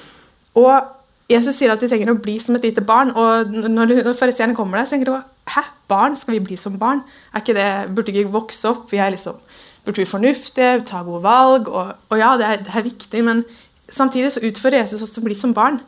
Og 0.62 0.90
Jesus 1.32 1.56
sier 1.56 1.72
at 1.72 1.80
de 1.80 1.88
trenger 1.90 2.12
å 2.12 2.18
bli 2.20 2.36
som 2.42 2.56
et 2.58 2.66
lite 2.66 2.84
barn. 2.84 3.12
Og 3.18 3.52
når, 3.52 3.94
når 4.06 4.18
fariseerne 4.18 4.56
kommer 4.56 4.78
der, 4.78 4.88
så 4.88 4.96
tenker 4.96 5.10
de 5.10 5.20
hæ, 5.54 5.64
barn? 5.90 6.16
Skal 6.18 6.36
vi 6.36 6.44
bli 6.44 6.58
som 6.60 6.78
barn? 6.80 7.02
Er 7.32 7.42
ikke 7.42 7.56
det, 7.56 7.68
Burde 7.94 8.14
vi 8.14 8.24
ikke 8.24 8.34
vokse 8.34 8.68
opp? 8.70 8.90
Vi 8.92 9.00
er 9.02 9.14
liksom, 9.14 9.38
burde 9.86 10.02
vi 10.02 10.08
fornuftige, 10.08 10.82
ta 10.88 11.02
gode 11.06 11.22
valg? 11.24 11.70
Og, 11.70 11.94
og 12.10 12.20
ja, 12.20 12.34
det 12.40 12.48
er, 12.48 12.60
det 12.66 12.74
er, 12.74 12.86
viktig, 12.86 13.24
men 13.26 13.44
samtidig 13.90 14.34
så 14.34 14.44
utfører 14.44 14.82
Jesus 14.82 15.02
oss 15.06 15.18
å 15.18 15.24
bli 15.24 15.38
som 15.38 15.54
barn. 15.56 15.80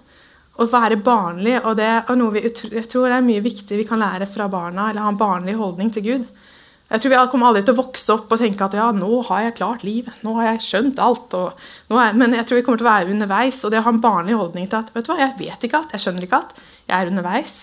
Å 0.54 0.68
være 0.70 1.00
barnlig. 1.02 1.58
og 1.64 1.76
det 1.78 1.90
er 1.90 2.18
noe 2.18 2.34
vi, 2.37 2.44
Jeg 2.46 2.88
tror 2.90 3.08
det 3.11 3.18
er 3.18 3.26
mye 3.26 3.42
viktig 3.42 3.78
vi 3.78 3.87
kan 3.88 4.02
lære 4.02 4.30
fra 4.30 4.46
barna, 4.49 4.90
eller 4.90 5.02
ha 5.02 5.11
en 5.11 5.18
barnlig 5.18 5.56
holdning 5.58 5.90
til 5.92 6.06
Gud. 6.06 6.26
Jeg 6.94 7.02
tror 7.02 7.10
Vi 7.10 7.30
kommer 7.32 7.48
aldri 7.50 7.64
til 7.66 7.74
å 7.74 7.80
vokse 7.80 8.14
opp 8.14 8.30
og 8.30 8.38
tenke 8.38 8.62
at 8.62 8.74
ja, 8.78 8.86
nå 8.94 9.16
har 9.26 9.48
jeg 9.48 9.56
klart 9.58 9.82
livet. 9.82 10.14
nå 10.22 10.36
har 10.36 10.52
jeg 10.52 10.62
skjønt 10.62 11.00
alt. 11.02 11.34
Er, 11.34 12.14
men 12.14 12.36
jeg 12.38 12.46
tror 12.46 12.60
vi 12.60 12.62
kommer 12.62 12.78
til 12.78 12.86
å 12.86 12.92
være 12.92 13.10
underveis. 13.10 13.58
Og 13.64 13.72
det 13.74 13.80
å 13.80 13.86
ha 13.88 13.90
en 13.90 14.02
barnlig 14.04 14.36
holdning 14.38 14.68
til 14.70 14.78
at 14.78 14.92
vet 14.94 15.08
du 15.08 15.10
hva, 15.10 15.18
jeg 15.18 15.34
vet 15.40 15.66
ikke 15.66 15.80
alt, 15.80 15.90
jeg 15.90 16.04
skjønner 16.04 16.26
ikke 16.28 16.38
alt, 16.38 16.54
jeg 16.86 16.94
er 16.94 17.10
underveis. 17.10 17.56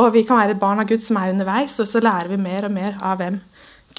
Og 0.00 0.08
vi 0.14 0.24
kan 0.24 0.40
være 0.40 0.56
et 0.56 0.62
barn 0.62 0.80
av 0.80 0.88
Gud 0.88 1.04
som 1.04 1.18
er 1.20 1.34
underveis, 1.34 1.76
og 1.76 1.90
så 1.90 2.00
lærer 2.00 2.32
vi 2.32 2.40
mer 2.40 2.70
og 2.70 2.72
mer 2.72 2.96
av 3.04 3.20
hvem 3.20 3.36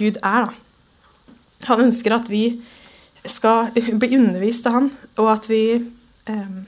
Gud 0.01 0.17
er. 0.17 0.49
da. 0.49 1.67
Han 1.69 1.85
ønsker 1.85 2.17
at 2.17 2.31
vi 2.31 2.45
skal 3.29 3.69
bli 4.01 4.15
undervist 4.17 4.65
av 4.65 4.79
han, 4.79 4.89
og 5.21 5.29
at 5.35 5.45
vi, 5.51 5.63
um, 6.25 6.63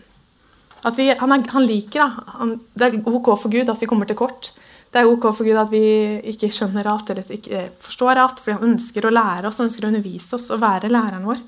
at 0.86 1.02
vi 1.02 1.10
han, 1.10 1.34
er, 1.34 1.50
han, 1.50 1.66
liker 1.66 2.04
da, 2.04 2.28
han, 2.38 2.60
Det 2.78 2.92
er 2.92 3.10
OK 3.10 3.34
for 3.42 3.50
Gud 3.50 3.74
at 3.74 3.82
vi 3.82 3.90
kommer 3.90 4.06
til 4.06 4.22
kort 4.22 4.52
det 4.94 5.02
er 5.02 5.10
ok 5.10 5.26
for 5.34 5.48
Gud 5.48 5.58
at 5.58 5.72
vi 5.74 5.86
ikke 6.34 6.52
skjønner 6.54 6.86
alt 6.90 7.10
eller 7.10 7.34
ikke 7.34 7.66
forstår 7.82 8.20
alt, 8.22 8.44
fordi 8.44 8.60
han 8.60 8.76
ønsker 8.76 9.08
å 9.08 9.14
lære 9.14 9.50
oss, 9.50 9.58
han 9.58 9.70
ønsker 9.72 9.88
å 9.88 9.90
undervise 9.90 10.38
oss 10.38 10.52
og 10.54 10.62
være 10.62 10.92
læreren 10.94 11.26
vår. 11.26 11.42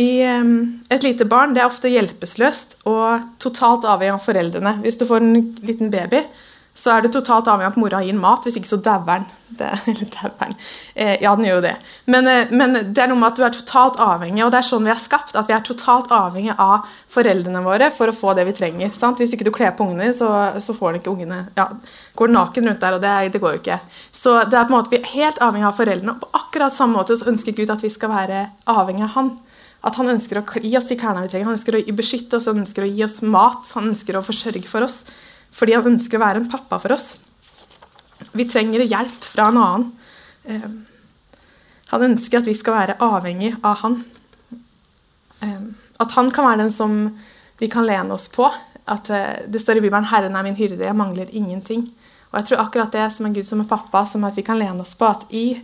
I 0.00 0.24
Et 0.24 1.04
lite 1.04 1.26
barn 1.28 1.52
det 1.52 1.60
er 1.60 1.68
ofte 1.68 1.90
hjelpeløst 1.92 2.78
og 2.88 3.26
totalt 3.44 3.84
avhengig 3.84 4.14
av 4.16 4.24
foreldrene. 4.24 4.72
Hvis 4.80 4.96
du 4.96 5.04
får 5.08 5.20
en 5.20 5.36
liten 5.68 5.92
baby, 5.92 6.22
så 6.74 6.94
er 6.94 7.04
det 7.04 7.12
totalt 7.14 7.48
avhengig 7.50 7.68
av 7.68 7.74
at 7.76 7.80
mora 7.80 8.00
gir 8.02 8.16
mat. 8.18 8.44
Hvis 8.46 8.56
ikke 8.58 8.70
så 8.70 8.78
dauer 8.88 9.22
den. 9.22 10.54
Eh, 10.94 11.18
ja, 11.22 11.34
den 11.36 11.44
gjør 11.46 11.58
jo 11.58 11.64
det. 11.66 11.74
Men, 12.10 12.28
eh, 12.30 12.50
men, 12.50 12.78
det 12.94 13.04
er 13.04 13.10
noe 13.10 13.20
med 13.20 13.28
at 13.28 13.38
du 13.38 13.44
er 13.44 13.54
totalt 13.54 14.00
avhengig, 14.00 14.40
og 14.46 14.52
det 14.54 14.62
er 14.62 14.66
sånn 14.66 14.88
vi 14.88 14.92
er 14.94 15.00
skapt. 15.00 15.36
At 15.38 15.50
vi 15.50 15.56
er 15.56 15.64
totalt 15.66 16.10
avhengig 16.14 16.56
av 16.56 16.88
foreldrene 17.12 17.62
våre 17.64 17.90
for 17.94 18.10
å 18.10 18.16
få 18.16 18.34
det 18.38 18.46
vi 18.48 18.56
trenger. 18.56 18.94
Sant? 18.96 19.20
Hvis 19.20 19.36
ikke 19.36 19.46
du 19.48 19.52
kler 19.54 19.74
på 19.76 19.86
ungene, 19.86 20.10
så, 20.16 20.30
så 20.64 20.76
får 20.76 20.98
ikke 21.00 21.12
ungene 21.12 21.44
ja, 21.58 21.68
Går 22.18 22.32
naken 22.32 22.68
rundt 22.68 22.82
der, 22.82 22.96
og 22.96 23.04
det, 23.04 23.14
det, 23.34 23.40
går 23.42 23.56
jo 23.56 23.62
ikke. 23.62 23.78
Så 24.16 24.36
det 24.48 24.58
er 24.58 24.66
på 24.66 24.72
en 24.72 24.78
måte 24.78 24.92
vi 24.92 25.00
er 25.00 25.12
helt 25.14 25.40
avhengig 25.44 25.68
av 25.68 25.78
foreldrene. 25.78 26.16
Og 26.16 26.24
på 26.24 26.42
akkurat 26.42 26.76
samme 26.76 26.98
måte 26.98 27.16
så 27.18 27.28
ønsker 27.30 27.56
Gud 27.56 27.72
at 27.72 27.84
vi 27.84 27.92
skal 27.92 28.12
være 28.12 28.46
avhengig 28.72 29.06
av 29.10 29.16
Han. 29.18 29.34
At 29.82 29.96
han 29.98 30.12
ønsker 30.12 30.38
å 30.38 30.44
gi 30.62 30.76
oss 30.78 30.92
de 30.92 30.94
klærne 30.94 31.24
vi 31.24 31.32
trenger, 31.32 31.48
han 31.48 31.56
ønsker 31.56 31.74
å 31.74 31.94
beskytte 31.98 32.38
oss, 32.38 32.46
han 32.46 32.60
ønsker 32.62 32.84
å 32.84 32.90
gi 32.90 33.02
oss 33.02 33.16
mat, 33.26 33.66
han 33.74 33.88
ønsker 33.90 34.14
å 34.14 34.22
forsørge 34.22 34.68
for 34.70 34.86
oss. 34.86 35.00
Fordi 35.52 35.76
han 35.76 35.90
ønsker 35.94 36.18
å 36.18 36.24
være 36.24 36.42
en 36.42 36.50
pappa 36.50 36.78
for 36.82 36.94
oss. 36.96 37.12
Vi 38.32 38.46
trenger 38.48 38.84
hjelp 38.86 39.26
fra 39.26 39.50
en 39.50 39.60
annen. 39.60 39.86
Eh, 40.48 40.68
han 41.92 42.06
ønsker 42.08 42.40
at 42.40 42.48
vi 42.48 42.56
skal 42.56 42.78
være 42.78 42.98
avhengig 43.04 43.54
av 43.60 43.82
han. 43.84 44.02
eh, 45.42 45.62
at 46.00 46.12
han 46.16 46.30
kan 46.30 46.48
være 46.48 46.64
den 46.64 46.72
som 46.72 47.18
vi 47.60 47.68
kan 47.68 47.86
lene 47.86 48.14
oss 48.14 48.28
på. 48.28 48.48
At 48.86 49.10
eh, 49.10 49.44
Det 49.48 49.60
står 49.60 49.76
i 49.76 49.80
Bibelen 49.80 50.04
'Herren 50.04 50.36
er 50.36 50.42
min 50.42 50.56
hyrde, 50.56 50.84
jeg 50.84 50.96
mangler 50.96 51.26
ingenting'. 51.26 51.90
Og 52.32 52.38
jeg 52.40 52.46
tror 52.48 52.64
akkurat 52.64 52.92
det 52.92 53.12
som 53.12 53.26
en 53.26 53.34
Gud 53.34 53.44
som 53.44 53.60
er 53.60 53.68
pappa, 53.68 54.06
som 54.06 54.24
at 54.24 54.36
vi 54.36 54.42
kan 54.42 54.58
lene 54.58 54.80
oss 54.80 54.94
på 54.94 55.04
at 55.04 55.26
i, 55.30 55.60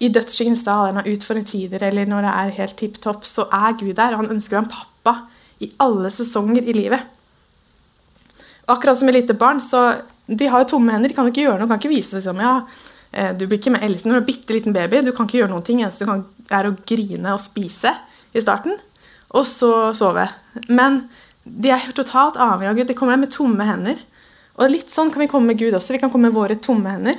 i 0.00 0.08
dødsskyggens 0.08 0.64
dal, 0.64 0.88
eller 0.88 1.08
utfordrende 1.08 1.50
tider, 1.50 1.82
eller 1.82 2.04
når 2.04 2.20
det 2.20 2.32
er 2.34 2.56
helt 2.60 2.76
tipp 2.76 3.00
topp, 3.00 3.24
så 3.24 3.48
er 3.50 3.72
Gud 3.72 3.94
der. 3.94 4.12
Og 4.12 4.16
han 4.16 4.30
ønsker 4.36 4.56
å 4.56 4.60
være 4.60 4.66
en 4.68 4.76
pappa 4.76 5.14
i 5.60 5.72
alle 5.80 6.10
sesonger 6.10 6.62
i 6.62 6.72
livet. 6.72 7.00
Akkurat 8.70 8.98
som 8.98 9.10
et 9.10 9.18
lite 9.18 9.36
barn, 9.36 9.60
så 9.60 10.00
de 10.26 10.48
har 10.48 10.64
jo 10.64 10.74
tomme 10.74 10.94
hender. 10.94 11.12
De 11.12 11.16
kan 11.16 11.26
jo 11.26 11.34
ikke 11.34 11.44
gjøre 11.44 11.60
noe, 11.60 11.68
kan 11.68 11.80
ikke 11.82 11.92
vise 11.92 12.16
seg 12.16 12.24
som 12.24 12.40
ja, 12.40 12.54
eh, 13.12 13.34
du 13.36 13.44
blir 13.46 13.60
ikke 13.60 13.74
med 13.74 13.84
Ellison 13.84 14.12
når 14.12 14.20
du 14.20 14.24
er 14.24 14.30
bitte 14.30 14.56
liten 14.56 14.76
baby. 14.76 15.02
Du 15.04 15.12
kan 15.12 15.28
ikke 15.28 15.42
gjøre 15.42 15.52
noen 15.52 15.66
ting. 15.66 15.82
Eneste 15.84 16.06
du 16.06 16.10
kan, 16.12 16.24
er 16.48 16.70
å 16.70 16.76
grine 16.88 17.36
og 17.36 17.42
spise 17.44 17.92
i 18.34 18.42
starten, 18.42 18.78
og 19.34 19.46
så 19.48 19.92
sove. 19.96 20.26
Men 20.68 21.04
de 21.44 21.70
er 21.74 21.92
totalt 21.96 22.40
avhengig 22.40 22.72
av 22.72 22.80
Gud. 22.80 22.88
De 22.88 22.96
kommer 22.98 23.16
der 23.16 23.24
med 23.26 23.34
tomme 23.34 23.68
hender. 23.68 24.00
Og 24.54 24.70
litt 24.70 24.92
sånn 24.92 25.10
kan 25.12 25.24
vi 25.24 25.30
komme 25.30 25.52
med 25.52 25.60
Gud 25.60 25.74
også. 25.76 25.94
Vi 25.96 26.00
kan 26.02 26.12
komme 26.12 26.30
med 26.30 26.36
våre 26.36 26.56
tomme 26.62 26.94
hender. 26.94 27.18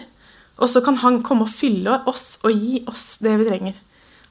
Og 0.55 0.71
så 0.71 0.81
kan 0.81 0.97
han 1.01 1.19
komme 1.25 1.45
og 1.45 1.51
fylle 1.51 1.99
oss 2.07 2.37
og 2.45 2.53
gi 2.55 2.79
oss 2.87 3.17
det 3.23 3.35
vi 3.41 3.47
trenger. 3.49 3.81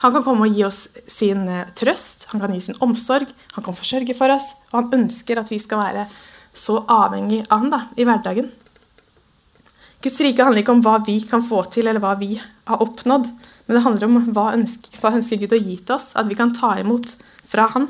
Han 0.04 0.12
kan 0.12 0.25
komme 0.25 0.49
og 0.49 0.56
gi 0.56 0.64
oss 0.66 0.85
sin 1.09 1.47
eh, 1.49 1.68
trøst, 1.78 2.26
han 2.33 2.42
kan 2.42 2.52
gi 2.52 2.61
sin 2.66 2.78
omsorg, 2.85 3.28
han 3.54 3.64
kan 3.64 3.76
forsørge 3.76 4.16
for 4.18 4.33
oss. 4.35 4.50
Og 4.73 4.80
han 4.80 5.04
ønsker 5.04 5.40
at 5.40 5.52
vi 5.52 5.61
skal 5.62 5.80
være 5.80 6.06
så 6.54 6.78
avhengig 6.90 7.44
av 7.49 7.64
han 7.64 7.73
da, 7.73 7.80
i 7.99 8.06
hverdagen. 8.06 8.52
Guds 10.04 10.20
rike 10.20 10.44
handler 10.44 10.62
ikke 10.62 10.75
om 10.76 10.84
hva 10.84 10.99
vi 11.06 11.18
kan 11.26 11.42
få 11.44 11.62
til, 11.73 11.88
eller 11.88 12.02
hva 12.02 12.14
vi 12.20 12.34
har 12.38 12.82
oppnådd. 12.84 13.28
Men 13.64 13.76
det 13.76 13.84
handler 13.87 14.08
om 14.08 14.32
hva 14.37 14.50
ønsker, 14.52 14.99
hva 15.00 15.14
ønsker 15.16 15.40
Gud 15.40 15.54
å 15.56 15.61
gi 15.61 15.76
til 15.80 15.96
oss, 15.96 16.11
at 16.18 16.28
vi 16.28 16.37
kan 16.38 16.52
ta 16.56 16.75
imot 16.80 17.14
fra 17.49 17.68
Han. 17.73 17.88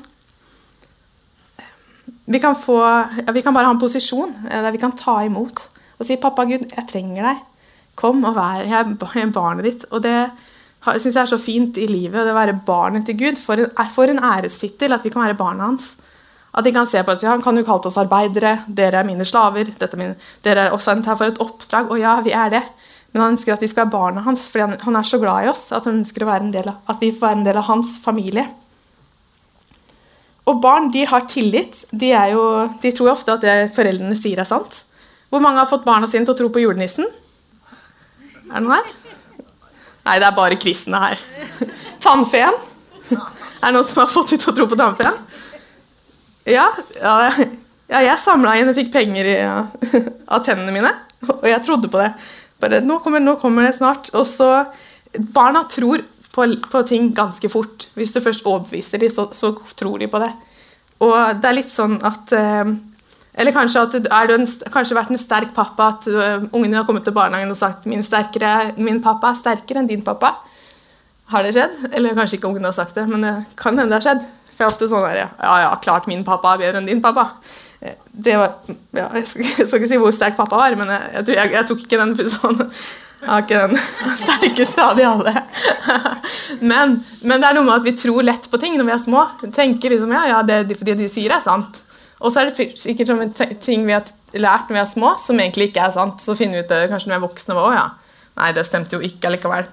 Vi 2.24 2.40
kan, 2.40 2.56
få, 2.56 2.78
ja, 3.20 3.32
vi 3.36 3.42
kan 3.44 3.52
bare 3.52 3.68
ha 3.68 3.74
en 3.74 3.82
posisjon 3.82 4.30
eh, 4.48 4.62
der 4.64 4.72
vi 4.72 4.80
kan 4.80 4.94
ta 4.96 5.18
imot 5.26 5.66
og 5.94 6.06
si 6.06 6.16
'Pappa 6.16 6.44
Gud, 6.48 6.64
jeg 6.72 6.88
trenger 6.90 7.22
deg. 7.28 7.42
Kom 7.94 8.24
og 8.26 8.34
vær. 8.34 8.64
Jeg 8.64 8.74
er 8.74 9.30
barnet 9.30 9.64
ditt.' 9.64 9.84
Og 9.92 10.02
det 10.02 10.30
syns 10.84 11.14
jeg 11.14 11.22
er 11.22 11.30
så 11.30 11.38
fint 11.38 11.76
i 11.78 11.86
livet, 11.86 12.18
å 12.18 12.34
være 12.34 12.58
barnet 12.66 13.06
til 13.06 13.16
Gud. 13.16 13.38
For 13.38 13.54
en, 13.54 13.70
for 13.94 14.10
en 14.10 14.18
ærestittel 14.18 14.92
at 14.92 15.04
vi 15.04 15.12
kan 15.14 15.22
være 15.22 15.38
barna 15.38 15.70
hans. 15.70 15.94
At 16.54 16.64
de 16.66 16.72
kan 16.74 16.86
se 16.86 17.02
på 17.02 17.12
oss. 17.12 17.22
Ja, 17.24 17.32
han 17.34 17.42
kan 17.42 17.56
jo 17.58 17.64
kalle 17.66 17.90
oss 17.90 17.98
arbeidere. 17.98 18.60
Dere 18.66 19.00
er 19.00 19.06
mine 19.08 19.26
slaver. 19.26 19.72
Mine, 19.98 20.14
dere 20.46 20.68
er 20.68 20.74
også 20.74 20.92
sendt 20.92 21.08
her 21.10 21.18
for 21.18 21.32
et 21.32 21.40
oppdrag. 21.42 21.90
Og 21.90 21.98
ja, 21.98 22.20
vi 22.22 22.34
er 22.34 22.52
det. 22.54 22.62
Men 23.14 23.22
han 23.22 23.36
ønsker 23.36 23.54
at 23.54 23.62
vi 23.62 23.70
skal 23.70 23.84
være 23.84 23.94
barna 23.94 24.22
hans, 24.26 24.48
fordi 24.50 24.64
han, 24.64 24.76
han 24.82 24.96
er 24.98 25.06
så 25.06 25.20
glad 25.22 25.46
i 25.46 25.50
oss 25.52 25.68
at 25.74 25.84
han 25.86 26.00
ønsker 26.00 26.26
av, 26.26 26.70
at 26.90 27.02
vi 27.02 27.12
får 27.14 27.22
være 27.22 27.38
en 27.38 27.44
del 27.46 27.58
av 27.60 27.68
hans 27.68 27.92
familie. 28.02 28.48
Og 30.50 30.58
barn 30.60 30.90
de 30.92 31.04
har 31.06 31.28
tillit. 31.30 31.84
De, 31.90 32.10
jo, 32.32 32.42
de 32.82 32.92
tror 32.92 33.14
ofte 33.14 33.36
at 33.36 33.44
det 33.44 33.54
foreldrene 33.76 34.18
sier, 34.18 34.42
er 34.42 34.48
sant. 34.48 34.82
Hvor 35.30 35.42
mange 35.42 35.62
har 35.62 35.70
fått 35.70 35.86
barna 35.86 36.10
sine 36.10 36.26
til 36.26 36.34
å 36.34 36.38
tro 36.38 36.50
på 36.52 36.62
julenissen? 36.62 37.06
Er 38.50 38.58
det 38.58 38.64
noen 38.66 38.76
her? 38.76 38.90
Nei, 40.04 40.18
det 40.20 40.26
er 40.26 40.36
bare 40.36 40.58
kristne 40.60 41.00
her. 41.00 41.22
Tannfeen? 42.04 42.58
Er 43.14 43.70
det 43.70 43.72
noen 43.78 43.86
som 43.88 44.02
har 44.02 44.10
fått 44.12 44.34
dem 44.34 44.42
til 44.42 44.52
å 44.52 44.56
tro 44.58 44.68
på 44.68 44.78
tannfeen? 44.78 45.22
Ja, 46.44 46.66
ja, 47.00 47.18
ja 47.88 48.00
jeg 48.04 48.20
samla 48.20 48.56
inn 48.60 48.70
og 48.70 48.76
fikk 48.76 48.92
penger 48.94 49.28
i, 49.28 49.36
ja, 49.40 49.58
av 50.34 50.44
tennene 50.44 50.74
mine. 50.74 50.90
Og 51.24 51.46
jeg 51.48 51.62
trodde 51.64 51.90
på 51.92 52.00
det. 52.00 52.10
Bare, 52.60 52.80
nå 52.84 52.98
kommer, 53.04 53.22
nå 53.22 53.36
kommer 53.40 53.68
det 53.68 53.76
snart. 53.78 54.10
Og 54.16 54.26
så 54.28 54.50
Barna 55.14 55.62
tror 55.70 56.02
på, 56.34 56.46
på, 56.70 56.82
ting 56.88 57.12
ganske 57.14 57.48
fort. 57.48 57.88
Hvis 57.94 58.12
du 58.14 58.20
først 58.20 58.46
overbeviser 58.46 59.00
dem, 59.00 59.12
så, 59.14 59.28
så, 59.32 59.54
tror 59.78 60.00
de 60.02 60.10
på 60.10 60.20
det. 60.22 60.32
Og 61.04 61.14
det 61.40 61.48
er 61.48 61.56
litt 61.56 61.72
sånn 61.72 61.96
at 62.06 62.32
eh, 62.34 62.74
Eller 63.34 63.54
kanskje 63.54 63.82
at 63.82 63.94
er 63.98 64.28
du 64.30 64.34
en, 64.36 64.46
kanskje 64.72 64.96
vært 64.96 65.10
en 65.10 65.18
sterk 65.18 65.50
pappa 65.56 65.88
at 65.96 66.04
uh, 66.06 66.44
ungen 66.54 66.68
din 66.68 66.78
har 66.78 66.84
kommet 66.86 67.02
til 67.02 67.16
barnehagen 67.16 67.50
og 67.50 67.58
sagt 67.58 67.88
min, 67.90 68.04
sterkere, 68.06 68.74
'Min 68.76 69.00
pappa 69.02 69.32
er 69.32 69.40
sterkere 69.40 69.82
enn 69.82 69.90
din 69.90 70.04
pappa'. 70.06 70.36
Har 71.32 71.42
det 71.42 71.54
skjedd? 71.56 71.74
Eller 71.90 72.14
kanskje 72.14 72.38
ikke 72.38 72.52
ungen 72.52 72.64
har 72.64 72.76
sagt 72.76 72.94
det, 72.94 73.08
men 73.10 73.26
det 73.26 73.34
kan 73.58 73.74
hende 73.78 73.90
det 73.90 73.98
har 73.98 74.06
skjedd. 74.06 74.22
For 74.54 74.64
jeg 74.64 74.68
er 74.68 74.72
ofte 74.72 74.90
sånn 74.90 75.06
der, 75.06 75.22
ja, 75.26 75.54
ja, 75.64 75.70
klart 75.82 76.08
min 76.10 76.24
pappa 76.26 76.54
er 76.54 76.64
bedre 76.64 76.82
enn 76.82 76.90
din 76.90 77.02
pappa. 77.04 77.30
Eh, 77.82 77.96
det 78.26 78.36
var, 78.38 78.58
ja, 78.94 79.08
Jeg 79.18 79.26
skal, 79.30 79.80
ikke 79.80 79.90
si 79.90 79.98
hvor 80.00 80.14
sterk 80.14 80.38
pappa 80.38 80.60
var, 80.60 80.76
men 80.78 80.92
jeg, 80.94 81.10
jeg, 81.18 81.34
jeg, 81.38 81.54
jeg 81.56 81.68
tok 81.70 81.82
ikke 81.86 82.04
den 82.04 82.36
sånn 82.36 82.62
jeg 83.24 83.30
har 83.30 83.44
ikke 83.44 83.60
den 83.62 83.78
sterkeste 84.20 84.84
av 84.84 84.98
de 84.98 85.04
alle. 85.08 85.32
Men, 86.60 86.98
men, 87.24 87.40
det 87.40 87.48
er 87.48 87.56
noe 87.56 87.64
med 87.64 87.78
at 87.78 87.86
vi 87.86 87.94
tror 87.96 88.24
lett 88.24 88.44
på 88.52 88.58
ting 88.60 88.76
når 88.76 88.86
vi 88.86 88.92
er 88.94 89.00
små. 89.00 89.22
Tenker 89.56 89.94
liksom, 89.94 90.12
ja, 90.12 90.26
ja, 90.28 90.42
det 90.44 90.76
fordi 90.76 90.94
de 90.98 91.08
sier 91.10 91.32
er 91.32 91.40
sant. 91.42 91.80
Og 92.20 92.32
så 92.32 92.42
er 92.42 92.50
det 92.50 92.66
sikkert 92.78 93.10
sånne 93.10 93.48
ting 93.64 93.86
vi 93.88 93.94
har 93.96 94.04
lært 94.36 94.68
når 94.68 94.76
vi 94.76 94.82
er 94.82 94.90
små, 94.90 95.14
som 95.20 95.40
egentlig 95.40 95.70
ikke 95.70 95.86
er 95.86 95.94
sant. 95.96 96.20
Så 96.22 96.36
finner 96.38 96.60
vi 96.60 96.66
ut 96.66 96.70
det 96.70 96.90
kanskje 96.92 97.10
når 97.10 97.14
vi 97.14 97.18
er 97.18 97.24
voksne. 97.24 97.56
Å 97.58 97.72
ja, 97.74 97.86
nei, 98.40 98.52
det 98.56 98.66
stemte 98.68 98.96
jo 98.96 99.02
ikke 99.04 99.30
allikevel. 99.30 99.68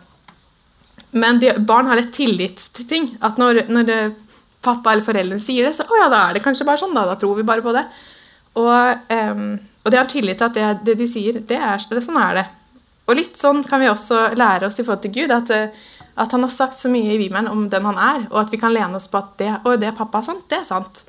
Men 1.11 1.43
de, 1.43 1.51
barn 1.67 1.91
har 1.91 1.99
litt 1.99 2.13
tillit 2.15 2.63
til 2.77 2.87
ting. 2.87 3.11
At 3.23 3.39
når, 3.41 3.65
når 3.71 3.87
det, 3.87 3.99
pappa 4.61 4.93
eller 4.93 5.05
foreldrene 5.05 5.41
sier 5.41 5.67
det, 5.67 5.75
så 5.77 5.85
å 5.87 5.99
ja, 5.99 6.07
da 6.11 6.25
er 6.27 6.37
det 6.37 6.43
kanskje 6.45 6.67
bare 6.67 6.81
sånn. 6.81 6.95
Da, 6.97 7.05
da 7.09 7.17
tror 7.19 7.37
vi 7.39 7.47
bare 7.47 7.65
på 7.65 7.73
det. 7.75 7.85
Og, 8.59 9.05
um, 9.09 9.45
og 9.81 9.93
de 9.93 9.99
har 9.99 10.09
tillit 10.11 10.39
til 10.39 10.49
at 10.49 10.57
det, 10.57 10.67
det 10.87 10.97
de 10.99 11.07
sier, 11.09 11.39
det 11.47 11.57
er, 11.57 11.85
det, 11.89 12.03
sånn 12.05 12.19
er 12.21 12.41
det. 12.41 12.45
Og 13.09 13.17
litt 13.17 13.39
sånn 13.39 13.63
kan 13.67 13.81
vi 13.81 13.89
også 13.91 14.31
lære 14.37 14.67
oss 14.67 14.79
i 14.79 14.85
forhold 14.85 15.03
til 15.05 15.15
Gud, 15.15 15.33
at, 15.33 15.49
eh, 15.55 15.87
at 16.21 16.35
han 16.35 16.45
har 16.45 16.51
sagt 16.53 16.77
så 16.77 16.91
mye 16.91 17.15
i 17.15 17.19
Bibelen 17.19 17.49
om 17.49 17.65
den 17.71 17.87
han 17.87 17.97
er, 17.97 18.27
og 18.29 18.43
at 18.43 18.51
vi 18.53 18.59
kan 18.61 18.73
lene 18.75 18.99
oss 18.99 19.09
på 19.11 19.19
at 19.19 19.31
det, 19.41 19.53
og 19.65 19.79
det 19.81 19.95
pappa 19.97 20.21
sant, 20.25 20.45
det 20.51 20.61
er 20.61 20.67
sant. 20.67 21.01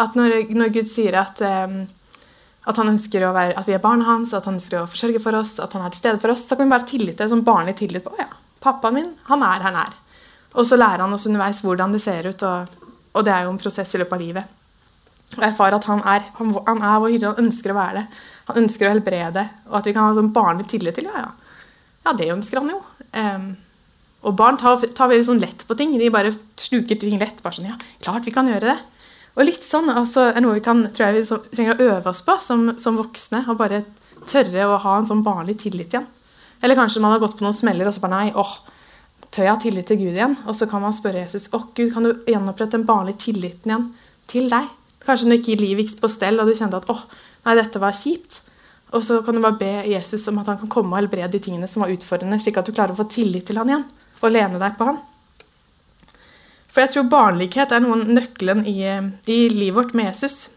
At 0.00 0.16
når, 0.18 0.50
når 0.56 0.72
Gud 0.74 0.90
sier 0.90 1.16
at, 1.20 1.40
um, 1.40 1.84
at 2.66 2.80
han 2.80 2.90
ønsker 2.90 3.24
å 3.24 3.34
være, 3.36 3.54
at 3.60 3.68
vi 3.68 3.76
er 3.76 3.84
barna 3.84 4.08
hans, 4.08 4.34
at 4.36 4.48
han 4.48 4.58
ønsker 4.58 4.82
å 4.82 4.88
forsørge 4.90 5.22
for 5.22 5.38
oss, 5.38 5.54
at 5.62 5.76
han 5.76 5.86
er 5.86 5.94
til 5.94 6.02
stede 6.02 6.20
for 6.24 6.34
oss, 6.34 6.44
så 6.48 6.58
kan 6.58 6.66
vi 6.66 6.74
bare 6.74 6.88
tillite, 6.88 7.28
sånn 7.30 7.46
barnlig 7.46 7.76
tillit 7.78 8.04
på 8.04 8.16
ja, 8.18 8.32
pappaen 8.64 8.98
min, 8.98 9.12
han 9.30 9.46
er 9.46 9.68
her 9.68 9.76
nær. 9.76 9.94
Og 10.56 10.66
så 10.66 10.80
lærer 10.80 11.04
han 11.04 11.14
oss 11.14 11.28
underveis 11.28 11.62
hvordan 11.64 11.94
det 11.94 12.02
ser 12.02 12.32
ut, 12.32 12.42
og, 12.48 12.82
og 13.16 13.26
det 13.26 13.32
er 13.34 13.46
jo 13.46 13.54
en 13.54 13.60
prosess 13.60 13.94
i 13.94 14.00
løpet 14.00 14.16
av 14.16 14.22
livet. 14.22 14.54
Og 15.34 15.42
erfarer 15.42 15.76
at 15.78 15.86
han 15.88 16.02
er, 16.06 16.26
han, 16.38 16.54
han 16.68 16.82
er 16.84 17.00
vår 17.02 17.14
hyrde, 17.14 17.32
han 17.32 17.46
ønsker 17.48 17.72
å 17.72 17.78
være 17.78 17.98
det. 17.98 18.06
Han 18.46 18.60
ønsker 18.62 18.86
å 18.86 18.92
helbrede, 18.92 19.46
og 19.70 19.78
at 19.80 19.88
vi 19.88 19.94
kan 19.96 20.06
ha 20.06 20.16
sånn 20.16 20.34
barnlig 20.34 20.68
tillit 20.70 20.98
til 20.98 21.08
ja, 21.08 21.24
ja. 21.24 21.30
Ja, 22.06 22.12
det 22.14 22.28
ønsker 22.30 22.60
han 22.60 22.70
jo. 22.70 22.78
Um, 23.18 23.48
og 24.26 24.36
barn 24.38 24.58
tar, 24.60 24.78
tar, 24.94 25.10
veldig 25.10 25.26
sånn 25.26 25.42
lett 25.42 25.64
på 25.66 25.74
ting. 25.78 25.94
De 25.98 26.10
bare 26.14 26.30
sluker 26.60 26.98
ting 27.00 27.18
lett. 27.18 27.42
bare 27.42 27.58
sånn, 27.58 27.66
ja, 27.72 27.78
klart 28.04 28.26
vi 28.26 28.34
kan 28.34 28.46
gjøre 28.50 28.70
det. 28.70 28.76
Og 29.36 29.44
litt 29.44 29.64
sånn 29.66 29.90
altså, 29.92 30.30
er 30.30 30.44
noe 30.44 30.56
vi 30.56 30.64
kan, 30.64 30.84
tror 30.94 31.08
jeg 31.08 31.18
vi 31.18 31.24
så, 31.28 31.40
trenger 31.52 31.74
å 31.74 31.88
øve 31.90 32.12
oss 32.12 32.22
på 32.26 32.38
som, 32.42 32.70
som, 32.80 32.98
voksne. 32.98 33.42
Og 33.50 33.58
bare 33.58 33.82
tørre 34.30 34.70
å 34.70 34.78
ha 34.82 34.94
en 35.00 35.10
sånn 35.10 35.24
barnlig 35.26 35.58
tillit 35.64 35.92
igjen. 35.92 36.06
Eller 36.64 36.78
kanskje 36.78 37.02
man 37.04 37.12
har 37.14 37.22
gått 37.22 37.36
på 37.38 37.44
noen 37.44 37.54
smeller 37.54 37.90
og 37.90 37.94
så 37.94 38.02
bare 38.02 38.22
nei, 38.22 38.30
åh, 38.38 38.54
tør 39.34 39.46
jeg 39.46 39.52
ha 39.52 39.60
tillit 39.62 39.88
til 39.90 40.00
Gud 40.00 40.14
igjen? 40.14 40.36
Og 40.46 40.56
så 40.58 40.68
kan 40.70 40.82
man 40.84 40.96
spørre 40.96 41.24
Jesus 41.24 41.48
åh 41.56 41.68
Gud, 41.76 41.92
kan 41.94 42.06
du 42.06 42.12
gjenopprette 42.28 42.78
den 42.78 42.86
barnlige 42.88 43.22
tilliten 43.26 43.72
igjen 43.72 43.86
til 44.30 44.50
deg? 44.52 44.70
Kanskje 45.06 45.30
når 45.30 45.40
ikke 45.40 45.60
livet 45.60 45.86
gikk 45.86 46.00
på 46.02 46.10
stell 46.10 46.42
og 46.42 46.48
du 46.50 46.56
kjente 46.58 46.80
at 46.80 46.90
åh, 46.90 47.04
nei, 47.46 47.56
dette 47.58 47.82
var 47.82 47.96
kjipt. 47.96 48.40
Og 48.94 49.02
så 49.04 49.18
kan 49.26 49.34
du 49.36 49.42
bare 49.42 49.58
be 49.58 49.72
Jesus 49.90 50.24
om 50.30 50.38
at 50.40 50.48
han 50.50 50.58
kan 50.62 50.70
komme 50.72 50.94
og 50.94 51.00
helbrede 51.00 51.34
de 51.34 51.42
tingene 51.42 51.68
som 51.70 51.82
var 51.82 51.92
utfordrende, 51.92 52.38
slik 52.42 52.58
at 52.60 52.68
du 52.68 52.74
klarer 52.74 52.94
å 52.94 53.00
få 53.00 53.08
tillit 53.10 53.48
til 53.48 53.58
han 53.60 53.70
igjen 53.70 53.86
og 54.22 54.32
lene 54.32 54.60
deg 54.62 54.76
på 54.78 54.86
han. 54.88 55.00
For 56.72 56.84
jeg 56.84 56.92
tror 56.92 57.08
barnlighet 57.12 57.72
er 57.72 57.82
noen 57.84 58.04
nøkkelen 58.16 58.62
i, 58.68 58.78
i 59.32 59.38
livet 59.52 59.76
vårt 59.76 59.94
med 59.96 60.10
Jesus. 60.10 60.50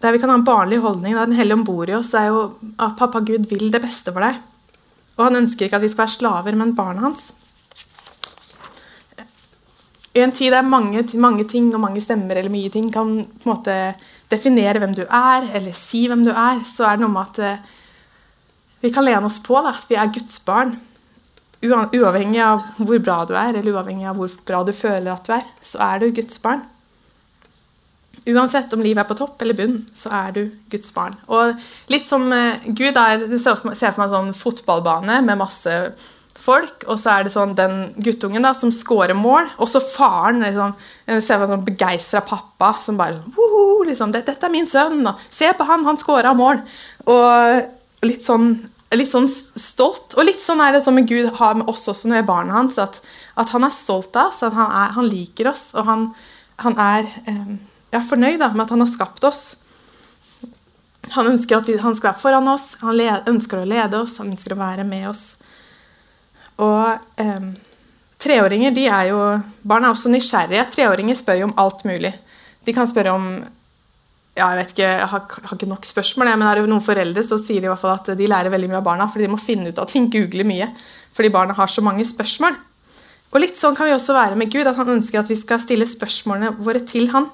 Der 0.00 0.12
vi 0.12 0.20
kan 0.20 0.30
ha 0.32 0.36
en 0.38 0.46
barnlig 0.46 0.78
holdning, 0.84 1.16
der 1.16 1.28
Den 1.28 1.36
hellige 1.36 1.58
om 1.58 1.64
bord 1.64 1.90
i 1.90 1.96
oss, 1.96 2.12
er 2.14 2.30
jo 2.30 2.42
at 2.80 2.96
pappa 2.98 3.20
Gud 3.20 3.48
vil 3.50 3.70
det 3.72 3.82
beste 3.84 4.12
for 4.12 4.24
deg. 4.24 4.40
Og 5.16 5.24
han 5.24 5.40
ønsker 5.42 5.66
ikke 5.66 5.78
at 5.80 5.84
vi 5.84 5.90
skal 5.92 6.04
være 6.04 6.16
slaver, 6.18 6.56
men 6.58 6.74
barna 6.76 7.06
hans. 7.08 7.30
I 10.16 10.22
en 10.24 10.32
tid 10.32 10.52
der 10.52 10.64
mange, 10.64 11.02
mange 11.20 11.44
ting 11.44 11.68
og 11.74 11.80
mange 11.82 12.00
stemmer 12.00 12.38
eller 12.38 12.52
mye 12.52 12.72
ting 12.72 12.88
kan 12.92 13.18
på 13.26 13.48
en 13.48 13.52
måte 13.52 13.74
definere 14.32 14.80
hvem 14.80 14.94
du 14.96 15.02
er, 15.04 15.48
eller 15.58 15.76
si 15.76 16.06
hvem 16.08 16.22
du 16.24 16.32
er, 16.32 16.62
så 16.64 16.86
er 16.88 16.96
det 16.96 17.04
noe 17.04 17.12
med 17.12 17.34
at 17.34 17.40
uh, 17.60 17.74
vi 18.80 18.92
kan 18.94 19.04
lene 19.04 19.28
oss 19.28 19.36
på 19.44 19.58
da, 19.60 19.74
at 19.76 19.90
vi 19.90 19.98
er 20.00 20.12
Guds 20.14 20.38
barn. 20.46 20.76
Uavhengig 21.66 22.40
av 22.44 22.64
hvor 22.78 23.00
bra 23.02 23.18
du 23.28 23.34
er, 23.36 23.58
eller 23.58 23.74
uavhengig 23.74 24.08
av 24.08 24.16
hvor 24.20 24.32
bra 24.48 24.62
du 24.64 24.72
føler 24.76 25.12
at 25.12 25.28
du 25.28 25.34
er, 25.36 25.44
så 25.64 25.80
er 25.84 26.00
du 26.00 26.08
Guds 26.16 26.40
barn. 26.40 26.64
Uansett 28.26 28.72
om 28.74 28.82
livet 28.82 29.04
er 29.04 29.08
på 29.08 29.18
topp 29.18 29.42
eller 29.44 29.54
bunn, 29.58 29.78
så 29.94 30.10
er 30.10 30.34
du 30.34 30.42
Guds 30.72 30.90
barn. 30.94 31.14
Og 31.30 31.54
litt 31.92 32.08
som 32.08 32.26
uh, 32.32 32.58
Gud 32.66 32.98
er, 32.98 33.24
ser 33.38 33.56
for 33.62 33.70
meg 33.72 34.06
en 34.08 34.14
sånn 34.14 34.36
fotballbane 34.36 35.20
med 35.26 35.40
masse 35.40 35.78
folk, 36.46 36.84
og 36.86 36.98
så 37.00 37.14
er 37.14 37.26
det 37.26 37.32
sånn 37.34 37.54
den 37.58 37.76
guttungen 38.02 38.44
da, 38.44 38.52
som 38.56 38.72
scorer 38.74 39.16
mål, 39.16 39.48
og 39.62 39.70
så 39.70 39.80
faren 39.82 40.44
liksom, 40.44 40.74
ser 41.06 41.40
en 41.40 41.52
sånn 41.52 41.66
begeistra 41.66 42.22
pappa 42.26 42.74
som 42.84 42.98
bare 43.00 43.18
liksom, 43.88 44.12
'Dette 44.12 44.36
er 44.36 44.52
min 44.52 44.68
sønn, 44.68 45.06
og 45.06 45.22
se 45.30 45.50
på 45.52 45.66
han, 45.68 45.84
han 45.86 46.00
scora 46.00 46.34
mål.' 46.36 46.62
Og 47.06 48.06
litt 48.06 48.24
sånn, 48.24 48.50
litt 48.94 49.10
sånn 49.10 49.28
stolt. 49.28 50.14
Og 50.16 50.26
litt 50.26 50.42
sånn 50.42 50.60
er 50.62 50.76
det 50.76 50.82
som 50.84 50.98
Gud 51.06 51.30
har 51.38 51.54
med 51.58 51.70
oss 51.70 51.86
også 51.88 52.08
når 52.08 52.18
vi 52.18 52.22
er 52.24 52.30
barna 52.30 52.58
hans, 52.58 52.78
at, 52.82 53.00
at 53.36 53.52
han 53.54 53.66
er 53.66 53.74
stolt 53.74 54.16
av 54.16 54.32
oss, 54.32 54.42
at 54.46 54.56
han, 54.56 54.70
er, 54.70 54.92
han 54.98 55.08
liker 55.10 55.50
oss, 55.52 55.68
og 55.74 55.88
han, 55.88 56.10
han 56.62 56.78
er 56.82 57.08
eh, 57.26 57.56
ja, 57.96 58.02
fornøyd 58.04 58.40
da, 58.42 58.50
med 58.54 58.66
at 58.66 58.74
han 58.74 58.84
har 58.84 58.92
skapt 58.92 59.24
oss. 59.26 59.42
Han 61.14 61.30
ønsker 61.30 61.60
at 61.60 61.70
vi, 61.70 61.76
han 61.80 61.94
skal 61.96 62.12
være 62.12 62.20
foran 62.20 62.50
oss, 62.50 62.72
han 62.82 62.96
led, 62.98 63.28
ønsker 63.30 63.62
å 63.62 63.68
lede 63.68 64.00
oss, 64.02 64.18
han 64.20 64.32
ønsker 64.32 64.54
å 64.54 64.60
være 64.60 64.86
med 64.86 65.08
oss. 65.12 65.24
Og 66.62 67.20
eh, 67.22 67.50
treåringer 68.22 68.74
de 68.74 68.86
er 68.88 69.10
jo 69.10 69.20
Barn 69.66 69.84
er 69.84 69.92
også 69.92 70.10
nysgjerrige. 70.12 70.64
Treåringer 70.72 71.18
spør 71.18 71.42
jo 71.42 71.50
om 71.50 71.58
alt 71.60 71.84
mulig. 71.88 72.14
De 72.66 72.74
kan 72.74 72.88
spørre 72.90 73.14
om 73.14 73.28
ja, 74.36 74.50
jeg 74.52 74.58
vet 74.58 74.72
ikke, 74.74 74.88
jeg 75.00 75.08
har, 75.08 75.22
har 75.48 75.56
ikke 75.56 75.68
nok 75.70 75.86
spørsmål, 75.88 76.28
men 76.34 76.44
er 76.44 76.58
det 76.58 76.68
noen 76.68 76.84
foreldre 76.84 77.22
så 77.24 77.38
sier 77.40 77.62
de 77.62 77.68
i 77.68 77.70
hvert 77.70 77.80
fall 77.80 77.94
at 77.94 78.10
de 78.18 78.26
lærer 78.28 78.52
veldig 78.52 78.68
mye 78.68 78.80
av 78.82 78.84
barna, 78.84 79.06
fordi 79.08 79.24
de 79.24 79.32
må 79.32 79.40
finne 79.40 79.70
ut 79.72 79.78
at 79.80 79.94
de 79.94 80.02
googler 80.12 80.44
mye. 80.44 80.66
Fordi 81.16 81.30
barna 81.32 81.56
har 81.56 81.72
så 81.72 81.84
mange 81.84 82.04
spørsmål. 82.04 82.58
Og 83.32 83.40
litt 83.40 83.56
sånn 83.56 83.76
kan 83.76 83.88
vi 83.88 83.94
også 83.96 84.12
være 84.16 84.36
med 84.36 84.52
Gud, 84.52 84.68
at 84.68 84.76
han 84.76 84.92
ønsker 84.98 85.22
at 85.22 85.30
vi 85.32 85.38
skal 85.40 85.62
stille 85.64 85.88
spørsmålene 85.88 86.52
våre 86.60 86.84
til 86.84 87.08
han. 87.14 87.30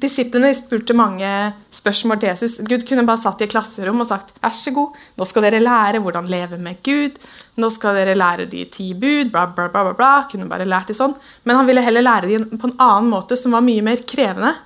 Disiplene 0.00 0.50
spurte 0.58 0.94
mange 0.96 1.28
spørsmål 1.74 2.18
til 2.18 2.30
Jesus. 2.32 2.56
Gud 2.66 2.82
kunne 2.88 3.04
bare 3.06 3.22
satt 3.22 3.40
i 3.40 3.46
et 3.46 3.52
klasserom 3.52 4.02
og 4.02 4.08
sagt 4.08 4.32
vær 4.42 4.54
så 4.56 4.72
god, 4.74 4.96
nå 5.18 5.26
skal 5.28 5.46
dere 5.46 5.62
lære 5.62 6.00
hvordan 6.02 6.30
leve 6.30 6.58
med 6.58 6.80
Gud. 6.86 7.20
Nå 7.62 7.70
skal 7.70 8.00
dere 8.00 8.16
lære 8.18 8.48
de 8.50 8.64
ti 8.74 8.90
bud, 8.98 9.30
bla, 9.30 9.46
bla, 9.46 9.68
bla. 9.70 9.84
bla, 9.86 9.96
bla. 9.98 10.12
Kunne 10.30 10.50
bare 10.50 10.66
lært 10.66 10.90
de 10.90 10.98
sånn. 10.98 11.14
Men 11.46 11.60
han 11.60 11.68
ville 11.70 11.84
heller 11.84 12.04
lære 12.04 12.30
de 12.32 12.40
på 12.58 12.70
en 12.70 12.78
annen 12.82 13.12
måte 13.12 13.38
som 13.38 13.54
var 13.54 13.62
mye 13.66 13.84
mer 13.86 14.02
krevende. 14.08 14.56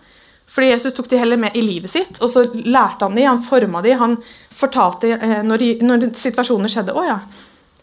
Fordi 0.48 0.70
Jesus 0.70 0.96
tok 0.96 1.10
de 1.10 1.20
heller 1.20 1.36
med 1.36 1.56
i 1.56 1.60
livet 1.60 1.92
sitt, 1.92 2.22
og 2.24 2.30
så 2.32 2.46
lærte 2.54 3.04
han 3.04 3.18
de, 3.18 3.26
han 3.28 3.42
forma 3.44 3.82
de, 3.84 3.92
han 4.00 4.14
fortalte 4.58 5.10
når, 5.44 5.44
når, 5.44 6.06
når 6.06 6.14
situasjoner 6.16 6.72
skjedde. 6.72 6.94
Å 6.96 7.04
ja, 7.04 7.18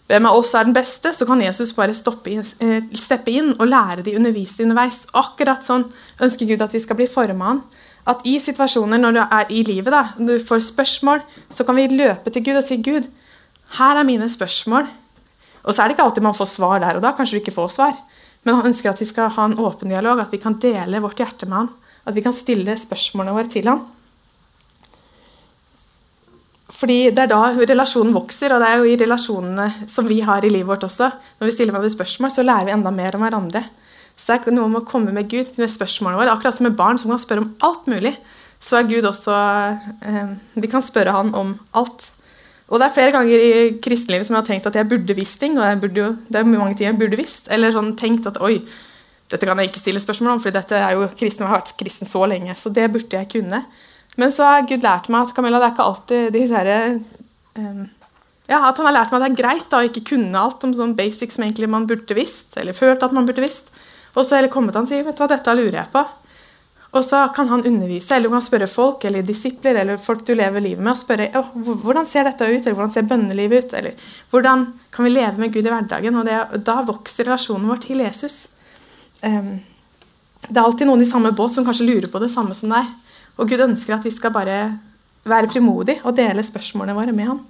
hvem 0.05 0.27
av 0.29 0.37
oss 0.37 0.51
er 0.53 0.67
den 0.67 0.75
beste, 0.75 1.09
så 1.17 1.25
kan 1.25 1.41
Jesus 1.41 1.73
bare 1.73 1.95
inn, 2.29 2.45
eh, 2.61 2.83
steppe 2.93 3.31
inn 3.31 3.55
og 3.59 3.67
lære 3.67 4.03
de 4.03 4.15
undervise 4.15 4.61
underveis. 4.61 5.05
Akkurat 5.13 5.63
sånn 5.65 5.91
ønsker 6.21 6.45
Gud 6.45 6.61
at 6.61 6.71
vi 6.71 6.79
skal 6.79 6.95
bli 6.95 7.07
forma 7.07 7.45
han. 7.45 7.63
At 8.05 8.21
i 8.23 8.37
situasjoner 8.37 9.01
når 9.01 9.13
du 9.13 9.19
er 9.23 9.45
i 9.49 9.63
livet, 9.63 9.89
da, 9.89 10.13
når 10.19 10.37
du 10.37 10.45
får 10.45 10.61
spørsmål, 10.61 11.23
så 11.49 11.65
kan 11.65 11.75
vi 11.75 11.87
løpe 11.87 12.29
til 12.29 12.43
Gud 12.43 12.57
og 12.57 12.63
si 12.63 12.77
Gud, 12.77 13.09
her 13.79 13.97
er 13.97 14.03
mine 14.03 14.29
spørsmål. 14.29 14.85
Og 15.65 15.73
så 15.73 15.81
er 15.81 15.87
det 15.87 15.97
ikke 15.97 16.05
alltid 16.05 16.21
man 16.21 16.37
får 16.37 16.53
svar 16.53 16.79
der 16.79 16.97
og 16.97 17.01
da. 17.01 17.15
Kanskje 17.17 17.39
du 17.39 17.41
ikke 17.41 17.57
får 17.57 17.73
svar. 17.73 17.97
Men 18.43 18.59
han 18.59 18.69
ønsker 18.69 18.91
at 18.91 19.01
vi 19.01 19.09
skal 19.09 19.33
ha 19.33 19.45
en 19.45 19.57
åpen 19.57 19.89
dialog, 19.89 20.19
at 20.19 20.31
vi 20.31 20.37
kan 20.37 20.59
dele 20.61 21.01
vårt 21.01 21.17
hjerte 21.17 21.49
med 21.49 21.57
han. 21.57 21.69
At 22.05 22.13
vi 22.13 22.21
kan 22.21 22.33
stille 22.33 22.77
spørsmålene 22.77 23.33
våre 23.33 23.49
til 23.49 23.65
han. 23.65 23.81
Fordi 26.75 27.11
Det 27.15 27.23
er 27.23 27.31
da 27.31 27.53
relasjonen 27.55 28.13
vokser, 28.15 28.51
og 28.51 28.61
det 28.61 28.67
er 28.69 28.81
jo 28.81 28.89
i 28.91 28.97
relasjonene 28.99 29.87
som 29.87 30.07
vi 30.07 30.19
har 30.21 30.43
i 30.43 30.51
livet 30.51 30.67
vårt 30.67 30.83
også. 30.83 31.11
Når 31.39 31.47
vi 31.47 31.55
stiller 31.55 31.71
hverandre 31.71 31.93
spørsmål, 31.93 32.31
så 32.31 32.43
lærer 32.43 32.65
vi 32.67 32.75
enda 32.75 32.91
mer 32.91 33.15
om 33.15 33.23
hverandre. 33.23 33.63
Så 34.15 34.35
det 34.35 34.51
er 34.51 34.55
noe 34.55 34.71
med 34.71 34.81
å 34.83 34.87
komme 34.87 35.13
med 35.15 35.29
Gud 35.31 35.55
med 35.59 35.71
spørsmålene 35.71 36.19
våre. 36.19 36.33
Akkurat 36.35 36.57
som 36.57 36.67
med 36.67 36.75
barn 36.75 36.99
som 36.99 37.11
kan 37.11 37.21
spørre 37.21 37.45
om 37.45 37.53
alt 37.63 37.87
mulig, 37.87 38.15
så 38.63 38.79
er 38.79 38.89
Gud 38.89 39.07
også 39.07 39.35
eh, 40.07 40.35
Vi 40.55 40.71
kan 40.71 40.83
spørre 40.83 41.15
han 41.15 41.33
om 41.35 41.55
alt. 41.75 42.09
Og 42.67 42.81
det 42.81 42.87
er 42.87 42.95
flere 42.95 43.13
ganger 43.13 43.43
i 43.45 43.51
kristenlivet 43.83 44.27
som 44.27 44.35
jeg 44.35 44.41
har 44.41 44.47
tenkt 44.47 44.69
at 44.71 44.79
jeg 44.79 44.89
burde 44.89 45.17
visst 45.17 45.39
ting. 45.39 45.59
og 45.59 45.81
burde 45.81 46.01
jo, 46.01 46.15
Det 46.27 46.39
er 46.39 46.47
mange 46.49 46.75
ting 46.75 46.89
jeg 46.89 46.99
burde 46.99 47.19
visst. 47.19 47.47
Eller 47.51 47.75
sånn 47.75 47.93
tenkt 47.99 48.25
at 48.27 48.41
oi, 48.41 48.63
dette 49.29 49.45
kan 49.45 49.59
jeg 49.59 49.69
ikke 49.69 49.83
stille 49.83 50.01
spørsmål 50.01 50.35
om, 50.35 50.41
for 50.41 50.53
dette 50.53 50.77
er 50.77 50.95
jo 50.95 51.07
kristen, 51.17 51.45
jeg 51.45 51.51
har 51.51 51.61
vært 51.61 51.77
kristen 51.77 52.09
så 52.09 52.25
lenge. 52.25 52.55
Så 52.57 52.71
det 52.73 52.87
burde 52.93 53.19
jeg 53.19 53.29
kunne. 53.31 53.61
Men 54.15 54.31
så 54.31 54.47
har 54.47 54.67
Gud 54.69 54.85
lært 54.85 55.09
meg 55.11 55.27
at 55.27 55.35
Camilla, 55.35 55.59
det 55.59 55.67
er 55.67 55.75
ikke 55.75 55.89
alltid 55.89 56.35
de 56.35 56.43
der, 56.51 56.99
um, 57.59 57.85
ja, 58.47 58.59
At 58.69 58.77
han 58.77 58.87
har 58.87 58.99
lært 58.99 59.11
meg 59.11 59.19
at 59.19 59.25
det 59.25 59.31
er 59.31 59.41
greit 59.41 59.69
da, 59.71 59.79
å 59.81 59.87
ikke 59.89 60.05
kunne 60.11 60.41
alt 60.41 60.63
om 60.63 60.75
sånn 60.75 60.93
basic 60.97 61.33
som 61.33 61.47
egentlig 61.47 61.69
man 61.71 61.87
burde 61.89 62.17
visst, 62.17 62.53
eller 62.61 62.77
følt 62.77 63.03
at 63.03 63.15
man 63.15 63.25
burde 63.27 63.43
visst. 63.43 63.71
Og 64.15 64.23
så 64.23 64.37
heller 64.37 64.53
kommet 64.53 64.77
han 64.77 64.85
og 64.85 64.91
sier 64.91 65.03
vet 65.03 65.17
du 65.17 65.23
hva, 65.23 65.31
dette 65.31 65.57
lurer 65.57 65.79
jeg 65.81 65.91
på. 65.91 66.05
Og 66.95 67.03
så 67.03 67.25
kan 67.35 67.49
han 67.51 67.65
undervise, 67.67 68.13
eller 68.15 68.29
du 68.29 68.35
kan 68.37 68.43
spørre 68.45 68.67
folk 68.71 69.03
eller 69.07 69.25
disipler 69.25 69.75
eller 69.81 69.97
folk 69.99 70.21
du 70.27 70.31
lever 70.37 70.63
livet 70.63 70.83
med, 70.83 70.93
og 70.93 71.01
spørre 71.01 71.27
oh, 71.35 71.49
hvordan 71.83 72.07
ser 72.07 72.29
dette 72.29 72.47
ut, 72.47 72.61
eller 72.61 72.77
hvordan 72.77 72.93
ser 72.95 73.07
bønnelivet 73.09 73.65
ut, 73.65 73.73
eller 73.81 74.11
hvordan 74.31 74.67
kan 74.95 75.07
vi 75.07 75.11
leve 75.11 75.41
med 75.41 75.51
Gud 75.51 75.65
i 75.65 75.73
hverdagen? 75.73 76.21
Og 76.21 76.29
det, 76.29 76.37
da 76.69 76.77
vokser 76.87 77.27
relasjonen 77.27 77.67
vår 77.67 77.81
til 77.83 78.05
Jesus. 78.05 78.45
Um, 79.25 79.57
det 80.45 80.55
er 80.55 80.63
alltid 80.63 80.87
noen 80.87 81.03
i 81.03 81.09
samme 81.09 81.33
båt 81.35 81.57
som 81.57 81.67
kanskje 81.67 81.89
lurer 81.89 82.07
på 82.13 82.21
det 82.23 82.31
samme 82.31 82.55
som 82.55 82.71
deg. 82.71 82.93
Og 83.37 83.49
Gud 83.49 83.65
ønsker 83.67 83.97
at 83.97 84.05
vi 84.05 84.13
skal 84.13 84.33
bare 84.33 84.59
være 85.25 85.49
frimodige 85.51 86.01
og 86.03 86.15
dele 86.17 86.43
spørsmålene 86.45 86.95
våre 86.95 87.15
med 87.15 87.29
ham. 87.31 87.43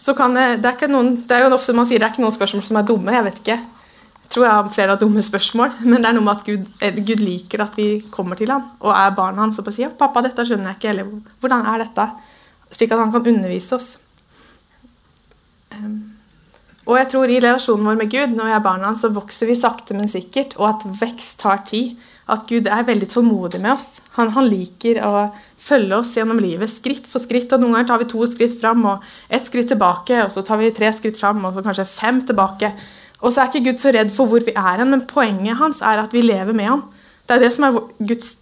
Så 0.00 0.14
kan 0.16 0.34
det, 0.34 0.62
det, 0.64 0.72
er 0.82 0.90
noen, 0.90 1.12
det 1.28 1.36
er 1.36 1.44
jo 1.44 1.54
ofte 1.54 1.74
man 1.76 1.86
sier 1.86 2.00
det 2.00 2.08
er 2.08 2.14
ikke 2.14 2.24
noen 2.24 2.34
spørsmål 2.34 2.64
som 2.66 2.78
er 2.80 2.88
dumme. 2.88 3.14
Jeg 3.14 3.26
vet 3.26 3.40
ikke. 3.42 3.58
Jeg 3.60 4.32
tror 4.32 4.46
jeg 4.46 4.56
har 4.56 4.72
flere 4.74 4.94
av 4.96 5.00
dumme 5.02 5.22
spørsmål. 5.22 5.76
Men 5.90 6.00
det 6.00 6.10
er 6.10 6.16
noe 6.16 6.26
med 6.26 6.40
at 6.40 6.46
Gud, 6.48 6.68
eh, 6.80 7.00
Gud 7.04 7.22
liker 7.22 7.64
at 7.66 7.76
vi 7.78 7.88
kommer 8.10 8.40
til 8.40 8.52
ham 8.52 8.72
og 8.80 8.94
er 8.96 9.14
barna 9.16 9.44
hans 9.44 9.60
og 9.60 9.70
sier 9.74 9.92
'Pappa, 9.92 10.24
dette 10.24 10.46
skjønner 10.46 10.72
jeg 10.72 10.80
ikke', 10.80 10.90
eller 10.90 11.12
'Hvordan 11.40 11.66
er 11.66 11.84
dette?' 11.84 12.10
Slik 12.70 12.92
at 12.92 12.98
han 12.98 13.12
kan 13.12 13.26
undervise 13.26 13.74
oss. 13.74 13.98
Um, 15.74 16.09
og 16.88 16.96
jeg 16.96 17.10
tror 17.12 17.28
i 17.28 17.40
relasjonen 17.42 17.84
vår 17.86 17.98
med 18.00 18.12
Gud, 18.12 18.32
når 18.36 18.48
vi 18.48 18.54
er 18.56 18.64
barna, 18.64 18.94
så 18.96 19.10
vokser 19.12 19.50
vi 19.50 19.58
sakte, 19.58 19.94
men 19.96 20.08
sikkert, 20.08 20.56
og 20.56 20.70
at 20.70 20.86
vekst 21.02 21.36
tar 21.42 21.60
tid. 21.68 21.98
At 22.30 22.46
Gud 22.48 22.68
er 22.70 22.86
veldig 22.86 23.08
tålmodig 23.10 23.58
med 23.60 23.74
oss. 23.74 23.98
Han, 24.16 24.30
han, 24.36 24.46
liker 24.48 25.00
å 25.04 25.26
følge 25.60 25.98
oss 25.98 26.14
gjennom 26.16 26.38
livet 26.40 26.70
skritt 26.70 27.08
for 27.10 27.22
skritt. 27.22 27.52
og 27.52 27.60
Noen 27.60 27.74
ganger 27.76 27.90
tar 27.90 28.00
vi 28.00 28.08
to 28.12 28.26
skritt 28.30 28.54
fram 28.60 28.86
og 28.86 29.04
ett 29.28 29.50
skritt 29.50 29.68
tilbake, 29.74 30.22
og 30.24 30.32
så 30.32 30.44
tar 30.46 30.60
vi 30.62 30.70
tre 30.74 30.92
skritt 30.96 31.18
fram 31.20 31.42
og 31.44 31.56
så 31.56 31.64
kanskje 31.66 31.88
fem 31.90 32.22
tilbake. 32.26 32.72
Og 33.20 33.34
så 33.34 33.42
er 33.42 33.50
ikke 33.50 33.64
Gud 33.66 33.82
så 33.82 33.92
redd 33.92 34.14
for 34.14 34.30
hvor 34.30 34.46
vi 34.46 34.54
er 34.54 34.80
hen, 34.80 34.94
men 34.94 35.04
poenget 35.10 35.58
hans 35.60 35.82
er 35.84 36.00
at 36.00 36.14
vi 36.16 36.24
lever 36.24 36.56
med 36.56 36.70
ham. 36.70 36.86
Det 37.26 37.36
er 37.36 37.44
det 37.44 37.52
som 37.54 37.66
er 37.66 37.80
Guds, 37.98 38.32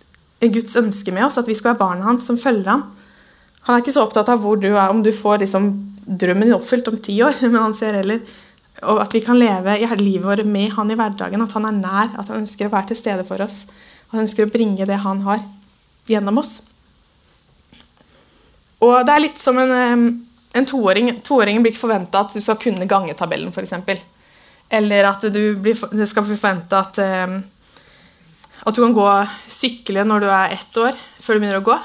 Guds 0.44 0.77
ønske 0.79 1.16
med 1.16 1.27
oss, 1.27 1.40
at 1.40 1.48
vi 1.48 1.57
skal 1.59 1.72
være 1.72 1.83
barna 1.83 2.07
hans 2.12 2.29
som 2.29 2.38
følger 2.38 2.70
ham. 2.70 2.87
Han 3.66 3.74
er 3.74 3.83
ikke 3.83 3.96
så 3.96 4.05
opptatt 4.05 4.31
av 4.33 4.44
hvor 4.44 4.61
du 4.61 4.70
er, 4.70 4.87
om 4.92 5.03
du 5.03 5.11
får 5.12 5.42
liksom 5.42 5.72
drømmen 6.09 6.49
din 6.49 6.57
oppfylt 6.57 6.88
om 6.88 7.01
ti 7.05 7.18
år, 7.25 7.40
men 7.51 7.61
han 7.61 7.77
ser 7.77 8.01
heller 8.01 8.23
og 8.87 9.01
at 9.03 9.14
vi 9.14 9.23
kan 9.25 9.38
leve 9.38 9.75
i 9.75 9.87
livet 9.99 10.27
vårt 10.27 10.47
med 10.47 10.73
han 10.77 10.90
i 10.90 10.97
hverdagen. 10.99 11.42
At 11.42 11.55
han 11.57 11.66
er 11.66 11.79
nær, 11.81 12.12
at 12.14 12.29
han 12.31 12.44
ønsker 12.44 12.68
å 12.68 12.75
være 12.75 12.92
til 12.92 13.01
stede 13.01 13.27
for 13.27 13.42
oss. 13.42 13.64
At 13.66 14.14
han 14.14 14.23
ønsker 14.23 14.47
å 14.47 14.53
bringe 14.53 14.87
det 14.87 15.01
han 15.03 15.25
har, 15.27 15.42
gjennom 16.09 16.38
oss. 16.38 16.59
Og 18.79 18.94
det 19.03 19.14
er 19.14 19.25
litt 19.25 19.40
som 19.40 19.59
en, 19.59 20.12
en 20.55 20.68
toåring. 20.71 21.11
Toåringen 21.27 21.64
blir 21.64 21.75
ikke 21.75 21.88
forventa 21.88 22.23
at 22.23 22.37
du 22.37 22.42
skal 22.44 22.61
kunne 22.62 22.87
gangetabellen, 22.88 23.51
f.eks. 23.51 23.75
Eller 24.71 25.11
at 25.11 25.27
du 25.27 25.42
blir, 25.59 25.75
det 25.90 26.07
skal 26.07 26.29
bli 26.29 26.38
forventa 26.38 26.85
at, 26.87 27.03
at 28.62 28.77
du 28.77 28.83
kan 28.85 28.94
gå 28.94 29.11
sykle 29.51 30.07
når 30.07 30.23
du 30.23 30.31
er 30.31 30.55
ett 30.55 30.83
år, 30.85 30.99
før 31.18 31.35
du 31.35 31.42
begynner 31.42 31.64
å 31.64 31.66
gå. 31.66 31.79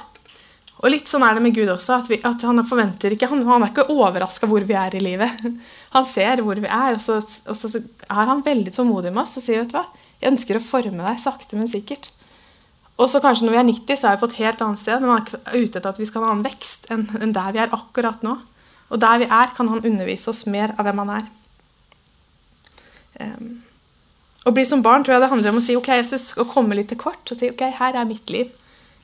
Og 0.83 0.91
litt 0.91 1.07
sånn 1.07 1.23
er 1.23 1.37
det 1.37 1.43
med 1.45 1.55
Gud 1.55 1.69
også. 1.71 2.01
At, 2.01 2.09
vi, 2.11 2.19
at 2.27 2.43
Han 2.43 2.59
forventer 2.67 3.15
ikke, 3.15 3.29
han, 3.31 3.45
han 3.47 3.63
er 3.63 3.71
ikke 3.71 3.87
overraska 3.93 4.49
hvor 4.51 4.65
vi 4.67 4.75
er 4.75 4.97
i 4.97 5.03
livet. 5.03 5.45
Han 5.95 6.07
ser 6.09 6.41
hvor 6.43 6.59
vi 6.59 6.67
er, 6.67 6.97
og 6.97 7.01
så, 7.03 7.21
og 7.21 7.55
så 7.55 7.69
er 7.77 8.29
han 8.29 8.41
veldig 8.43 8.71
tålmodig 8.73 9.11
med 9.13 9.21
oss 9.27 9.37
og 9.37 9.43
sier 9.45 9.61
vet 9.61 9.69
du 9.69 9.75
hva, 9.77 9.83
jeg 10.23 10.31
ønsker 10.31 10.57
å 10.57 10.63
forme 10.63 11.05
deg 11.05 11.19
sakte, 11.21 11.59
men 11.59 11.69
sikkert. 11.69 12.09
Og 12.97 13.09
så 13.11 13.21
kanskje 13.21 13.45
når 13.45 13.53
vi 13.53 13.59
er 13.59 13.67
90, 13.69 13.99
så 13.99 14.07
er 14.07 14.15
vi 14.15 14.21
på 14.23 14.29
et 14.31 14.39
helt 14.39 14.63
annet 14.65 14.81
sted. 14.81 15.03
Men 15.03 15.11
han 15.13 15.27
er 15.27 15.61
ute 15.61 15.79
etter 15.79 15.91
at 15.91 16.01
vi 16.01 16.07
skal 16.09 16.25
ha 16.25 16.33
en 16.33 16.43
vekst 16.45 16.89
enn, 16.93 17.05
enn 17.19 17.35
der 17.35 17.53
vi 17.53 17.61
er 17.61 17.75
akkurat 17.77 18.25
nå. 18.25 18.37
Og 18.93 19.01
der 19.01 19.21
vi 19.21 19.29
er, 19.29 19.53
kan 19.57 19.69
han 19.71 19.85
undervise 19.85 20.29
oss 20.33 20.43
mer 20.49 20.75
av 20.77 20.87
hvem 20.87 21.01
han 21.03 21.13
er. 21.19 21.29
Um, 23.21 23.47
å 24.43 24.51
bli 24.53 24.65
som 24.67 24.81
barn 24.85 25.05
tror 25.05 25.15
jeg 25.15 25.23
det 25.23 25.31
handler 25.31 25.53
om 25.53 25.61
å 25.61 25.63
si 25.63 25.77
ok, 25.77 25.89
Jesus, 26.01 26.31
å 26.37 26.45
komme 26.49 26.77
litt 26.77 26.89
til 26.91 26.99
kort 27.01 27.31
og 27.31 27.39
si 27.39 27.49
ok, 27.53 27.65
her 27.79 27.97
er 27.97 28.09
mitt 28.09 28.33
liv. 28.33 28.51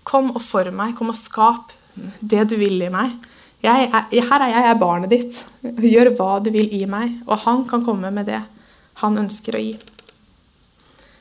Kom 0.08 0.32
og 0.36 0.42
form 0.46 0.80
meg. 0.80 0.96
Kom 0.98 1.12
og 1.14 1.18
skap 1.20 1.74
det 2.20 2.48
du 2.52 2.56
vil 2.60 2.82
i 2.82 2.92
meg. 2.94 3.14
Er, 3.60 3.90
her 3.92 4.14
er 4.16 4.48
jeg, 4.48 4.56
jeg 4.56 4.70
er 4.72 4.80
barnet 4.80 5.12
ditt. 5.12 5.44
Gjør 5.64 6.14
hva 6.16 6.32
du 6.44 6.52
vil 6.54 6.72
i 6.76 6.86
meg. 6.90 7.20
Og 7.28 7.42
han 7.46 7.66
kan 7.70 7.84
komme 7.86 8.12
med 8.14 8.30
det 8.32 8.42
han 9.02 9.20
ønsker 9.20 9.56
å 9.56 9.64
gi. 9.64 9.76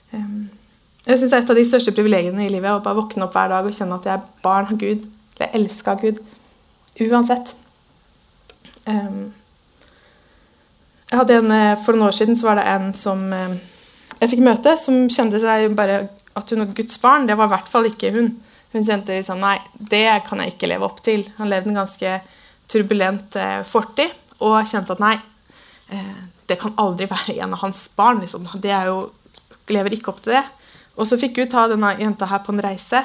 Jeg 0.08 1.20
syns 1.20 1.34
et 1.36 1.50
av 1.50 1.56
de 1.56 1.64
største 1.68 1.92
privilegiene 1.96 2.46
i 2.46 2.50
livet 2.52 2.68
er 2.70 2.76
å 2.78 2.84
bare 2.84 2.98
våkne 2.98 3.24
opp 3.26 3.34
hver 3.36 3.50
dag 3.52 3.66
og 3.66 3.74
kjenne 3.76 3.96
at 3.98 4.06
jeg 4.08 4.14
er 4.18 4.26
barn 4.44 4.68
av 4.72 4.78
Gud. 4.80 5.06
Jeg 5.38 5.54
elsker 5.56 5.94
av 5.94 6.02
Gud. 6.02 6.18
Uansett. 6.98 7.54
Jeg 11.08 11.16
hadde 11.20 11.38
en, 11.38 11.50
eh, 11.52 11.78
For 11.84 11.92
noen 11.92 12.08
år 12.08 12.16
siden 12.16 12.36
så 12.36 12.48
var 12.48 12.54
det 12.56 12.66
en 12.66 12.94
som 12.94 13.32
jeg 14.20 14.30
fikk 14.32 14.42
møte, 14.42 14.74
som 14.80 15.08
kjente 15.08 15.40
seg 15.40 15.74
bare 15.78 16.08
at 16.36 16.50
hun 16.50 16.64
var 16.64 16.74
Guds 16.74 16.98
barn. 16.98 17.26
Det 17.26 17.36
var 17.38 17.46
i 17.46 17.54
hvert 17.54 17.68
fall 17.70 17.84
ikke 17.88 18.12
hun. 18.14 18.32
Hun 18.74 18.84
kjente 18.84 19.16
liksom 19.16 19.40
Nei, 19.40 19.56
det 19.90 20.04
kan 20.28 20.42
jeg 20.42 20.54
ikke 20.54 20.70
leve 20.70 20.86
opp 20.88 21.00
til. 21.04 21.26
Han 21.38 21.50
levde 21.50 21.72
en 21.72 21.80
ganske 21.80 22.18
turbulent 22.68 23.36
eh, 23.40 23.62
fortid 23.64 24.12
og 24.44 24.58
kjente 24.68 24.94
at 24.94 25.00
nei, 25.02 25.14
eh, 25.94 26.18
det 26.48 26.58
kan 26.60 26.76
aldri 26.80 27.08
være 27.10 27.38
en 27.38 27.56
av 27.56 27.62
hans 27.64 27.80
barn. 27.96 28.20
Liksom. 28.22 28.46
Det 28.60 28.74
er 28.74 28.90
jo, 28.90 29.08
lever 29.72 29.96
ikke 29.96 30.12
opp 30.12 30.20
til 30.24 30.36
det. 30.36 30.44
Og 30.98 31.08
så 31.08 31.18
fikk 31.20 31.40
hun 31.40 31.50
ta 31.52 31.64
denne 31.70 31.94
jenta 32.00 32.28
her 32.28 32.42
på 32.44 32.52
en 32.52 32.62
reise 32.64 33.02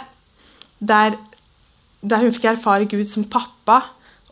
der, 0.84 1.16
der 2.02 2.24
hun 2.26 2.36
fikk 2.36 2.52
erfare 2.52 2.90
Gud 2.92 3.08
som 3.08 3.24
pappa. 3.24 3.82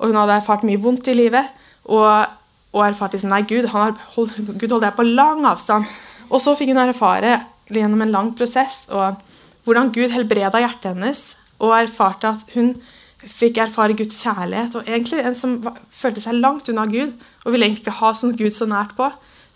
Og 0.02 0.12
hun 0.12 0.20
hadde 0.20 0.40
erfart 0.42 0.68
mye 0.68 0.82
vondt 0.82 1.10
i 1.12 1.18
livet. 1.18 1.50
Og 1.88 2.38
og 2.72 2.86
erfarte 2.86 3.18
liksom, 3.18 3.34
nei, 3.34 3.44
Gud, 3.48 3.68
han 3.72 3.82
har 3.90 3.98
hold, 4.16 4.32
Gud 4.56 4.70
holder 4.70 4.88
deg 4.88 4.96
på 5.00 5.08
lang 5.08 5.44
avstand. 5.50 5.90
Og 6.32 6.40
så 6.40 6.56
fikk 6.56 6.72
hun 6.72 6.80
erfare 6.86 7.42
gjennom 7.72 8.04
en 8.04 8.14
lang 8.14 8.32
prosess 8.36 8.86
og 8.92 9.20
hvordan 9.66 9.92
Gud 9.94 10.14
helbreda 10.14 10.62
hjertet 10.64 10.94
hennes, 10.94 11.22
og 11.62 11.76
erfarte 11.78 12.32
at 12.32 12.56
hun 12.56 12.74
fikk 13.22 13.60
erfare 13.62 13.94
Guds 13.98 14.18
kjærlighet. 14.24 14.76
Og 14.76 14.88
egentlig 14.88 15.22
en 15.22 15.38
som 15.38 15.60
følte 15.94 16.24
seg 16.24 16.40
langt 16.40 16.70
unna 16.72 16.88
Gud 16.90 17.14
og 17.46 17.54
ville 17.54 17.68
egentlig 17.68 17.86
ikke 17.86 18.00
ha 18.00 18.14
sånn 18.18 18.34
Gud 18.38 18.54
så 18.56 18.66
nært 18.70 18.96
på, 18.98 19.12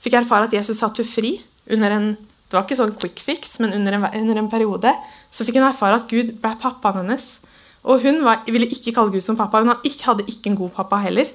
fikk 0.06 0.20
erfare 0.20 0.50
at 0.50 0.54
Jesus 0.54 0.78
satte 0.82 1.02
henne 1.02 1.16
fri 1.16 1.34
under 1.74 1.98
en 1.98 2.16
det 2.46 2.54
var 2.54 2.68
ikke 2.68 2.78
sånn 2.78 2.92
quick 3.02 3.22
fix, 3.26 3.56
men 3.60 3.74
under 3.74 3.96
en, 3.98 4.04
under 4.22 4.38
en 4.38 4.50
periode 4.52 4.92
så 5.34 5.44
fikk 5.44 5.58
hun 5.58 5.66
erfare 5.66 5.98
at 5.98 6.06
Gud 6.12 6.36
ble 6.44 6.52
pappaen 6.62 7.02
hennes. 7.02 7.26
Og 7.90 8.06
hun 8.06 8.22
var, 8.26 8.44
ville 8.46 8.70
ikke 8.70 8.94
kalle 8.94 9.14
Gud 9.14 9.26
som 9.26 9.38
pappa. 9.38 9.64
Hun 9.64 9.74
hadde 9.74 10.28
ikke, 10.30 10.52
en 10.52 10.60
god 10.60 10.72
pappa 10.78 11.00
heller. 11.04 11.32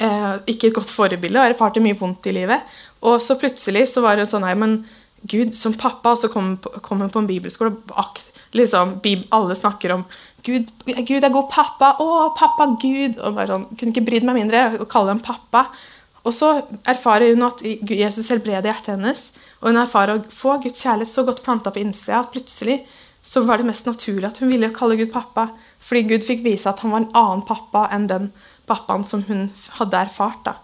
Eh, 0.00 0.32
ikke 0.48 0.70
et 0.70 0.76
godt 0.76 0.92
forbilde 0.92 1.36
og 1.36 1.52
erfarte 1.52 1.82
mye 1.84 1.98
vondt 2.00 2.30
i 2.32 2.34
livet. 2.36 2.64
Og 3.04 3.20
så 3.24 3.36
plutselig 3.40 3.86
så 3.92 4.02
var 4.04 4.16
det 4.16 4.30
sånn 4.32 4.44
her, 4.48 4.56
men 4.60 4.80
Gud 5.28 5.54
som 5.54 5.74
pappa, 5.76 6.14
så 6.16 6.30
kom 6.32 6.56
hun 6.64 7.10
på 7.10 7.18
en 7.20 7.28
bibelskole 7.28 7.74
liksom, 8.56 9.00
alle 9.30 9.56
snakker 9.56 9.92
om 9.92 10.04
Gud, 10.42 10.70
Gud 10.86 11.24
er 11.24 11.32
god 11.32 11.50
pappa. 11.52 11.94
Å, 12.00 12.30
pappa 12.36 12.66
Gud. 12.80 13.18
Og 13.20 13.36
bare 13.36 13.52
sånn, 13.52 13.66
Kunne 13.76 13.92
ikke 13.92 14.06
brydd 14.06 14.24
meg 14.24 14.38
mindre 14.38 14.62
å 14.80 14.88
kalle 14.88 15.12
ham 15.12 15.20
pappa. 15.20 15.66
Og 16.24 16.32
så 16.36 16.54
erfarer 16.88 17.34
hun 17.34 17.44
at 17.46 17.60
Jesus 17.64 18.28
helbreder 18.32 18.70
hjertet 18.70 18.94
hennes. 18.94 19.26
Og 19.60 19.70
hun 19.70 19.80
erfarer 19.82 20.16
å 20.16 20.24
få 20.32 20.56
Guds 20.64 20.80
kjærlighet 20.80 21.12
så 21.12 21.24
godt 21.28 21.44
planta 21.44 21.72
på 21.72 21.82
innsida 21.82 22.22
at 22.22 22.32
plutselig 22.32 22.80
så 23.24 23.42
var 23.44 23.60
det 23.60 23.68
mest 23.68 23.84
naturlig 23.84 24.30
at 24.30 24.40
hun 24.40 24.48
ville 24.48 24.72
kalle 24.76 24.96
Gud 24.96 25.12
pappa. 25.12 25.50
Fordi 25.84 26.06
Gud 26.08 26.24
fikk 26.24 26.40
vise 26.44 26.68
at 26.72 26.80
han 26.80 26.94
var 26.94 27.04
en 27.04 27.12
annen 27.20 27.44
pappa 27.48 27.86
enn 27.92 28.08
den 28.08 28.30
pappaen 28.70 29.04
som 29.04 29.26
hun 29.28 29.50
hadde 29.76 30.06
erfart. 30.06 30.44
da. 30.48 30.56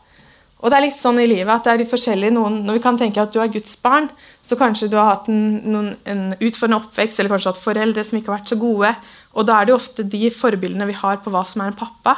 Og 0.64 0.73
det 0.73 0.77
er 0.79 0.85
litt 0.87 0.97
sånn 0.97 1.19
i 1.21 1.27
livet 1.29 1.53
at 1.53 1.66
det 1.66 1.73
er 1.75 1.88
forskjellig. 1.90 2.31
Noen, 2.33 2.62
når 2.64 2.79
vi 2.79 2.85
kan 2.87 2.97
tenke 2.97 3.21
at 3.21 3.35
du 3.35 3.40
er 3.42 3.51
Guds 3.53 3.75
barn, 3.83 4.09
så 4.47 4.57
kanskje 4.57 4.88
du 4.88 4.97
har 4.97 5.11
hatt 5.11 5.29
en, 5.29 5.42
noen, 5.66 5.90
en 6.09 6.23
utfordrende 6.38 6.79
oppvekst, 6.81 7.21
eller 7.21 7.35
kanskje 7.35 7.53
hatt 7.53 7.61
foreldre 7.61 8.05
som 8.07 8.16
ikke 8.19 8.33
har 8.33 8.38
vært 8.38 8.55
så 8.55 8.59
gode. 8.61 8.95
Og 9.37 9.49
da 9.49 9.59
er 9.59 9.66
det 9.66 9.75
jo 9.75 9.81
ofte 9.83 10.07
de 10.16 10.31
forbildene 10.33 10.88
vi 10.88 10.97
har 10.97 11.21
på 11.21 11.33
hva 11.35 11.45
som 11.49 11.62
er 11.62 11.75
en 11.75 11.77
pappa. 11.77 12.16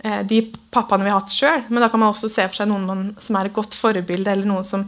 Eh, 0.00 0.22
de 0.28 0.40
pappaene 0.72 1.04
vi 1.04 1.12
har 1.12 1.20
hatt 1.20 1.36
sjøl. 1.36 1.66
Men 1.68 1.84
da 1.84 1.90
kan 1.92 2.00
man 2.00 2.14
også 2.14 2.30
se 2.32 2.46
for 2.48 2.62
seg 2.62 2.70
noen 2.70 2.88
man, 2.88 3.04
som 3.22 3.36
er 3.36 3.50
et 3.50 3.56
godt 3.56 3.76
forbilde, 3.76 4.32
eller 4.32 4.48
noen 4.48 4.64
som 4.66 4.86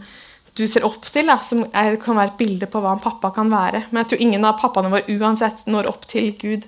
du 0.59 0.65
ser 0.67 0.87
opp 0.89 1.05
til, 1.13 1.29
da, 1.29 1.39
som 1.47 1.67
er, 1.71 1.99
kan 2.03 2.17
være 2.19 2.33
et 2.33 2.41
bilde 2.41 2.69
på 2.71 2.81
hva 2.83 2.97
en 2.97 3.03
pappa 3.03 3.31
kan 3.37 3.53
være. 3.53 3.85
Men 3.91 4.03
jeg 4.03 4.13
tror 4.13 4.25
ingen 4.25 4.49
av 4.49 4.57
pappaene 4.63 4.91
våre 4.95 5.19
uansett 5.19 5.67
når 5.71 5.91
opp 5.93 6.09
til 6.11 6.33
Gud 6.41 6.65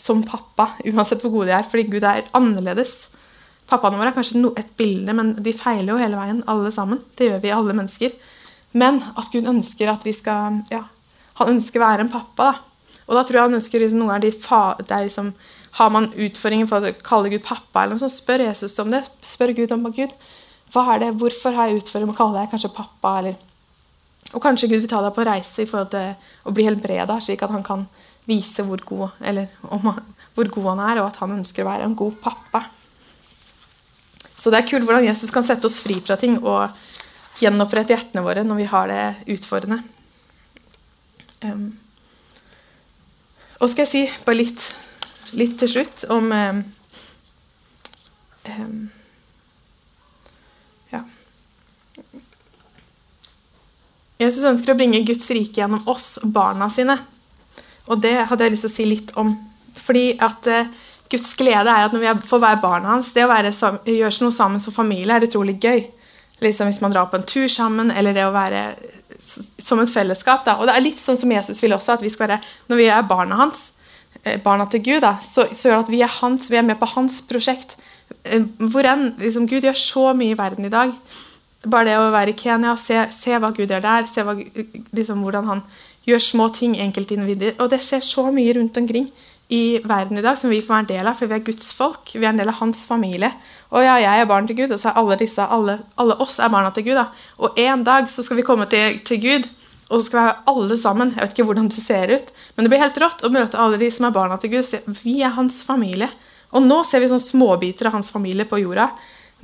som 0.00 0.22
pappa, 0.26 0.70
uansett 0.86 1.22
hvor 1.22 1.34
gode 1.34 1.50
de 1.50 1.58
er, 1.58 1.66
fordi 1.68 1.86
Gud 1.92 2.06
er 2.08 2.24
annerledes. 2.36 3.04
Pappaene 3.70 3.96
våre 3.96 4.12
er 4.12 4.16
kanskje 4.16 4.40
no, 4.42 4.52
et 4.60 4.74
bilde, 4.76 5.14
men 5.16 5.32
de 5.44 5.54
feiler 5.56 5.94
jo 5.94 6.00
hele 6.00 6.18
veien, 6.18 6.42
alle 6.50 6.72
sammen. 6.74 7.00
Det 7.16 7.30
gjør 7.30 7.42
vi, 7.42 7.52
alle 7.54 7.76
mennesker. 7.76 8.14
Men 8.76 9.00
at 9.14 9.30
Gud 9.32 9.48
ønsker 9.48 9.92
at 9.92 10.04
vi 10.04 10.12
skal 10.16 10.60
ja, 10.72 10.82
Han 11.38 11.56
ønsker 11.56 11.80
å 11.80 11.86
være 11.86 12.04
en 12.04 12.12
pappa. 12.12 12.52
da. 12.52 13.00
Og 13.06 13.16
da 13.18 13.24
tror 13.24 13.38
jeg 13.38 13.48
han 13.48 13.58
ønsker 13.58 13.82
liksom, 13.82 14.02
noen 14.02 14.16
av 14.16 14.22
de 14.24 14.30
fa, 14.32 14.76
der 14.80 15.08
liksom, 15.08 15.32
Har 15.78 15.90
man 15.90 16.12
utfordringer 16.12 16.68
for 16.70 16.84
å 16.84 16.92
kalle 17.02 17.32
Gud 17.32 17.42
pappa, 17.46 17.82
eller 17.82 17.96
noe 17.96 18.04
sånt, 18.04 18.14
spør 18.14 18.46
Jesus 18.46 18.78
om 18.78 18.92
det. 18.94 19.02
Spør 19.26 19.54
Gud 19.56 19.72
om 19.74 19.88
Gud, 19.90 20.12
hva 20.74 20.84
er 20.94 21.02
det, 21.02 21.10
Hvorfor 21.18 21.56
har 21.56 21.70
jeg 21.70 21.82
utfordringer 21.82 22.12
med 22.12 22.14
å 22.14 22.20
kalle 22.20 22.40
deg 22.40 22.52
kanskje 22.52 22.70
pappa? 22.76 23.16
Eller, 23.18 23.40
og 24.32 24.42
kanskje 24.42 24.70
Gud 24.70 24.84
vil 24.84 24.90
ta 24.90 25.02
deg 25.02 25.16
på 25.16 25.26
reise 25.26 25.64
i 25.64 25.68
forhold 25.70 25.90
til 25.94 26.14
å 26.46 26.54
bli 26.54 26.68
helbreda, 26.68 27.18
slik 27.22 27.42
at 27.42 27.54
han 27.54 27.66
kan 27.66 27.88
vise 28.28 28.62
hvor 28.64 28.80
god, 28.86 29.18
eller, 29.26 29.50
om, 29.68 29.90
hvor 30.34 30.50
god 30.54 30.70
han 30.72 30.84
er, 30.86 31.02
og 31.02 31.10
at 31.10 31.20
han 31.22 31.34
ønsker 31.36 31.64
å 31.64 31.70
være 31.72 31.88
en 31.88 31.98
god 31.98 32.22
pappa. 32.22 32.64
Så 34.44 34.50
det 34.52 34.58
er 34.60 34.66
kult 34.68 34.84
hvordan 34.84 35.06
Jesus 35.06 35.30
kan 35.32 35.44
sette 35.46 35.64
oss 35.64 35.78
fri 35.80 35.94
fra 36.04 36.18
ting 36.20 36.34
og 36.36 36.74
gjenopprette 37.40 37.94
hjertene 37.94 38.20
våre 38.26 38.42
når 38.44 38.58
vi 38.58 38.66
har 38.68 38.90
det 38.90 39.04
utfordrende. 39.32 39.78
Um, 41.40 41.70
og 43.56 43.70
skal 43.72 43.86
jeg 43.86 43.92
si 43.94 44.02
bare 44.26 44.42
litt, 44.42 44.66
litt 45.32 45.56
til 45.62 45.70
slutt 45.72 46.04
om 46.12 46.28
um, 46.28 46.60
um, 48.52 48.76
Jesus 54.20 54.44
ønsker 54.46 54.74
å 54.74 54.78
bringe 54.78 55.00
Guds 55.08 55.24
rike 55.32 55.58
gjennom 55.62 55.88
oss, 55.90 56.18
barna 56.22 56.68
sine. 56.70 57.00
Og 57.88 58.04
det 58.04 58.14
hadde 58.28 58.44
jeg 58.44 58.54
lyst 58.54 58.68
til 58.68 58.70
å 58.70 58.76
si 58.76 58.90
litt 58.92 59.16
om. 59.20 59.32
Fordi 59.74 60.04
at 60.22 60.52
uh, 60.52 60.68
Guds 61.14 61.34
glede 61.38 61.70
er 61.70 61.86
at 61.86 61.94
når 61.94 62.02
vi 62.02 62.28
får 62.28 62.42
være 62.42 62.62
barna 62.62 62.94
hans, 62.96 63.12
det 63.14 63.24
å 63.24 63.30
være, 63.30 63.52
gjøre 63.86 64.24
noe 64.24 64.34
sammen 64.34 64.62
som 64.62 64.74
familie 64.74 65.16
er 65.16 65.26
utrolig 65.26 65.56
gøy. 65.62 65.86
Liksom 66.42 66.68
Hvis 66.68 66.82
man 66.82 66.92
drar 66.92 67.08
på 67.10 67.20
en 67.20 67.26
tur 67.28 67.46
sammen, 67.48 67.92
eller 67.94 68.16
det 68.16 68.26
å 68.26 68.34
være 68.34 68.64
som 69.58 69.80
et 69.80 69.90
fellesskap. 69.90 70.44
Da. 70.46 70.58
Og 70.58 70.68
det 70.68 70.74
er 70.74 70.84
litt 70.84 71.00
sånn 71.00 71.18
som 71.18 71.32
Jesus 71.32 71.62
vil 71.62 71.74
også, 71.76 71.96
at 71.96 72.04
vi 72.04 72.12
skal 72.12 72.28
være, 72.28 72.40
når 72.68 72.80
vi 72.80 72.88
er 72.92 73.06
barna 73.08 73.38
hans, 73.40 73.70
eh, 74.22 74.40
barna 74.42 74.66
til 74.70 74.82
Gud, 74.84 75.00
da, 75.06 75.16
så, 75.24 75.46
så 75.54 75.70
gjør 75.70 75.78
det 75.78 75.86
at 75.86 75.94
vi 75.94 76.02
er 76.04 76.16
hans, 76.20 76.50
vi 76.50 76.60
er 76.60 76.66
med 76.66 76.78
på 76.80 76.90
hans 76.92 77.22
prosjekt. 77.28 77.78
Eh, 78.24 78.44
hvor 78.58 78.86
enn 78.90 79.14
liksom, 79.22 79.48
Gud 79.50 79.64
gjør 79.64 79.78
så 79.78 80.10
mye 80.18 80.34
i 80.34 80.38
verden 80.38 80.68
i 80.68 80.74
dag 80.74 80.92
bare 81.70 81.88
det 81.88 81.96
å 81.98 82.12
være 82.12 82.34
i 82.34 82.38
Kenya, 82.38 82.74
se, 82.80 83.06
se 83.14 83.38
hva 83.40 83.50
Gud 83.54 83.72
gjør 83.72 83.84
der, 83.84 84.08
se 84.10 84.24
hva, 84.26 84.34
liksom, 84.36 85.22
hvordan 85.24 85.48
han 85.48 85.62
gjør 86.08 86.20
små 86.20 86.48
ting, 86.52 86.76
enkeltindivider. 86.80 87.56
Og 87.62 87.70
det 87.72 87.80
skjer 87.84 88.02
så 88.04 88.26
mye 88.34 88.56
rundt 88.58 88.76
omkring 88.80 89.08
i 89.52 89.80
verden 89.84 90.18
i 90.18 90.22
dag 90.24 90.38
som 90.40 90.50
vi 90.50 90.62
får 90.64 90.72
være 90.72 90.84
en 90.84 90.90
del 90.92 91.08
av, 91.10 91.18
for 91.18 91.28
vi 91.28 91.36
er 91.36 91.44
Guds 91.44 91.72
folk. 91.76 92.14
Vi 92.14 92.22
er 92.22 92.30
en 92.30 92.40
del 92.40 92.48
av 92.48 92.60
hans 92.62 92.80
familie. 92.88 93.30
Og 93.74 93.84
ja, 93.84 93.98
jeg 94.00 94.22
er 94.22 94.30
barn 94.30 94.48
til 94.48 94.56
Gud, 94.62 94.72
og 94.72 94.80
så 94.80 94.90
er 94.90 95.00
alle 95.00 95.18
disse, 95.20 95.44
alle, 95.56 95.78
alle 96.00 96.16
oss 96.24 96.38
er 96.38 96.52
barna 96.52 96.72
til 96.74 96.86
Gud. 96.88 96.96
da. 96.96 97.08
Og 97.38 97.60
en 97.60 97.84
dag 97.84 98.08
så 98.10 98.24
skal 98.24 98.40
vi 98.40 98.46
komme 98.46 98.66
til, 98.72 99.00
til 99.04 99.20
Gud, 99.20 99.48
og 99.90 99.98
så 99.98 100.06
skal 100.06 100.18
vi 100.18 100.24
være 100.24 100.54
alle 100.54 100.78
sammen. 100.80 101.12
Jeg 101.12 101.22
vet 101.22 101.36
ikke 101.36 101.48
hvordan 101.50 101.68
det 101.68 101.84
ser 101.84 102.14
ut, 102.14 102.30
men 102.54 102.64
det 102.64 102.72
blir 102.72 102.84
helt 102.84 103.02
rått 103.02 103.24
å 103.26 103.32
møte 103.34 103.60
alle 103.60 103.80
de 103.80 103.90
som 103.92 104.08
er 104.08 104.16
barna 104.16 104.38
til 104.40 104.54
Gud. 104.56 104.78
Vi 105.02 105.20
er 105.22 105.36
hans 105.36 105.60
familie. 105.66 106.08
Og 106.54 106.62
nå 106.64 106.80
ser 106.86 107.02
vi 107.02 107.10
sånn 107.10 107.22
småbiter 107.22 107.90
av 107.90 107.98
hans 107.98 108.12
familie 108.14 108.46
på 108.48 108.62
jorda. 108.62 108.88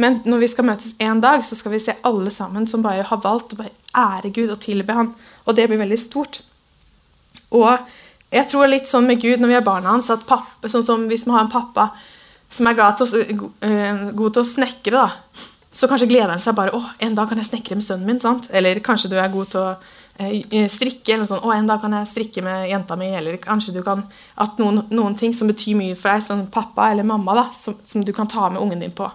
Men 0.01 0.23
når 0.25 0.45
vi 0.45 0.49
skal 0.49 0.65
møtes 0.65 0.95
en 1.03 1.21
dag, 1.21 1.43
så 1.45 1.59
skal 1.59 1.75
vi 1.75 1.83
se 1.85 1.99
alle 2.09 2.31
sammen 2.33 2.69
som 2.71 2.85
bare 2.85 3.05
har 3.05 3.21
valgt 3.21 3.53
å 3.53 3.59
bare 3.59 3.75
ære 3.93 4.31
Gud 4.33 4.53
og 4.55 4.63
tilbe 4.63 4.97
Han. 4.97 5.11
Og 5.45 5.59
det 5.59 5.67
blir 5.69 5.81
veldig 5.83 5.99
stort. 6.01 6.41
Og 7.51 7.77
jeg 8.31 8.47
tror 8.51 8.71
litt 8.71 8.89
sånn 8.89 9.09
med 9.11 9.21
Gud 9.23 9.43
når 9.43 9.51
vi 9.51 9.59
er 9.59 9.67
barna 9.67 9.95
hans, 9.95 10.11
at 10.13 10.27
pappa, 10.29 10.71
sånn 10.71 10.87
som 10.87 11.07
hvis 11.11 11.27
vi 11.27 11.35
har 11.35 11.47
en 11.47 11.53
pappa 11.53 11.91
som 12.51 12.67
er 12.67 12.77
til 12.99 13.07
å, 13.07 13.49
uh, 13.63 14.05
god 14.17 14.37
til 14.37 14.43
å 14.43 14.47
snekre, 14.47 14.99
da, 14.99 15.49
så 15.73 15.89
kanskje 15.91 16.09
gleder 16.11 16.33
han 16.35 16.43
seg 16.43 16.57
bare 16.59 16.75
å, 16.75 16.83
en 17.03 17.15
dag 17.15 17.31
kan 17.31 17.39
jeg 17.39 17.49
snekre 17.51 17.79
med 17.79 17.87
sønnen 17.87 18.09
min. 18.09 18.21
sant? 18.23 18.49
Eller 18.51 18.83
kanskje 18.85 19.11
du 19.13 19.17
er 19.19 19.31
god 19.31 19.53
til 19.53 19.63
å 19.63 19.69
uh, 19.79 20.67
strikke. 20.71 21.13
eller 21.13 21.25
noe 21.25 21.31
sånt, 21.31 21.47
å, 21.47 21.53
en 21.55 21.71
dag 21.71 21.83
kan 21.83 21.95
jeg 21.99 22.11
strikke 22.11 22.43
med 22.45 22.69
jenta 22.71 22.99
mi. 22.99 23.13
Eller 23.15 23.39
kanskje 23.43 23.77
du 23.79 23.81
kan 23.87 24.03
at 24.35 24.59
noen, 24.63 24.83
noen 24.91 25.17
ting 25.19 25.35
som 25.37 25.51
betyr 25.51 25.79
mye 25.79 25.99
for 25.99 26.11
deg, 26.11 26.27
som 26.27 26.43
pappa 26.51 26.91
eller 26.91 27.07
mamma, 27.07 27.39
da, 27.39 27.47
som, 27.57 27.79
som 27.87 28.05
du 28.05 28.13
kan 28.17 28.31
ta 28.31 28.51
med 28.51 28.63
ungen 28.63 28.83
din 28.83 28.95
på. 28.95 29.07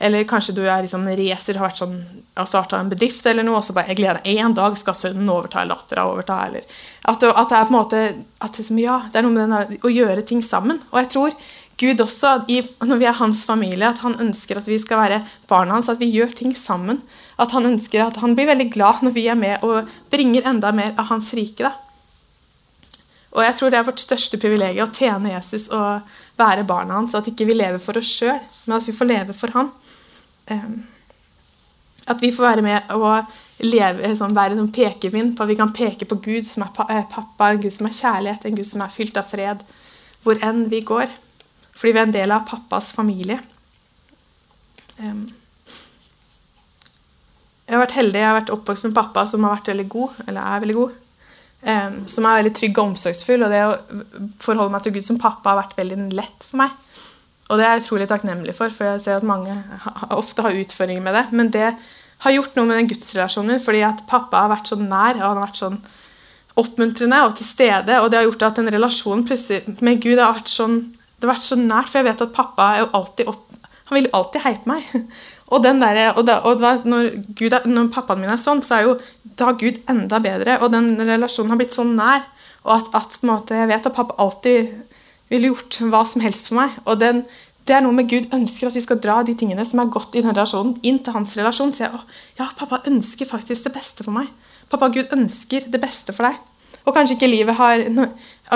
Eller 0.00 0.24
kanskje 0.24 0.54
du 0.56 0.62
er 0.64 0.80
liksom 0.80 1.04
racer, 1.04 1.58
har 1.60 1.74
sånn, 1.76 1.98
har 2.38 2.48
starta 2.48 2.78
en 2.80 2.88
bedrift 2.88 3.26
eller 3.28 3.44
noe, 3.44 3.58
og 3.60 3.66
så 3.66 3.74
bare 3.76 3.92
jeg 3.92 4.00
gleder 4.00 4.22
meg, 4.24 4.38
En 4.40 4.56
dag 4.56 4.78
skal 4.80 4.96
sønnen 4.96 5.28
overta, 5.28 5.60
eller 5.60 6.00
overta. 6.00 6.38
eller 6.46 6.64
at 7.04 7.20
det, 7.20 7.32
at 7.36 7.48
det, 7.50 7.56
er 7.58 7.66
på 7.68 7.74
en 7.74 7.76
måte 7.76 8.00
at 8.40 8.56
det, 8.56 8.68
ja, 8.80 9.02
det 9.12 9.20
er 9.20 9.26
noe 9.26 9.34
med 9.34 9.42
denne, 9.44 9.80
å 9.84 9.92
gjøre 9.92 10.24
ting 10.24 10.40
sammen. 10.42 10.80
Og 10.90 11.02
jeg 11.02 11.10
tror 11.12 11.36
Gud 11.80 12.00
også, 12.00 12.32
i, 12.52 12.60
når 12.84 12.98
vi 13.00 13.06
er 13.08 13.16
hans 13.16 13.44
familie, 13.48 13.88
at 13.88 14.02
han 14.04 14.18
ønsker 14.20 14.58
at 14.60 14.66
vi 14.68 14.76
skal 14.80 15.00
være 15.00 15.20
barna 15.48 15.78
hans, 15.78 15.88
at 15.88 16.00
vi 16.00 16.10
gjør 16.12 16.32
ting 16.36 16.52
sammen. 16.56 17.00
At 17.40 17.52
han 17.56 17.68
ønsker 17.68 18.04
at 18.04 18.20
han 18.20 18.34
blir 18.36 18.50
veldig 18.50 18.68
glad 18.72 19.04
når 19.04 19.14
vi 19.16 19.28
er 19.32 19.38
med 19.40 19.64
og 19.64 19.88
bringer 20.12 20.48
enda 20.48 20.72
mer 20.76 20.92
av 21.00 21.08
hans 21.12 21.32
rike. 21.36 21.64
da. 21.68 21.76
Og 23.30 23.44
jeg 23.46 23.56
tror 23.56 23.70
det 23.70 23.78
er 23.78 23.86
vårt 23.86 24.02
største 24.02 24.40
privilegium 24.42 24.90
å 24.90 24.94
tjene 24.96 25.32
Jesus 25.36 25.68
og 25.70 26.02
være 26.40 26.66
barna 26.68 26.98
hans. 26.98 27.14
At 27.16 27.30
ikke 27.30 27.46
vi 27.48 27.56
lever 27.56 27.80
for 27.82 28.00
oss 28.00 28.10
sjøl, 28.10 28.40
men 28.66 28.76
at 28.76 28.88
vi 28.88 28.96
får 28.96 29.08
leve 29.08 29.36
for 29.36 29.54
han. 29.56 29.70
Ehm, 30.50 30.82
at 32.10 32.22
vi 32.22 32.32
får 32.34 32.46
være 32.48 32.64
med 32.64 32.92
og 32.96 33.30
leve, 33.62 34.14
sånn, 34.18 34.34
være 34.34 34.56
en 34.56 34.62
sånn 34.64 34.74
pekepinn 34.74 35.34
på 35.36 35.44
at 35.44 35.50
vi 35.50 35.58
kan 35.58 35.72
peke 35.76 36.08
på 36.08 36.18
Gud 36.24 36.48
som 36.48 36.64
er 36.64 36.94
eh, 36.96 37.04
pappa, 37.12 37.50
en 37.50 37.60
Gud 37.62 37.74
som 37.74 37.86
er 37.86 37.96
kjærlighet, 37.96 38.46
en 38.46 38.56
Gud 38.56 38.68
som 38.68 38.84
er 38.84 38.94
fylt 38.94 39.20
av 39.20 39.28
fred, 39.28 39.62
hvor 40.24 40.40
enn 40.44 40.64
vi 40.72 40.82
går. 40.86 41.12
Fordi 41.76 41.94
vi 41.94 42.00
er 42.00 42.08
en 42.08 42.16
del 42.16 42.34
av 42.34 42.48
pappas 42.48 42.90
familie. 42.92 43.38
Um, 44.98 45.28
jeg 47.64 47.76
har 47.76 47.84
vært 47.84 47.96
heldig. 47.96 48.18
Jeg 48.18 48.28
har 48.28 48.36
vært 48.40 48.52
oppvokst 48.52 48.88
med 48.88 48.96
pappa 48.98 49.24
som 49.30 49.46
har 49.46 49.54
vært 49.54 49.70
veldig 49.70 49.86
god, 49.92 50.18
eller 50.26 50.42
er 50.42 50.64
veldig 50.64 50.76
god. 50.76 50.98
Um, 51.60 51.96
som 52.10 52.26
er 52.26 52.40
veldig 52.40 52.52
trygg 52.58 52.80
og 52.80 52.90
omsorgsfull. 52.90 53.46
Og 53.46 53.54
det 53.54 53.62
å 53.64 53.78
forholde 54.42 54.74
meg 54.74 54.84
til 54.84 54.96
Gud 54.98 55.06
som 55.06 55.20
pappa 55.22 55.54
har 55.54 55.62
vært 55.62 55.78
veldig 55.78 56.10
lett 56.18 56.48
for 56.48 56.60
meg. 56.60 56.74
Og 57.50 57.58
det 57.58 57.66
er 57.66 57.74
jeg 57.74 57.84
utrolig 57.84 58.06
takknemlig 58.10 58.54
for, 58.54 58.70
for 58.74 58.92
jeg 58.92 59.02
ser 59.02 59.18
at 59.18 59.26
mange 59.26 59.56
ofte 60.14 60.44
har 60.46 60.54
utfordringer 60.54 61.02
med 61.02 61.16
det. 61.18 61.24
Men 61.34 61.50
det 61.50 61.72
har 62.22 62.36
gjort 62.36 62.54
noe 62.56 62.68
med 62.68 62.78
den 62.78 62.90
gudsrelasjonen 62.92 63.56
min, 63.56 63.64
fordi 63.64 63.82
at 63.86 64.04
pappa 64.10 64.44
har 64.44 64.52
vært 64.52 64.70
så 64.70 64.78
nær 64.78 65.18
og 65.18 65.24
han 65.24 65.40
har 65.40 65.46
vært 65.48 65.60
sånn 65.62 65.80
oppmuntrende 66.60 67.20
og 67.26 67.36
til 67.38 67.48
stede. 67.48 67.98
Og 68.00 68.10
det 68.10 68.20
har 68.20 68.28
gjort 68.28 68.46
at 68.50 68.60
en 68.62 68.72
relasjon 68.76 69.26
med 69.80 70.02
Gud 70.04 70.20
har 70.20 70.36
vært 70.36 70.52
sånn, 70.52 70.80
det 71.18 71.26
har 71.26 71.34
vært 71.34 71.48
så 71.48 71.58
nært. 71.58 71.90
For 71.90 72.00
jeg 72.00 72.10
vet 72.10 72.24
at 72.26 72.34
pappa 72.36 72.70
er 72.74 72.84
jo 72.84 72.90
alltid 73.00 73.32
opp, 73.32 73.46
han 73.90 73.98
vil 73.98 74.10
alltid 74.14 74.46
heie 74.46 74.62
på 74.62 74.74
meg. 74.74 74.90
Og, 75.50 75.64
den 75.64 75.80
der, 75.82 76.12
og, 76.14 76.20
da, 76.28 76.36
og 76.46 76.60
når, 76.86 77.08
er, 77.42 77.64
når 77.66 77.88
pappaen 77.90 78.20
min 78.22 78.30
er 78.30 78.36
sånn, 78.38 78.60
så 78.62 78.76
er 78.76 78.84
jo 78.86 78.92
da 79.34 79.48
Gud 79.58 79.80
enda 79.90 80.20
bedre. 80.22 80.60
Og 80.62 80.70
den 80.70 80.92
relasjonen 80.94 81.50
har 81.50 81.58
blitt 81.58 81.74
så 81.74 81.82
nær. 81.82 82.22
Og 82.62 82.70
at, 82.76 82.92
at 82.94 83.16
måte, 83.26 83.56
jeg 83.58 83.66
vet 83.66 83.88
at 83.88 83.96
pappa 83.96 84.14
alltid 84.22 84.68
ville 85.30 85.52
gjort 85.52 85.78
hva 85.92 86.02
som 86.08 86.24
helst 86.24 86.50
for 86.50 86.58
meg. 86.60 86.76
Og 86.84 87.00
den, 87.00 87.22
det 87.68 87.76
er 87.76 87.84
noe 87.84 87.96
med 87.96 88.10
Gud 88.10 88.30
ønsker 88.34 88.68
at 88.68 88.76
vi 88.76 88.84
skal 88.84 89.00
dra 89.02 89.20
de 89.26 89.36
tingene 89.38 89.64
som 89.68 89.82
er 89.82 89.92
godt 89.94 90.16
i 90.18 90.24
den 90.24 90.34
relasjonen, 90.34 90.76
inn 90.86 91.00
til 91.02 91.16
hans 91.16 91.34
relasjon. 91.38 91.74
Så 91.76 91.86
jeg, 91.86 92.04
ja, 92.40 92.50
pappa 92.58 92.82
ønsker 92.90 93.30
faktisk 93.30 93.68
det 93.68 93.74
beste 93.76 94.06
for 94.06 94.16
meg. 94.16 94.30
Pappa, 94.70 94.90
Gud 94.92 95.12
ønsker 95.14 95.66
det 95.70 95.82
beste 95.82 96.14
for 96.16 96.28
deg. 96.28 96.38
Og 96.88 96.94
kanskje 96.96 97.16
ikke 97.18 97.28
livet 97.28 97.58
har, 97.58 97.82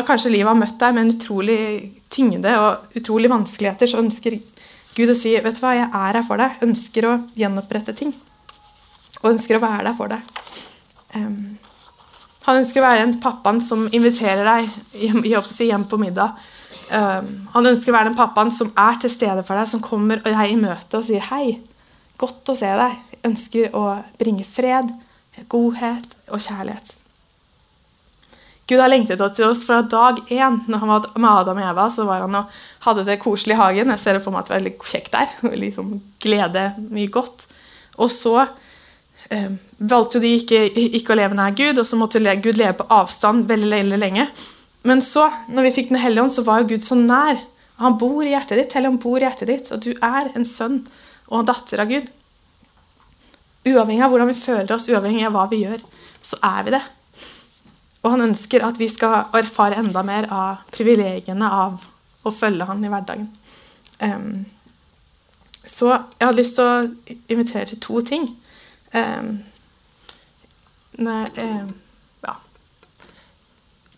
kanskje 0.07 0.33
livet 0.33 0.49
har 0.49 0.59
møtt 0.59 0.79
deg 0.81 0.95
med 0.97 1.05
en 1.05 1.13
utrolig 1.13 1.59
tyngde 2.15 2.55
og 2.57 2.97
utrolig 2.97 3.31
vanskeligheter, 3.31 3.91
så 3.91 4.01
ønsker 4.01 4.39
Gud 4.95 5.11
å 5.11 5.17
si 5.19 5.35
vet 5.43 5.59
du 5.59 5.63
hva, 5.63 5.75
jeg 5.75 5.91
er 5.91 6.17
her 6.19 6.25
for 6.27 6.41
deg. 6.41 6.63
Ønsker 6.65 7.09
å 7.09 7.19
gjenopprette 7.39 7.95
ting. 7.99 8.15
Og 9.23 9.33
ønsker 9.35 9.59
å 9.59 9.63
være 9.63 9.87
der 9.89 9.97
for 9.99 10.13
deg. 10.13 10.35
Um, 11.15 11.57
han 12.45 12.61
ønsker 12.61 12.83
å 12.83 12.85
være 12.85 13.07
en 13.07 13.15
pappaen 13.23 13.61
som 13.65 13.87
inviterer 13.97 14.45
deg 14.47 14.69
hjem, 15.01 15.25
hjem 15.25 15.87
på 15.91 15.99
middag. 16.01 16.37
Um, 16.91 17.31
han 17.55 17.71
ønsker 17.71 17.93
å 17.93 17.97
være 17.97 18.11
den 18.11 18.19
pappaen 18.19 18.53
som 18.55 18.73
er 18.79 18.99
til 19.03 19.13
stede 19.13 19.45
for 19.47 19.59
deg, 19.59 19.71
som 19.71 19.83
kommer 19.85 20.21
deg 20.25 20.53
i 20.53 20.59
møte 20.61 21.01
og 21.01 21.07
sier 21.07 21.25
'hei, 21.25 21.61
godt 22.21 22.53
å 22.53 22.59
se 22.59 22.67
deg'. 22.67 22.99
Jeg 23.13 23.31
ønsker 23.31 23.73
å 23.75 24.05
bringe 24.19 24.45
fred, 24.45 24.93
godhet 25.49 26.15
og 26.29 26.41
kjærlighet. 26.41 26.95
Gud 28.65 28.81
har 28.81 28.89
lengtet 28.89 29.21
til 29.37 29.45
oss 29.45 29.65
fra 29.67 29.83
dag 29.83 30.23
én. 30.33 30.63
Når 30.67 30.79
han 30.81 30.89
var 30.89 31.09
med 31.21 31.31
Adam 31.31 31.59
og 31.61 31.67
Eva, 31.69 31.89
så 31.93 32.07
var 32.09 32.23
han 32.25 32.39
og 32.39 32.53
hadde 32.87 33.05
det 33.05 33.21
koselig 33.21 33.59
i 33.59 33.61
hagen. 33.61 33.93
Jeg 33.93 34.01
ser 34.01 34.21
for 34.25 34.33
meg 34.33 34.41
at 34.41 34.49
det 34.49 34.55
var 34.55 34.63
veldig 34.63 34.77
kjekt 34.89 35.13
der. 35.13 35.35
Veldig 35.45 35.61
liksom 35.67 35.91
glede, 36.25 36.65
mye 36.89 37.13
godt. 37.13 37.45
Og 38.01 38.09
så 38.11 38.47
eh, 39.29 39.53
valgte 39.77 40.23
de 40.23 40.33
ikke, 40.39 40.65
ikke, 40.73 41.13
å 41.13 41.19
leve 41.21 41.37
nær 41.37 41.53
Gud, 41.57 41.79
og 41.79 41.87
så 41.87 41.99
måtte 42.01 42.23
Gud 42.41 42.57
leve 42.57 42.79
på 42.81 42.89
avstand 42.89 43.45
veldig, 43.51 43.71
veldig 43.77 44.01
lenge. 44.01 44.29
Men 44.85 45.01
så, 45.05 45.31
når 45.49 45.69
vi 45.69 45.75
fikk 45.79 45.93
Den 45.93 46.03
hellige 46.03 46.27
ånd, 46.27 46.35
så 46.35 46.45
var 46.45 46.61
jo 46.61 46.75
Gud 46.75 46.85
så 46.85 46.97
nær. 46.99 47.41
Han 47.81 47.97
bor 47.99 48.23
i 48.23 48.35
hjertet 48.35 48.61
ditt. 48.61 48.75
Helligånd 48.77 49.01
bor 49.03 49.19
i 49.19 49.25
hjertet 49.25 49.51
ditt, 49.51 49.71
og 49.73 49.81
du 49.83 49.95
er 49.95 50.31
en 50.35 50.45
sønn 50.47 50.83
og 51.31 51.41
en 51.41 51.49
datter 51.49 51.81
av 51.83 51.91
Gud. 51.91 52.11
Uavhengig 53.65 54.05
av 54.05 54.13
hvordan 54.13 54.29
vi 54.29 54.37
føler 54.37 54.75
oss, 54.77 54.91
uavhengig 54.93 55.25
av 55.27 55.35
hva 55.35 55.47
vi 55.51 55.63
gjør, 55.65 55.81
så 56.25 56.39
er 56.45 56.67
vi 56.67 56.75
det. 56.77 56.83
Og 58.05 58.13
han 58.13 58.27
ønsker 58.27 58.67
at 58.67 58.77
vi 58.79 58.91
skal 58.93 59.33
erfare 59.41 59.81
enda 59.81 60.03
mer 60.05 60.29
av 60.29 60.67
privilegiene 60.75 61.49
av 61.49 61.87
å 62.25 62.33
følge 62.33 62.67
han 62.69 62.85
i 62.85 62.91
hverdagen. 62.93 63.31
Um, 64.05 64.45
så 65.65 65.95
jeg 65.95 66.27
hadde 66.27 66.39
lyst 66.43 66.59
til 66.59 66.69
å 66.69 67.15
invitere 67.33 67.71
til 67.73 67.81
to 67.81 68.03
ting. 68.05 68.29
Um, 68.93 69.39
nei, 71.01 71.25
um. 71.41 71.73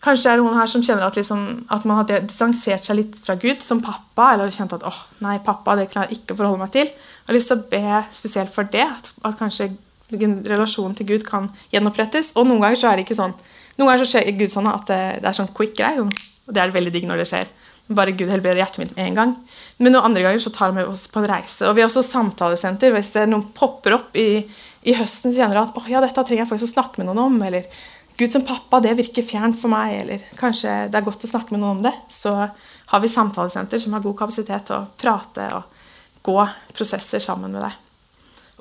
Kanskje 0.03 0.27
det 0.27 0.33
er 0.33 0.41
noen 0.43 0.59
her 0.59 0.69
som 0.69 0.83
kjenner 0.85 1.07
at, 1.07 1.17
liksom, 1.17 1.43
at 1.73 1.85
man 1.89 1.99
har 2.01 2.09
distansert 2.27 2.85
seg 2.85 2.99
litt 2.99 3.15
fra 3.25 3.33
Gud 3.41 3.63
som 3.65 3.81
pappa, 3.81 4.31
eller 4.35 4.53
kjent 4.53 4.75
at 4.77 4.85
åh, 4.85 4.99
nei, 5.25 5.39
pappa, 5.43 5.73
det 5.79 5.89
klarer 5.89 6.13
jeg 6.13 6.21
ikke 6.21 6.35
å 6.35 6.41
forholde 6.43 6.61
meg 6.61 6.73
til. 6.75 6.91
Jeg 6.91 7.29
har 7.31 7.37
lyst 7.37 7.51
til 7.51 7.57
å 7.57 7.69
be 7.71 8.01
spesielt 8.15 8.53
for 8.53 8.69
det, 8.73 8.85
at, 8.85 9.09
at 9.25 9.39
kanskje 9.41 9.71
relasjonen 10.13 10.95
til 10.95 11.09
Gud 11.09 11.25
kan 11.27 11.49
gjenopprettes. 11.73 12.35
Og 12.37 12.45
noen 12.47 12.61
ganger 12.63 12.79
så 12.79 12.91
er 12.91 12.99
det 12.99 13.07
ikke 13.07 13.17
sånn 13.17 13.35
noen 13.77 13.91
ganger 13.91 14.05
så 14.05 14.15
skjer 14.15 14.37
Gud 14.39 14.51
sånn 14.51 14.67
at 14.71 14.89
det, 14.89 15.01
det 15.21 15.29
er 15.29 15.37
sånn 15.37 15.53
quick 15.53 15.75
greie. 15.77 16.01
Og 16.01 16.53
det 16.53 16.61
er 16.61 16.73
veldig 16.73 16.93
digg 16.93 17.05
når 17.09 17.21
det 17.21 17.27
skjer. 17.29 17.49
Bare 17.97 18.13
Gud 18.17 18.31
helbreder 18.33 18.59
hjertet 18.59 18.81
mitt 18.81 18.95
med 18.97 19.05
en 19.05 19.19
gang. 19.19 19.33
Men 19.77 19.93
noen 19.93 20.09
andre 20.09 20.23
ganger 20.25 20.41
så 20.43 20.51
tar 20.55 20.71
han 20.71 20.79
med 20.79 20.89
oss 20.89 21.05
på 21.11 21.21
en 21.21 21.29
reise. 21.29 21.61
Og 21.67 21.77
vi 21.77 21.83
har 21.83 21.91
også 21.91 22.03
samtalesenter. 22.03 22.95
Hvis 22.95 23.13
det 23.13 23.23
er 23.23 23.29
noen 23.29 23.45
popper 23.55 23.95
opp 23.99 24.17
i, 24.17 24.41
i 24.81 24.95
høsten, 24.97 25.29
så 25.29 25.43
kjenner 25.43 25.61
at 25.61 25.77
oh, 25.77 25.85
ja, 25.91 26.01
dette 26.03 26.25
trenger 26.25 26.43
jeg 26.43 26.49
faktisk 26.49 26.71
å 26.71 26.73
snakke 26.73 27.03
med 27.03 27.11
noen 27.11 27.21
om. 27.27 27.37
Eller 27.45 27.69
Gud 28.17 28.31
som 28.33 28.45
pappa, 28.45 28.79
det 28.81 28.95
virker 28.97 29.25
fjernt 29.25 29.59
for 29.61 29.69
meg. 29.69 29.93
Eller 30.01 30.23
kanskje 30.39 30.87
det 30.89 30.97
er 30.97 31.05
godt 31.05 31.25
å 31.27 31.29
snakke 31.29 31.53
med 31.53 31.61
noen 31.61 31.77
om 31.77 31.83
det. 31.85 31.93
Så 32.09 32.33
har 32.33 33.03
vi 33.03 33.11
samtalesenter 33.13 33.81
som 33.83 33.93
har 33.93 34.05
god 34.05 34.17
kapasitet 34.23 34.65
til 34.69 34.79
å 34.79 34.87
prate 34.97 35.49
og 35.53 36.25
gå 36.25 36.39
prosesser 36.73 37.21
sammen 37.23 37.53
med 37.53 37.61
deg. 37.67 37.77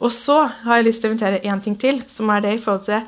Og 0.04 0.12
så 0.12 0.42
har 0.44 0.76
jeg 0.76 0.90
lyst 0.90 1.00
til 1.02 1.08
å 1.08 1.14
invitere 1.14 1.40
én 1.48 1.62
ting 1.64 1.76
til, 1.80 2.02
som 2.12 2.28
er 2.30 2.44
det 2.44 2.56
i 2.56 2.60
forhold 2.60 2.84
til 2.84 3.06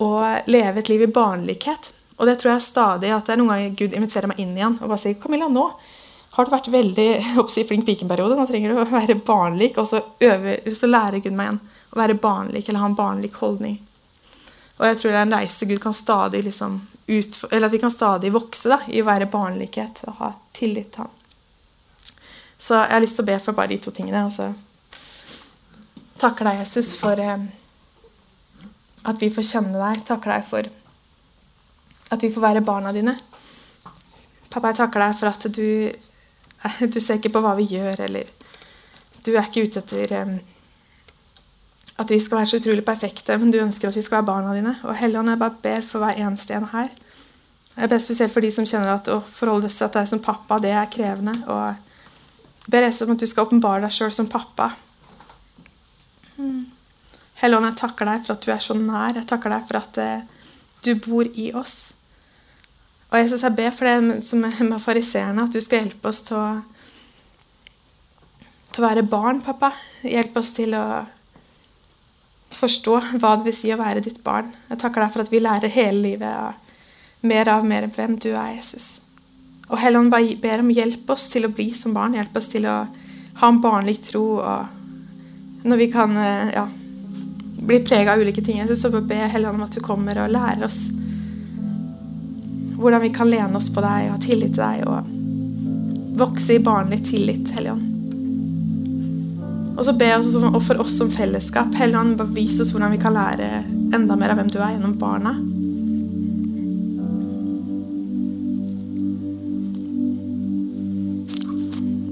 å 0.00 0.12
leve 0.48 0.80
et 0.80 0.88
liv 0.88 1.04
i 1.04 1.10
barnlikhet. 1.12 1.90
Og 2.16 2.28
det 2.28 2.38
tror 2.40 2.54
jeg 2.54 2.64
stadig 2.64 3.12
at 3.12 3.28
det 3.28 3.34
er 3.34 3.40
noen 3.42 3.52
ganger 3.52 3.76
Gud 3.76 3.96
inviterer 3.96 4.32
meg 4.32 4.40
inn 4.40 4.56
igjen 4.56 4.78
og 4.80 4.88
bare 4.88 5.02
sier 5.02 5.20
Camilla, 5.20 5.48
nå 5.52 5.66
har 6.36 6.46
du 6.46 6.52
vært 6.54 6.70
veldig 6.72 7.08
oppsi, 7.42 7.66
flink 7.68 7.84
pikenperiode. 7.88 8.38
Nå 8.38 8.46
trenger 8.48 8.72
du 8.72 8.80
å 8.80 8.88
være 8.88 9.18
barnlik. 9.26 9.76
Og 9.82 9.88
så, 9.90 10.00
øver, 10.22 10.74
så 10.78 10.88
lærer 10.88 11.20
Gud 11.20 11.36
meg 11.36 11.50
igjen 11.50 11.62
å 11.90 12.00
være 12.00 12.18
barnlik 12.22 12.68
eller 12.68 12.84
ha 12.84 12.88
en 12.88 12.98
barnlik 12.98 13.36
holdning. 13.42 13.80
Og 14.80 14.86
jeg 14.88 14.96
tror 14.96 15.12
det 15.12 15.18
er 15.20 15.26
en 15.26 15.36
reise 15.36 15.68
Gud 15.68 15.80
kan 15.82 15.94
stadig 15.96 16.42
liksom 16.46 16.80
eller 17.10 17.66
at 17.66 17.72
vi 17.72 17.78
kan 17.82 17.90
stadig 17.90 18.30
vokse 18.30 18.70
da, 18.70 18.76
i 18.86 19.00
å 19.02 19.06
være 19.08 19.26
barnlikhet 19.26 20.04
og 20.06 20.20
ha 20.20 20.28
tillit 20.54 20.92
til 20.94 21.02
ham. 21.02 21.16
Så 22.60 22.76
jeg 22.76 22.92
har 22.92 23.02
lyst 23.02 23.16
til 23.18 23.24
å 23.24 23.30
be 23.32 23.38
for 23.42 23.56
bare 23.56 23.72
de 23.72 23.78
to 23.82 23.90
tingene. 23.90 24.20
Og 24.28 24.34
så 24.36 24.52
takker 26.20 26.46
deg, 26.46 26.60
Jesus, 26.60 26.92
for 27.00 27.18
eh, 27.18 27.48
at 29.10 29.22
vi 29.22 29.30
får 29.34 29.48
kjenne 29.48 29.74
deg. 29.74 30.04
Takker 30.06 30.36
deg 30.36 30.46
for 30.46 30.70
at 32.14 32.22
vi 32.22 32.30
får 32.30 32.44
være 32.44 32.62
barna 32.66 32.94
dine. 32.94 33.16
Pappa, 34.50 34.70
jeg 34.70 34.80
takker 34.82 35.04
deg 35.06 35.18
for 35.18 35.32
at 35.32 35.48
du, 35.56 35.66
du 36.94 37.00
ser 37.00 37.18
ikke 37.18 37.34
på 37.34 37.42
hva 37.42 37.56
vi 37.58 37.66
gjør, 37.74 38.06
eller 38.06 38.30
Du 39.20 39.34
er 39.34 39.44
ikke 39.44 39.66
ute 39.66 39.82
etter 39.82 40.14
um, 40.22 40.36
at 42.00 42.10
vi 42.10 42.18
skal 42.20 42.40
være 42.40 42.48
så 42.52 42.58
utrolig 42.60 42.84
perfekte, 42.84 43.36
men 43.38 43.52
du 43.52 43.60
ønsker 43.60 43.90
at 43.90 43.96
vi 43.96 44.02
skal 44.04 44.20
være 44.20 44.30
barna 44.30 44.56
dine. 44.56 44.74
Og 44.88 44.96
Helligånd, 44.96 45.28
jeg 45.28 45.40
bare 45.42 45.62
ber 45.62 45.86
for 45.86 46.00
hver 46.00 46.16
eneste 46.16 46.56
en 46.56 46.70
her. 46.72 46.88
Jeg 47.76 47.88
ber 47.92 48.02
spesielt 48.02 48.32
for 48.32 48.44
de 48.44 48.50
som 48.54 48.66
kjenner 48.66 48.94
at 48.94 49.08
å 49.12 49.20
forholde 49.20 49.70
seg 49.72 49.90
til 49.90 50.00
deg 50.00 50.08
som 50.10 50.22
pappa, 50.24 50.58
det 50.62 50.72
er 50.72 50.88
krevende. 50.92 51.36
Og 51.46 51.60
jeg 51.68 52.72
ber 52.72 52.88
Jesus 52.88 53.04
om 53.04 53.14
at 53.14 53.22
du 53.22 53.28
skal 53.28 53.48
åpenbare 53.48 53.84
deg 53.84 53.94
sjøl 53.94 54.14
som 54.16 54.30
pappa. 54.32 54.72
Mm. 56.40 56.66
Helligånd, 57.42 57.70
jeg 57.70 57.80
takker 57.82 58.08
deg 58.08 58.24
for 58.24 58.34
at 58.34 58.44
du 58.44 58.50
er 58.56 58.64
så 58.64 58.76
nær. 58.80 59.20
Jeg 59.20 59.28
takker 59.28 59.54
deg 59.54 59.68
for 59.68 59.80
at 59.80 60.00
eh, 60.00 60.26
du 60.86 60.92
bor 61.04 61.28
i 61.28 61.50
oss. 61.56 61.78
Og 63.10 63.18
Jesus, 63.18 63.44
jeg 63.44 63.56
ber 63.58 63.72
for 63.76 63.88
det 63.90 64.20
som 64.24 64.44
er 64.46 64.60
med 64.64 64.80
fariseerne, 64.80 65.44
at 65.44 65.52
du 65.52 65.60
skal 65.60 65.84
hjelpe 65.84 66.12
oss 66.12 66.20
til 66.24 66.38
å, 66.38 66.50
til 68.70 68.84
å 68.84 68.88
være 68.88 69.08
barn, 69.08 69.40
pappa. 69.44 69.74
Hjelp 70.06 70.36
oss 70.40 70.54
til 70.56 70.76
å 70.78 70.84
forstå 72.54 72.96
hva 73.20 73.36
det 73.38 73.46
vil 73.46 73.56
si 73.56 73.70
å 73.72 73.78
være 73.80 74.02
ditt 74.04 74.22
barn. 74.24 74.50
Jeg 74.70 74.80
takker 74.82 75.04
deg 75.04 75.12
for 75.14 75.24
at 75.24 75.32
vi 75.32 75.42
lærer 75.42 75.72
hele 75.72 76.02
livet 76.02 76.30
og 76.30 77.26
mer 77.30 77.50
av 77.52 77.66
mer 77.66 77.86
hvem 77.94 78.16
du 78.20 78.30
er, 78.32 78.56
Jesus. 78.56 78.96
Og 79.70 79.78
Helligånd 79.78 80.10
ber 80.42 80.64
om 80.64 80.72
hjelp 80.74 81.10
oss 81.14 81.28
til 81.30 81.46
å 81.46 81.52
bli 81.54 81.70
som 81.78 81.94
barn. 81.94 82.16
Hjelp 82.18 82.36
oss 82.40 82.50
til 82.50 82.66
å 82.66 82.76
ha 83.40 83.48
en 83.48 83.62
barnlig 83.62 84.00
tro. 84.08 84.40
og 84.40 84.78
når 85.62 85.76
vi 85.76 85.90
kan 85.92 86.16
eh, 86.16 86.50
ja, 86.54 86.68
bli 87.60 87.80
prega 87.84 88.12
av 88.12 88.20
ulike 88.20 88.42
ting. 88.42 88.58
Jesus, 88.58 88.80
så 88.80 88.90
be 88.90 89.14
Helligånd 89.14 89.60
om 89.60 89.68
at 89.68 89.76
du 89.76 89.80
kommer 89.84 90.24
og 90.24 90.32
lærer 90.32 90.66
oss 90.66 90.80
hvordan 92.80 93.02
vi 93.02 93.10
kan 93.12 93.28
lene 93.28 93.58
oss 93.58 93.68
på 93.68 93.82
deg 93.84 94.06
og 94.08 94.14
ha 94.14 94.20
tillit 94.24 94.54
til 94.56 94.62
deg 94.64 94.86
og 94.88 96.16
vokse 96.20 96.56
i 96.56 96.62
barnlig 96.64 97.02
tillit, 97.10 97.52
Helligånd. 97.52 97.89
Og 99.80 99.86
så 99.86 99.94
jeg 99.96 100.18
også 100.18 100.40
og 100.44 100.60
for 100.60 100.80
oss 100.82 100.98
som 101.00 101.08
fellesskap, 101.08 101.72
Helligånd, 101.72 102.20
vis 102.36 102.58
oss 102.60 102.74
hvordan 102.74 102.92
vi 102.92 102.98
kan 103.00 103.14
lære 103.16 103.46
enda 103.96 104.12
mer 104.12 104.34
av 104.34 104.36
hvem 104.36 104.50
du 104.52 104.58
er, 104.60 104.74
gjennom 104.74 104.98
barna. 105.00 105.32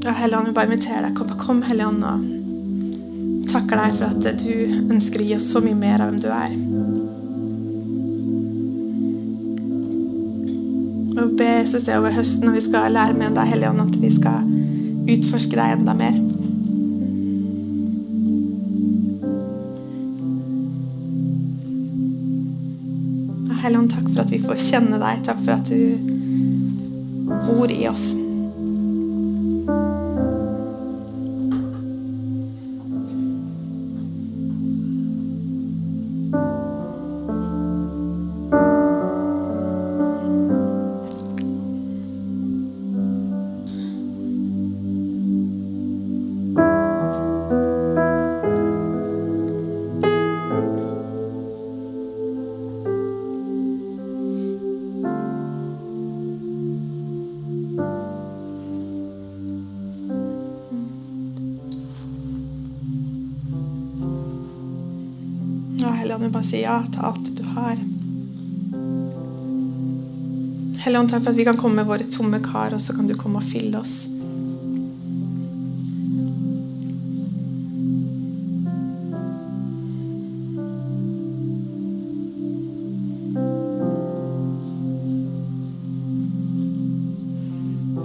Ja, 0.06 0.14
Helligånd, 0.16 0.48
vi 0.48 0.54
bare 0.56 0.70
inviterer 0.70 1.10
deg. 1.10 1.18
Kom, 1.18 1.34
kom 1.36 1.60
Helligånd, 1.68 2.00
og 2.08 3.52
takker 3.52 3.82
deg 3.82 3.98
for 3.98 4.16
at 4.16 4.40
du 4.40 4.54
ønsker 4.88 5.20
å 5.20 5.28
gi 5.28 5.36
oss 5.36 5.50
så 5.52 5.60
mye 5.60 5.76
mer 5.76 6.00
av 6.00 6.08
hvem 6.08 6.24
du 6.24 6.30
er. 6.32 6.56
Og 11.18 11.36
be 11.36 11.52
Jesus 11.52 11.92
over 11.92 12.16
høsten 12.16 12.48
når 12.48 12.62
vi 12.62 12.64
skal 12.70 12.96
lære 12.96 13.20
mer 13.20 13.28
om 13.34 13.38
deg, 13.42 13.52
Helligånd, 13.52 13.84
at 13.90 14.02
vi 14.06 14.14
skal 14.16 14.48
utforske 15.18 15.60
deg 15.60 15.76
enda 15.82 15.98
mer. 16.00 16.18
Hellige 23.68 23.82
Ånd, 23.82 23.90
takk 23.92 24.06
for 24.14 24.22
at 24.22 24.30
vi 24.32 24.38
får 24.40 24.60
kjenne 24.64 24.96
deg. 24.96 25.18
Takk 25.26 25.42
for 25.44 25.52
at 25.58 25.68
du 25.68 25.92
bor 27.44 27.68
i 27.68 27.82
oss. 27.90 28.06
Ja 66.68 66.82
til 66.92 67.08
alt 67.08 67.32
du 67.38 67.46
har. 67.54 67.80
Helligånd, 70.84 71.10
takk 71.10 71.24
for 71.24 71.32
at 71.32 71.38
vi 71.40 71.48
kan 71.48 71.58
komme 71.58 71.80
med 71.80 71.88
våre 71.88 72.06
tomme 72.08 72.40
kar, 72.44 72.76
og 72.76 72.82
så 72.82 72.94
kan 72.96 73.08
du 73.08 73.16
komme 73.18 73.40
og 73.40 73.48
fylle 73.48 73.80
oss. 73.80 73.96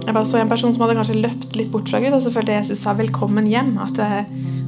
Jeg 0.04 0.12
bare 0.12 0.28
så 0.28 0.38
en 0.38 0.50
person 0.50 0.72
som 0.74 0.84
hadde 0.84 0.94
kanskje 0.98 1.16
løpt 1.18 1.56
litt 1.58 1.70
bort 1.72 1.88
fra 1.90 1.98
Gud, 2.02 2.12
og 2.14 2.20
så 2.22 2.30
følte 2.30 2.54
Jesus 2.54 2.82
sa 2.84 2.92
'velkommen 2.94 3.48
hjem'. 3.50 3.78
At 3.82 3.96
det, 3.96 4.26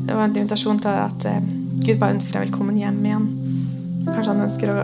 det 0.08 0.16
var 0.16 0.24
en 0.24 0.36
invitasjon 0.36 0.80
til 0.80 0.88
at 0.88 1.24
eh, 1.24 1.42
Gud 1.86 1.98
bare 2.00 2.14
ønsker 2.16 2.40
deg 2.40 2.48
velkommen 2.48 2.78
hjem 2.80 3.04
igjen. 3.04 3.35
Kanskje 4.06 4.30
han 4.30 4.44
ønsker 4.46 4.70
å 4.70 4.78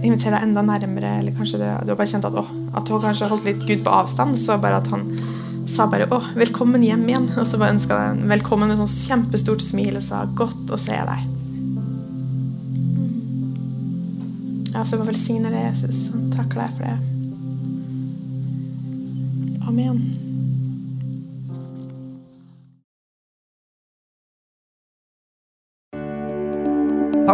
invitere 0.00 0.38
deg 0.38 0.46
enda 0.46 0.64
nærmere, 0.64 1.18
eller 1.20 1.36
kanskje 1.36 1.60
det, 1.60 1.70
du 1.84 1.92
har 1.92 1.98
bare 1.98 2.10
kjent 2.10 2.26
at, 2.28 2.38
å, 2.40 2.44
at 2.78 2.88
hun 2.88 3.02
kanskje 3.04 3.28
holdt 3.30 3.46
litt 3.48 3.62
Gud 3.68 3.84
på 3.84 3.92
avstand. 3.92 4.38
Så 4.40 4.56
bare 4.62 4.80
at 4.80 4.88
han 4.92 5.06
sa 5.72 5.86
bare 5.88 6.08
'å, 6.08 6.20
velkommen 6.36 6.82
hjem 6.84 7.04
igjen', 7.08 7.30
og 7.36 7.46
så 7.48 7.60
bare 7.60 7.76
ønska 7.76 7.96
deg 7.96 8.24
velkommen 8.32 8.68
med 8.68 8.80
sånn 8.80 8.90
kjempestort 8.92 9.62
smil 9.64 9.96
og 10.00 10.04
sa 10.08 10.24
'godt 10.26 10.72
å 10.72 10.80
se 10.80 10.96
deg'. 10.96 11.30
Ja, 14.72 14.84
så 14.84 14.96
bare 14.96 15.12
velsigner 15.12 15.50
det, 15.52 15.62
Jesus. 15.70 16.10
Takk 16.32 16.56
deg 16.56 16.76
for 16.76 16.84
det. 16.88 16.98
Amen. 19.68 20.31